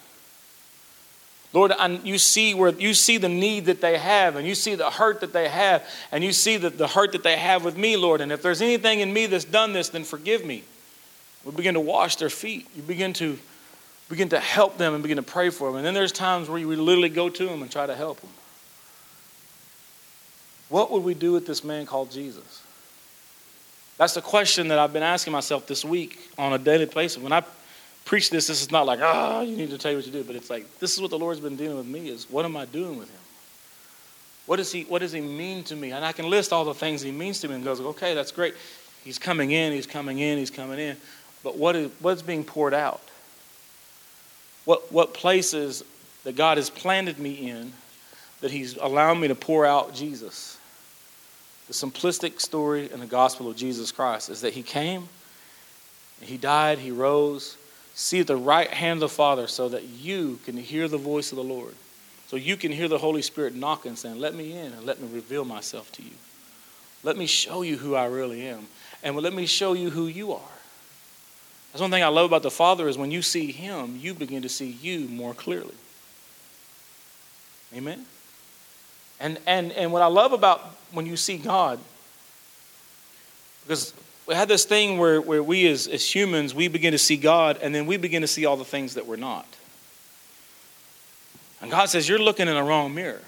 Lord, 1.52 1.72
you 2.04 2.18
see 2.18 2.54
where 2.54 2.70
you 2.70 2.94
see 2.94 3.18
the 3.18 3.28
need 3.28 3.66
that 3.66 3.80
they 3.80 3.98
have, 3.98 4.36
and 4.36 4.46
you 4.46 4.54
see 4.54 4.74
the 4.74 4.90
hurt 4.90 5.20
that 5.20 5.32
they 5.32 5.48
have, 5.48 5.86
and 6.10 6.24
you 6.24 6.32
see 6.32 6.56
the 6.56 6.86
hurt 6.86 7.12
that 7.12 7.24
they 7.24 7.36
have 7.36 7.64
with 7.64 7.76
me, 7.76 7.96
Lord. 7.96 8.20
And 8.20 8.32
if 8.32 8.40
there's 8.40 8.62
anything 8.62 9.00
in 9.00 9.12
me 9.12 9.26
that's 9.26 9.44
done 9.44 9.72
this, 9.72 9.90
then 9.90 10.04
forgive 10.04 10.46
me. 10.46 10.62
We 11.44 11.50
begin 11.50 11.74
to 11.74 11.80
wash 11.80 12.16
their 12.16 12.30
feet. 12.30 12.68
You 12.76 12.82
begin 12.82 13.12
to 13.14 13.38
begin 14.08 14.28
to 14.28 14.38
help 14.38 14.78
them 14.78 14.94
and 14.94 15.02
begin 15.02 15.16
to 15.16 15.22
pray 15.22 15.50
for 15.50 15.68
them. 15.68 15.76
And 15.76 15.84
then 15.84 15.94
there's 15.94 16.12
times 16.12 16.48
where 16.48 16.58
you 16.58 16.68
literally 16.68 17.08
go 17.08 17.28
to 17.28 17.46
them 17.46 17.60
and 17.60 17.70
try 17.70 17.86
to 17.86 17.94
help 17.94 18.20
them. 18.20 18.30
What 20.72 20.90
would 20.90 21.04
we 21.04 21.12
do 21.12 21.32
with 21.32 21.46
this 21.46 21.62
man 21.62 21.84
called 21.84 22.10
Jesus? 22.10 22.62
That's 23.98 24.14
the 24.14 24.22
question 24.22 24.68
that 24.68 24.78
I've 24.78 24.94
been 24.94 25.02
asking 25.02 25.34
myself 25.34 25.66
this 25.66 25.84
week 25.84 26.18
on 26.38 26.54
a 26.54 26.58
daily 26.58 26.86
basis. 26.86 27.22
When 27.22 27.30
I 27.30 27.42
preach 28.06 28.30
this, 28.30 28.46
this 28.46 28.62
is 28.62 28.70
not 28.70 28.86
like, 28.86 29.00
ah, 29.02 29.40
oh, 29.40 29.40
you 29.42 29.54
need 29.54 29.68
to 29.68 29.76
tell 29.76 29.90
you 29.90 29.98
what 29.98 30.06
you 30.06 30.12
do, 30.12 30.24
but 30.24 30.34
it's 30.34 30.48
like, 30.48 30.78
this 30.78 30.94
is 30.94 31.02
what 31.02 31.10
the 31.10 31.18
Lord's 31.18 31.40
been 31.40 31.56
dealing 31.56 31.76
with 31.76 31.86
me 31.86 32.08
is 32.08 32.30
what 32.30 32.46
am 32.46 32.56
I 32.56 32.64
doing 32.64 32.98
with 32.98 33.10
him? 33.10 33.20
What 34.46 34.56
does 34.56 34.72
he, 34.72 34.84
what 34.84 35.00
does 35.00 35.12
he 35.12 35.20
mean 35.20 35.62
to 35.64 35.76
me? 35.76 35.92
And 35.92 36.06
I 36.06 36.12
can 36.12 36.30
list 36.30 36.54
all 36.54 36.64
the 36.64 36.72
things 36.72 37.02
he 37.02 37.12
means 37.12 37.40
to 37.40 37.48
me 37.48 37.56
and 37.56 37.64
goes, 37.64 37.78
okay, 37.78 38.14
that's 38.14 38.32
great. 38.32 38.54
He's 39.04 39.18
coming 39.18 39.50
in, 39.50 39.74
he's 39.74 39.86
coming 39.86 40.20
in, 40.20 40.38
he's 40.38 40.50
coming 40.50 40.78
in. 40.78 40.96
But 41.44 41.58
what 41.58 41.76
is, 41.76 41.90
what's 42.00 42.22
being 42.22 42.44
poured 42.44 42.72
out? 42.72 43.02
What, 44.64 44.90
what 44.90 45.12
places 45.12 45.84
that 46.24 46.34
God 46.34 46.56
has 46.56 46.70
planted 46.70 47.18
me 47.18 47.50
in 47.50 47.74
that 48.40 48.50
he's 48.50 48.78
allowing 48.78 49.20
me 49.20 49.28
to 49.28 49.34
pour 49.34 49.66
out 49.66 49.94
Jesus? 49.94 50.56
The 51.68 51.72
simplistic 51.72 52.40
story 52.40 52.90
in 52.92 53.00
the 53.00 53.06
gospel 53.06 53.48
of 53.48 53.56
Jesus 53.56 53.92
Christ 53.92 54.28
is 54.28 54.40
that 54.40 54.52
he 54.52 54.62
came, 54.62 55.08
he 56.20 56.36
died, 56.36 56.78
he 56.78 56.90
rose, 56.90 57.56
see 57.94 58.20
at 58.20 58.26
the 58.26 58.36
right 58.36 58.70
hand 58.70 58.98
of 59.02 59.10
the 59.10 59.14
Father 59.14 59.46
so 59.46 59.68
that 59.68 59.84
you 59.84 60.38
can 60.44 60.56
hear 60.56 60.88
the 60.88 60.98
voice 60.98 61.32
of 61.32 61.36
the 61.36 61.44
Lord. 61.44 61.74
So 62.28 62.36
you 62.36 62.56
can 62.56 62.72
hear 62.72 62.88
the 62.88 62.98
Holy 62.98 63.22
Spirit 63.22 63.54
knocking, 63.54 63.96
saying, 63.96 64.18
Let 64.18 64.34
me 64.34 64.52
in 64.52 64.72
and 64.72 64.86
let 64.86 65.00
me 65.00 65.08
reveal 65.12 65.44
myself 65.44 65.92
to 65.92 66.02
you. 66.02 66.14
Let 67.02 67.16
me 67.16 67.26
show 67.26 67.62
you 67.62 67.76
who 67.76 67.94
I 67.94 68.06
really 68.06 68.46
am. 68.46 68.68
And 69.02 69.16
let 69.16 69.34
me 69.34 69.46
show 69.46 69.72
you 69.72 69.90
who 69.90 70.06
you 70.06 70.32
are. 70.32 70.40
That's 71.72 71.80
one 71.80 71.90
thing 71.90 72.02
I 72.02 72.08
love 72.08 72.26
about 72.26 72.42
the 72.42 72.50
Father 72.50 72.88
is 72.88 72.96
when 72.96 73.10
you 73.10 73.22
see 73.22 73.50
Him, 73.50 73.98
you 74.00 74.14
begin 74.14 74.42
to 74.42 74.48
see 74.48 74.70
you 74.70 75.08
more 75.08 75.34
clearly. 75.34 75.74
Amen? 77.74 78.04
And, 79.22 79.38
and, 79.46 79.70
and 79.72 79.92
what 79.92 80.02
I 80.02 80.06
love 80.06 80.32
about 80.32 80.60
when 80.90 81.06
you 81.06 81.16
see 81.16 81.38
God, 81.38 81.78
because 83.62 83.94
we 84.26 84.34
had 84.34 84.48
this 84.48 84.64
thing 84.64 84.98
where, 84.98 85.20
where 85.20 85.42
we 85.42 85.66
as, 85.68 85.86
as 85.86 86.12
humans, 86.12 86.54
we 86.54 86.66
begin 86.66 86.90
to 86.90 86.98
see 86.98 87.16
God 87.16 87.58
and 87.62 87.72
then 87.72 87.86
we 87.86 87.96
begin 87.96 88.22
to 88.22 88.28
see 88.28 88.44
all 88.44 88.56
the 88.56 88.64
things 88.64 88.94
that 88.94 89.06
we're 89.06 89.16
not. 89.16 89.46
And 91.60 91.70
God 91.70 91.88
says, 91.88 92.08
You're 92.08 92.18
looking 92.18 92.48
in 92.48 92.54
the 92.54 92.62
wrong 92.64 92.92
mirror. 92.92 93.22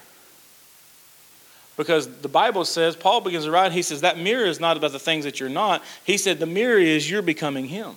Because 1.76 2.08
the 2.08 2.28
Bible 2.28 2.64
says, 2.64 2.96
Paul 2.96 3.20
begins 3.20 3.44
to 3.44 3.50
write, 3.50 3.72
he 3.72 3.82
says, 3.82 4.02
that 4.02 4.16
mirror 4.16 4.44
is 4.44 4.60
not 4.60 4.76
about 4.76 4.92
the 4.92 5.00
things 5.00 5.24
that 5.24 5.40
you're 5.40 5.48
not. 5.48 5.82
He 6.04 6.18
said, 6.18 6.38
the 6.38 6.46
mirror 6.46 6.78
is 6.78 7.10
you're 7.10 7.20
becoming 7.20 7.66
him. 7.66 7.96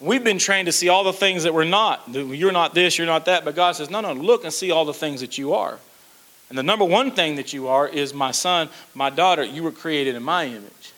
We've 0.00 0.24
been 0.24 0.38
trained 0.38 0.66
to 0.66 0.72
see 0.72 0.88
all 0.88 1.04
the 1.04 1.12
things 1.12 1.44
that 1.44 1.54
we're 1.54 1.62
not. 1.62 2.02
You're 2.08 2.50
not 2.50 2.74
this, 2.74 2.98
you're 2.98 3.06
not 3.06 3.26
that. 3.26 3.44
But 3.44 3.54
God 3.54 3.76
says, 3.76 3.90
no, 3.90 4.00
no, 4.00 4.12
look 4.12 4.42
and 4.42 4.52
see 4.52 4.72
all 4.72 4.84
the 4.86 4.92
things 4.92 5.20
that 5.20 5.38
you 5.38 5.54
are. 5.54 5.78
And 6.48 6.56
the 6.56 6.62
number 6.62 6.84
one 6.84 7.10
thing 7.10 7.36
that 7.36 7.52
you 7.52 7.68
are 7.68 7.86
is 7.86 8.14
my 8.14 8.30
son, 8.30 8.68
my 8.94 9.10
daughter, 9.10 9.44
you 9.44 9.62
were 9.62 9.72
created 9.72 10.14
in 10.14 10.22
my 10.22 10.46
image. 10.46 10.92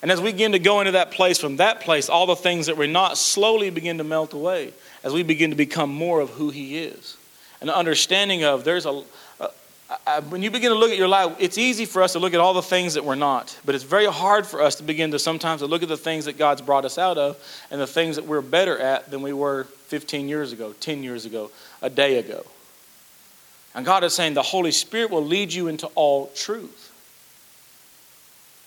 And 0.00 0.10
as 0.10 0.20
we 0.20 0.30
begin 0.30 0.52
to 0.52 0.60
go 0.60 0.80
into 0.80 0.92
that 0.92 1.10
place, 1.10 1.38
from 1.38 1.56
that 1.56 1.80
place, 1.80 2.08
all 2.08 2.26
the 2.26 2.36
things 2.36 2.66
that 2.66 2.76
we're 2.76 2.86
not 2.86 3.18
slowly 3.18 3.70
begin 3.70 3.98
to 3.98 4.04
melt 4.04 4.32
away 4.32 4.72
as 5.02 5.12
we 5.12 5.24
begin 5.24 5.50
to 5.50 5.56
become 5.56 5.90
more 5.90 6.20
of 6.20 6.30
who 6.30 6.50
He 6.50 6.78
is. 6.78 7.16
An 7.60 7.70
understanding 7.70 8.44
of 8.44 8.62
there's 8.62 8.86
a, 8.86 9.02
when 10.28 10.42
you 10.42 10.50
begin 10.50 10.70
to 10.70 10.76
look 10.76 10.92
at 10.92 10.98
your 10.98 11.08
life, 11.08 11.34
it's 11.40 11.58
easy 11.58 11.84
for 11.84 12.02
us 12.02 12.12
to 12.12 12.18
look 12.18 12.34
at 12.34 12.40
all 12.40 12.54
the 12.54 12.62
things 12.62 12.94
that 12.94 13.04
we're 13.04 13.16
not, 13.16 13.58
but 13.64 13.74
it's 13.74 13.84
very 13.84 14.06
hard 14.06 14.46
for 14.46 14.62
us 14.62 14.76
to 14.76 14.82
begin 14.84 15.10
to 15.10 15.18
sometimes 15.18 15.62
to 15.62 15.66
look 15.66 15.82
at 15.82 15.88
the 15.88 15.96
things 15.96 16.26
that 16.26 16.38
God's 16.38 16.60
brought 16.60 16.84
us 16.84 16.98
out 16.98 17.18
of 17.18 17.36
and 17.70 17.80
the 17.80 17.86
things 17.86 18.16
that 18.16 18.26
we're 18.26 18.42
better 18.42 18.78
at 18.78 19.10
than 19.10 19.22
we 19.22 19.32
were 19.32 19.64
15 19.64 20.28
years 20.28 20.52
ago, 20.52 20.74
10 20.80 21.02
years 21.02 21.24
ago, 21.24 21.50
a 21.82 21.90
day 21.90 22.18
ago. 22.18 22.44
And 23.78 23.86
God 23.86 24.02
is 24.02 24.12
saying 24.12 24.34
the 24.34 24.42
Holy 24.42 24.72
Spirit 24.72 25.12
will 25.12 25.24
lead 25.24 25.52
you 25.52 25.68
into 25.68 25.86
all 25.94 26.32
truth. 26.34 26.92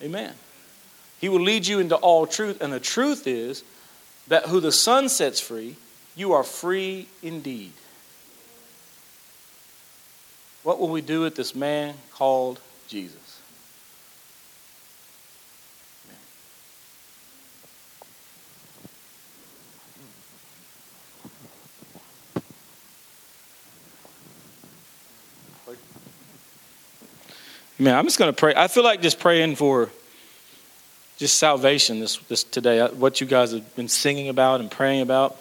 Amen. 0.02 0.34
He 1.20 1.28
will 1.28 1.42
lead 1.42 1.68
you 1.68 1.80
into 1.80 1.98
all 1.98 2.26
truth. 2.26 2.62
And 2.62 2.72
the 2.72 2.80
truth 2.80 3.28
is 3.28 3.66
that 4.30 4.46
who 4.46 4.62
the 4.62 4.72
Son 4.72 5.10
sets 5.10 5.42
free, 5.42 5.76
you 6.16 6.32
are 6.32 6.46
free 6.46 7.10
indeed. 7.22 7.74
What 10.64 10.80
will 10.80 10.88
we 10.88 11.02
do 11.02 11.20
with 11.20 11.36
this 11.36 11.54
man 11.54 11.96
called 12.14 12.62
Jesus? 12.88 13.21
Man, 27.82 27.96
I'm 27.96 28.06
just 28.06 28.20
going 28.20 28.32
to 28.32 28.38
pray. 28.38 28.54
I 28.56 28.68
feel 28.68 28.84
like 28.84 29.02
just 29.02 29.20
praying 29.20 29.56
for 29.56 29.90
just 31.18 31.38
salvation 31.38 32.00
this, 32.00 32.18
this 32.18 32.44
today, 32.44 32.80
uh, 32.80 32.90
what 32.90 33.20
you 33.20 33.26
guys 33.26 33.54
have 33.54 33.76
been 33.76 33.88
singing 33.88 34.30
about 34.30 34.60
and 34.60 34.70
praying 34.70 35.02
about. 35.02 35.36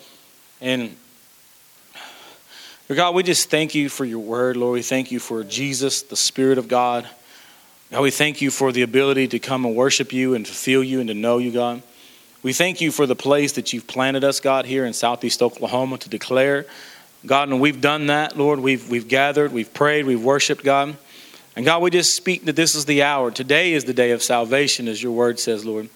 And 0.63 0.97
God, 2.89 3.15
we 3.15 3.25
just 3.25 3.51
thank 3.51 3.75
you 3.75 3.91
for 3.91 4.07
your 4.07 4.21
word, 4.21 4.57
Lord. 4.57 4.73
We 4.73 4.81
thank 4.81 5.13
you 5.13 5.21
for 5.21 5.45
Jesus, 5.45 6.01
the 6.01 6.17
Spirit 6.17 6.57
of 6.57 6.67
God. 6.67 7.07
God, 7.91 8.01
we 8.01 8.11
thank 8.11 8.41
you 8.41 8.51
for 8.51 8.73
the 8.73 8.81
ability 8.81 9.29
to 9.29 9.39
come 9.39 9.67
and 9.67 9.77
worship 9.77 10.11
you 10.11 10.35
and 10.35 10.47
to 10.47 10.53
feel 10.53 10.83
you 10.83 11.01
and 11.01 11.09
to 11.09 11.15
know 11.15 11.37
you, 11.37 11.51
God. 11.51 11.83
We 12.43 12.55
thank 12.55 12.81
you 12.81 12.91
for 12.91 13.05
the 13.05 13.15
place 13.15 13.53
that 13.53 13.75
you've 13.75 13.87
planted 13.87 14.25
us, 14.25 14.41
God, 14.41 14.65
here 14.65 14.87
in 14.87 14.95
Southeast 14.95 15.43
Oklahoma 15.43 15.99
to 15.99 16.09
declare. 16.09 16.65
God, 17.27 17.51
and 17.51 17.61
we've 17.61 17.83
done 17.83 18.07
that, 18.07 18.39
Lord. 18.39 18.61
We've, 18.61 18.89
we've 18.89 19.09
gathered, 19.09 19.53
we've 19.53 19.75
prayed, 19.75 20.07
we've 20.07 20.25
worshiped, 20.25 20.65
God. 20.65 20.97
And 21.57 21.65
God, 21.65 21.83
we 21.83 21.91
just 21.91 22.15
speak 22.15 22.45
that 22.45 22.57
this 22.57 22.75
is 22.75 22.85
the 22.85 23.03
hour. 23.03 23.31
Today 23.31 23.73
is 23.73 23.85
the 23.85 23.93
day 23.93 24.13
of 24.13 24.23
salvation, 24.23 24.87
as 24.87 25.03
your 25.03 25.13
word 25.13 25.41
says, 25.41 25.65
Lord. 25.65 25.89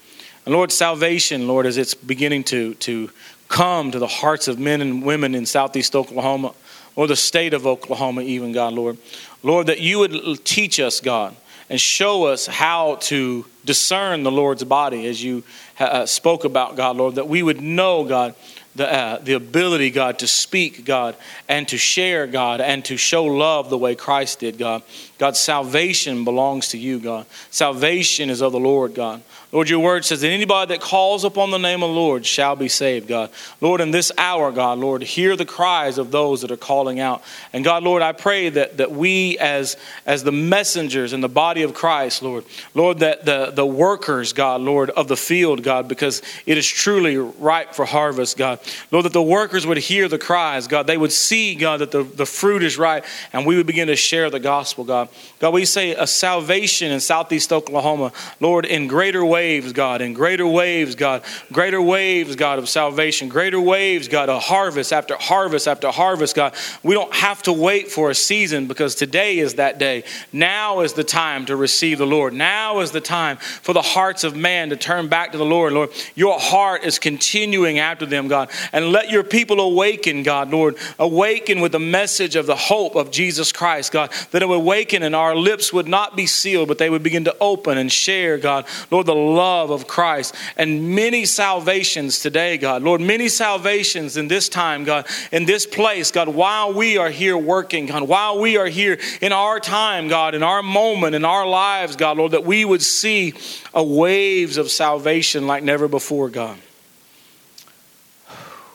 And 0.45 0.53
Lord, 0.53 0.71
salvation, 0.71 1.47
Lord, 1.47 1.65
as 1.65 1.77
it's 1.77 1.93
beginning 1.93 2.43
to, 2.45 2.73
to 2.75 3.09
come 3.47 3.91
to 3.91 3.99
the 3.99 4.07
hearts 4.07 4.47
of 4.47 4.59
men 4.59 4.81
and 4.81 5.03
women 5.03 5.33
in 5.33 5.45
southeast 5.45 5.95
Oklahoma, 5.95 6.53
or 6.95 7.07
the 7.07 7.15
state 7.15 7.53
of 7.53 7.65
Oklahoma, 7.65 8.21
even, 8.21 8.51
God, 8.51 8.73
Lord. 8.73 8.97
Lord, 9.43 9.67
that 9.67 9.79
you 9.79 9.99
would 9.99 10.45
teach 10.45 10.79
us, 10.79 10.99
God, 10.99 11.35
and 11.69 11.79
show 11.79 12.25
us 12.25 12.47
how 12.47 12.95
to 13.01 13.45
discern 13.65 14.23
the 14.23 14.31
Lord's 14.31 14.63
body 14.63 15.07
as 15.07 15.23
you 15.23 15.43
uh, 15.79 16.05
spoke 16.05 16.45
about, 16.45 16.75
God, 16.75 16.95
Lord, 16.97 17.15
that 17.15 17.27
we 17.27 17.43
would 17.43 17.61
know, 17.61 18.03
God, 18.03 18.35
the, 18.75 18.91
uh, 18.91 19.17
the 19.19 19.33
ability, 19.33 19.89
God, 19.89 20.19
to 20.19 20.27
speak, 20.27 20.85
God, 20.85 21.15
and 21.47 21.67
to 21.69 21.77
share, 21.77 22.27
God, 22.27 22.59
and 22.61 22.83
to 22.85 22.97
show 22.97 23.23
love 23.23 23.69
the 23.69 23.77
way 23.77 23.95
Christ 23.95 24.39
did, 24.39 24.57
God. 24.57 24.83
God, 25.17 25.37
salvation 25.37 26.25
belongs 26.25 26.69
to 26.69 26.77
you, 26.77 26.99
God. 26.99 27.25
Salvation 27.51 28.29
is 28.29 28.41
of 28.41 28.51
the 28.51 28.59
Lord, 28.59 28.93
God. 28.93 29.21
Lord, 29.55 29.69
your 29.69 29.79
word 29.79 30.03
says 30.03 30.19
that 30.19 30.31
anybody 30.31 30.75
that 30.75 30.81
calls 30.81 31.23
upon 31.23 31.49
the 31.49 31.57
name 31.57 31.81
of 31.81 31.87
the 31.87 31.95
Lord 31.95 32.25
shall 32.25 32.57
be 32.57 32.67
saved, 32.67 33.07
God. 33.07 33.29
Lord, 33.61 33.79
in 33.79 33.91
this 33.91 34.11
hour, 34.17 34.51
God, 34.51 34.79
Lord, 34.79 35.01
hear 35.01 35.37
the 35.37 35.45
cries 35.45 35.97
of 35.97 36.11
those 36.11 36.41
that 36.41 36.51
are 36.51 36.57
calling 36.57 36.99
out. 36.99 37.23
And 37.53 37.63
God, 37.63 37.81
Lord, 37.81 38.01
I 38.01 38.11
pray 38.11 38.49
that, 38.49 38.75
that 38.75 38.91
we 38.91 39.37
as, 39.37 39.77
as 40.05 40.25
the 40.25 40.33
messengers 40.33 41.13
in 41.13 41.21
the 41.21 41.29
body 41.29 41.61
of 41.61 41.73
Christ, 41.73 42.21
Lord, 42.21 42.43
Lord, 42.73 42.99
that 42.99 43.23
the, 43.23 43.49
the 43.49 43.65
workers, 43.65 44.33
God, 44.33 44.59
Lord, 44.59 44.89
of 44.89 45.07
the 45.07 45.15
field, 45.15 45.63
God, 45.63 45.87
because 45.87 46.21
it 46.45 46.57
is 46.57 46.67
truly 46.67 47.15
ripe 47.15 47.75
for 47.75 47.85
harvest, 47.85 48.35
God. 48.35 48.59
Lord, 48.91 49.05
that 49.05 49.13
the 49.13 49.23
workers 49.23 49.65
would 49.65 49.77
hear 49.77 50.09
the 50.09 50.19
cries, 50.19 50.67
God. 50.67 50.85
They 50.85 50.97
would 50.97 51.13
see, 51.13 51.55
God, 51.55 51.79
that 51.79 51.91
the, 51.91 52.03
the 52.03 52.25
fruit 52.25 52.61
is 52.61 52.77
ripe, 52.77 53.05
and 53.31 53.45
we 53.45 53.55
would 53.55 53.67
begin 53.67 53.87
to 53.87 53.95
share 53.95 54.29
the 54.29 54.41
gospel, 54.41 54.83
God. 54.83 55.07
God, 55.39 55.53
we 55.53 55.63
say 55.63 55.91
a 55.95 56.07
salvation 56.07 56.91
in 56.91 56.99
southeast 56.99 57.53
Oklahoma, 57.53 58.11
Lord, 58.41 58.65
in 58.65 58.87
greater 58.87 59.23
waves, 59.45 59.73
God, 59.73 60.01
and 60.01 60.15
greater 60.15 60.47
waves, 60.47 60.95
God, 60.95 61.21
greater 61.51 61.79
waves, 61.79 62.35
God, 62.35 62.57
of 62.57 62.67
salvation, 62.67 63.29
greater 63.29 63.61
waves, 63.61 64.07
God, 64.07 64.27
of 64.27 64.41
harvest 64.41 64.91
after 64.91 65.15
harvest 65.17 65.67
after 65.67 65.91
harvest, 65.91 66.35
God. 66.35 66.55
We 66.81 66.95
don't 66.95 67.13
have 67.13 67.43
to 67.43 67.53
wait 67.53 67.91
for 67.91 68.09
a 68.09 68.15
season 68.15 68.65
because 68.65 68.95
today 68.95 69.37
is 69.37 69.55
that 69.55 69.77
day. 69.77 70.03
Now 70.33 70.79
is 70.79 70.93
the 70.93 71.03
time 71.03 71.45
to 71.45 71.55
receive 71.55 71.99
the 71.99 72.07
Lord. 72.07 72.33
Now 72.33 72.79
is 72.79 72.89
the 72.89 73.01
time 73.01 73.37
for 73.37 73.73
the 73.73 73.83
hearts 73.83 74.23
of 74.23 74.35
man 74.35 74.69
to 74.69 74.77
turn 74.77 75.09
back 75.09 75.31
to 75.33 75.37
the 75.37 75.45
Lord, 75.45 75.73
Lord. 75.73 75.91
Your 76.15 76.39
heart 76.39 76.83
is 76.83 76.97
continuing 76.97 77.77
after 77.77 78.07
them, 78.07 78.27
God. 78.27 78.49
And 78.73 78.91
let 78.91 79.11
your 79.11 79.23
people 79.23 79.59
awaken, 79.59 80.23
God, 80.23 80.49
Lord. 80.49 80.75
Awaken 80.97 81.61
with 81.61 81.71
the 81.71 81.79
message 81.79 82.35
of 82.35 82.47
the 82.47 82.55
hope 82.55 82.95
of 82.95 83.11
Jesus 83.11 83.51
Christ, 83.51 83.91
God, 83.91 84.11
that 84.31 84.41
it 84.41 84.47
would 84.47 84.55
awaken 84.55 85.03
and 85.03 85.15
our 85.15 85.35
lips 85.35 85.71
would 85.71 85.87
not 85.87 86.15
be 86.15 86.25
sealed, 86.25 86.67
but 86.67 86.79
they 86.79 86.89
would 86.89 87.03
begin 87.03 87.25
to 87.25 87.35
open 87.39 87.77
and 87.77 87.91
share, 87.91 88.39
God, 88.39 88.65
Lord, 88.89 89.05
the 89.05 89.13
love 89.35 89.69
of 89.69 89.87
Christ. 89.87 90.33
And 90.57 90.95
many 90.95 91.25
salvations 91.25 92.19
today, 92.19 92.57
God, 92.57 92.81
Lord, 92.81 93.01
many 93.01 93.27
salvations 93.29 94.17
in 94.17 94.27
this 94.27 94.49
time, 94.49 94.83
God, 94.83 95.07
in 95.31 95.45
this 95.45 95.65
place, 95.65 96.11
God, 96.11 96.29
while 96.29 96.73
we 96.73 96.97
are 96.97 97.09
here 97.09 97.37
working, 97.37 97.85
God, 97.85 98.03
while 98.03 98.39
we 98.39 98.57
are 98.57 98.67
here 98.67 98.99
in 99.21 99.31
our 99.31 99.59
time, 99.59 100.07
God, 100.07 100.35
in 100.35 100.43
our 100.43 100.63
moment, 100.63 101.15
in 101.15 101.25
our 101.25 101.47
lives, 101.47 101.95
God, 101.95 102.17
Lord, 102.17 102.31
that 102.31 102.45
we 102.45 102.65
would 102.65 102.81
see 102.81 103.33
a 103.73 103.83
waves 103.83 104.57
of 104.57 104.71
salvation 104.71 105.47
like 105.47 105.63
never 105.63 105.87
before, 105.87 106.29
God. 106.29 106.57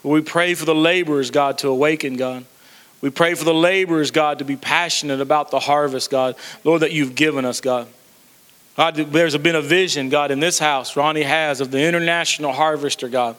We 0.03 0.23
pray 0.23 0.55
for 0.55 0.65
the 0.65 0.75
laborers, 0.75 1.31
God, 1.31 1.59
to 1.59 1.69
awaken, 1.69 2.17
God. 2.17 2.45
We 3.01 3.11
pray 3.11 3.35
for 3.35 3.45
the 3.45 3.55
laborers, 3.55 4.11
God, 4.11 4.39
to 4.39 4.45
be 4.45 4.57
passionate 4.57 5.21
about 5.21 5.51
the 5.51 5.61
harvest, 5.61 6.11
God. 6.11 6.37
Lord, 6.65 6.83
that 6.83 6.93
you've 6.93 7.15
given 7.15 7.45
us, 7.45 7.61
God. 7.61 7.89
God, 8.81 8.95
there's 8.95 9.37
been 9.37 9.57
a 9.57 9.61
vision, 9.61 10.09
God, 10.09 10.31
in 10.31 10.41
this 10.41 10.59
house, 10.59 10.97
Ronnie 10.97 11.21
has, 11.21 11.61
of 11.61 11.71
the 11.71 11.87
international 11.87 12.51
harvester, 12.51 13.11
God. 13.11 13.37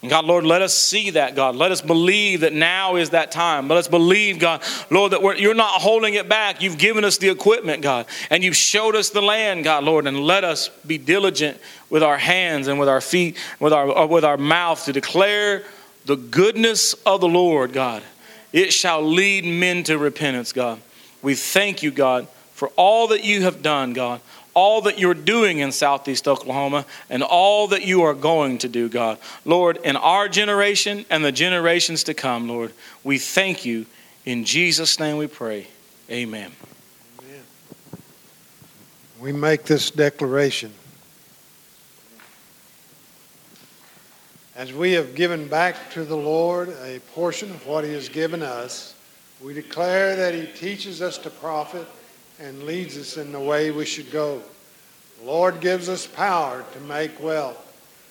And 0.00 0.08
God, 0.08 0.24
Lord, 0.24 0.46
let 0.46 0.62
us 0.62 0.72
see 0.72 1.10
that, 1.10 1.36
God. 1.36 1.56
Let 1.56 1.72
us 1.72 1.82
believe 1.82 2.40
that 2.40 2.54
now 2.54 2.96
is 2.96 3.10
that 3.10 3.30
time. 3.30 3.68
Let 3.68 3.76
us 3.76 3.86
believe, 3.86 4.38
God, 4.38 4.62
Lord, 4.90 5.12
that 5.12 5.38
you're 5.40 5.52
not 5.52 5.82
holding 5.82 6.14
it 6.14 6.26
back. 6.26 6.62
You've 6.62 6.78
given 6.78 7.04
us 7.04 7.18
the 7.18 7.28
equipment, 7.28 7.82
God, 7.82 8.06
and 8.30 8.42
you've 8.42 8.56
showed 8.56 8.96
us 8.96 9.10
the 9.10 9.20
land, 9.20 9.62
God, 9.62 9.84
Lord, 9.84 10.06
and 10.06 10.20
let 10.20 10.42
us 10.42 10.70
be 10.86 10.96
diligent 10.96 11.60
with 11.90 12.02
our 12.02 12.16
hands 12.16 12.66
and 12.66 12.80
with 12.80 12.88
our 12.88 13.02
feet, 13.02 13.36
with 13.60 13.74
our, 13.74 13.94
uh, 13.94 14.06
with 14.06 14.24
our 14.24 14.38
mouth 14.38 14.86
to 14.86 14.94
declare 14.94 15.64
the 16.06 16.16
goodness 16.16 16.94
of 17.04 17.20
the 17.20 17.28
Lord, 17.28 17.74
God. 17.74 18.02
It 18.54 18.72
shall 18.72 19.02
lead 19.02 19.44
men 19.44 19.82
to 19.82 19.98
repentance, 19.98 20.54
God. 20.54 20.80
We 21.20 21.34
thank 21.34 21.82
you, 21.82 21.90
God, 21.90 22.26
for 22.54 22.68
all 22.68 23.08
that 23.08 23.22
you 23.22 23.42
have 23.42 23.60
done, 23.60 23.92
God 23.92 24.22
all 24.58 24.80
that 24.80 24.98
you're 24.98 25.14
doing 25.14 25.60
in 25.60 25.70
Southeast 25.70 26.26
Oklahoma 26.26 26.84
and 27.08 27.22
all 27.22 27.68
that 27.68 27.84
you 27.84 28.02
are 28.02 28.12
going 28.12 28.58
to 28.58 28.68
do, 28.68 28.88
God. 28.88 29.16
Lord, 29.44 29.76
in 29.84 29.94
our 29.94 30.28
generation 30.28 31.06
and 31.10 31.24
the 31.24 31.30
generations 31.30 32.02
to 32.04 32.14
come, 32.14 32.48
Lord, 32.48 32.72
we 33.04 33.20
thank 33.20 33.64
you. 33.64 33.86
In 34.24 34.44
Jesus' 34.44 34.98
name 34.98 35.16
we 35.16 35.28
pray. 35.28 35.68
Amen. 36.10 36.50
Amen. 37.22 37.42
We 39.20 39.30
make 39.30 39.62
this 39.62 39.92
declaration. 39.92 40.72
As 44.56 44.72
we 44.72 44.94
have 44.94 45.14
given 45.14 45.46
back 45.46 45.92
to 45.92 46.02
the 46.02 46.16
Lord 46.16 46.70
a 46.82 46.98
portion 47.14 47.52
of 47.52 47.64
what 47.64 47.84
He 47.84 47.92
has 47.92 48.08
given 48.08 48.42
us, 48.42 48.96
we 49.40 49.54
declare 49.54 50.16
that 50.16 50.34
He 50.34 50.46
teaches 50.46 51.00
us 51.00 51.16
to 51.18 51.30
profit 51.30 51.86
and 52.38 52.62
leads 52.64 52.96
us 52.96 53.16
in 53.16 53.32
the 53.32 53.40
way 53.40 53.70
we 53.70 53.84
should 53.84 54.10
go. 54.10 54.42
The 55.20 55.26
Lord 55.26 55.60
gives 55.60 55.88
us 55.88 56.06
power 56.06 56.64
to 56.72 56.80
make 56.80 57.20
wealth 57.22 57.64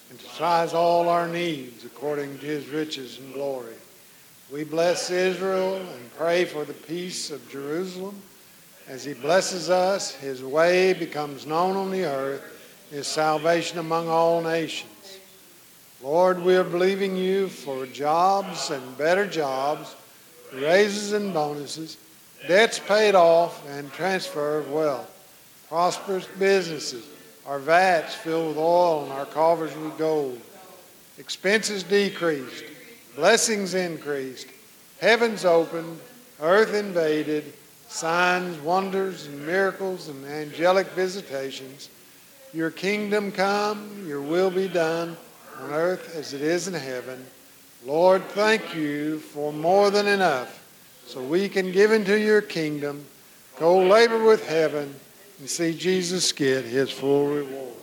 and 0.09 0.19
to 0.19 0.25
size 0.29 0.73
all 0.73 1.09
our 1.09 1.27
needs 1.27 1.85
according 1.85 2.39
to 2.39 2.45
his 2.45 2.67
riches 2.67 3.19
and 3.19 3.33
glory. 3.33 3.75
We 4.51 4.63
bless 4.63 5.09
Israel 5.09 5.75
and 5.75 6.15
pray 6.17 6.45
for 6.45 6.65
the 6.65 6.73
peace 6.73 7.31
of 7.31 7.49
Jerusalem. 7.49 8.21
As 8.87 9.03
he 9.03 9.13
blesses 9.13 9.69
us, 9.69 10.13
his 10.13 10.41
way 10.41 10.93
becomes 10.93 11.45
known 11.45 11.75
on 11.75 11.91
the 11.91 12.05
earth, 12.05 12.41
his 12.89 13.07
salvation 13.07 13.79
among 13.79 14.07
all 14.07 14.41
nations. 14.41 15.19
Lord, 16.01 16.41
we 16.41 16.55
are 16.55 16.63
believing 16.63 17.17
you 17.17 17.47
for 17.47 17.85
jobs 17.87 18.69
and 18.69 18.97
better 18.97 19.27
jobs, 19.27 19.95
raises 20.53 21.11
and 21.11 21.33
bonuses, 21.33 21.97
debts 22.47 22.79
paid 22.79 23.15
off, 23.15 23.65
and 23.69 23.91
transfer 23.93 24.59
of 24.59 24.71
wealth. 24.71 25.13
Prosperous 25.69 26.27
businesses, 26.39 27.05
our 27.45 27.59
vats 27.59 28.15
filled 28.15 28.49
with 28.49 28.57
oil, 28.57 29.03
and 29.03 29.11
our 29.11 29.25
coffers 29.25 29.75
with 29.75 29.97
gold. 29.97 30.39
Expenses 31.17 31.83
decreased, 31.83 32.63
blessings 33.15 33.73
increased, 33.73 34.47
heavens 35.01 35.45
opened, 35.45 35.99
earth 36.41 36.73
invaded, 36.73 37.53
signs, 37.87 38.57
wonders, 38.59 39.25
and 39.25 39.45
miracles, 39.45 40.07
and 40.07 40.25
angelic 40.25 40.87
visitations. 40.87 41.89
Your 42.53 42.71
kingdom 42.71 43.31
come, 43.31 44.05
your 44.07 44.21
will 44.21 44.51
be 44.51 44.67
done 44.67 45.17
on 45.59 45.73
earth 45.73 46.15
as 46.15 46.33
it 46.33 46.41
is 46.41 46.67
in 46.67 46.73
heaven. 46.73 47.25
Lord, 47.85 48.23
thank 48.29 48.75
you 48.75 49.19
for 49.19 49.51
more 49.51 49.89
than 49.91 50.07
enough 50.07 50.56
so 51.07 51.23
we 51.23 51.47
can 51.47 51.71
give 51.71 51.93
into 51.93 52.19
your 52.19 52.41
kingdom, 52.41 53.05
go 53.57 53.79
labor 53.79 54.23
with 54.23 54.45
heaven, 54.45 54.93
and 55.39 55.49
see 55.49 55.73
Jesus 55.73 56.33
get 56.33 56.65
his 56.65 56.91
full 56.91 57.27
reward. 57.27 57.76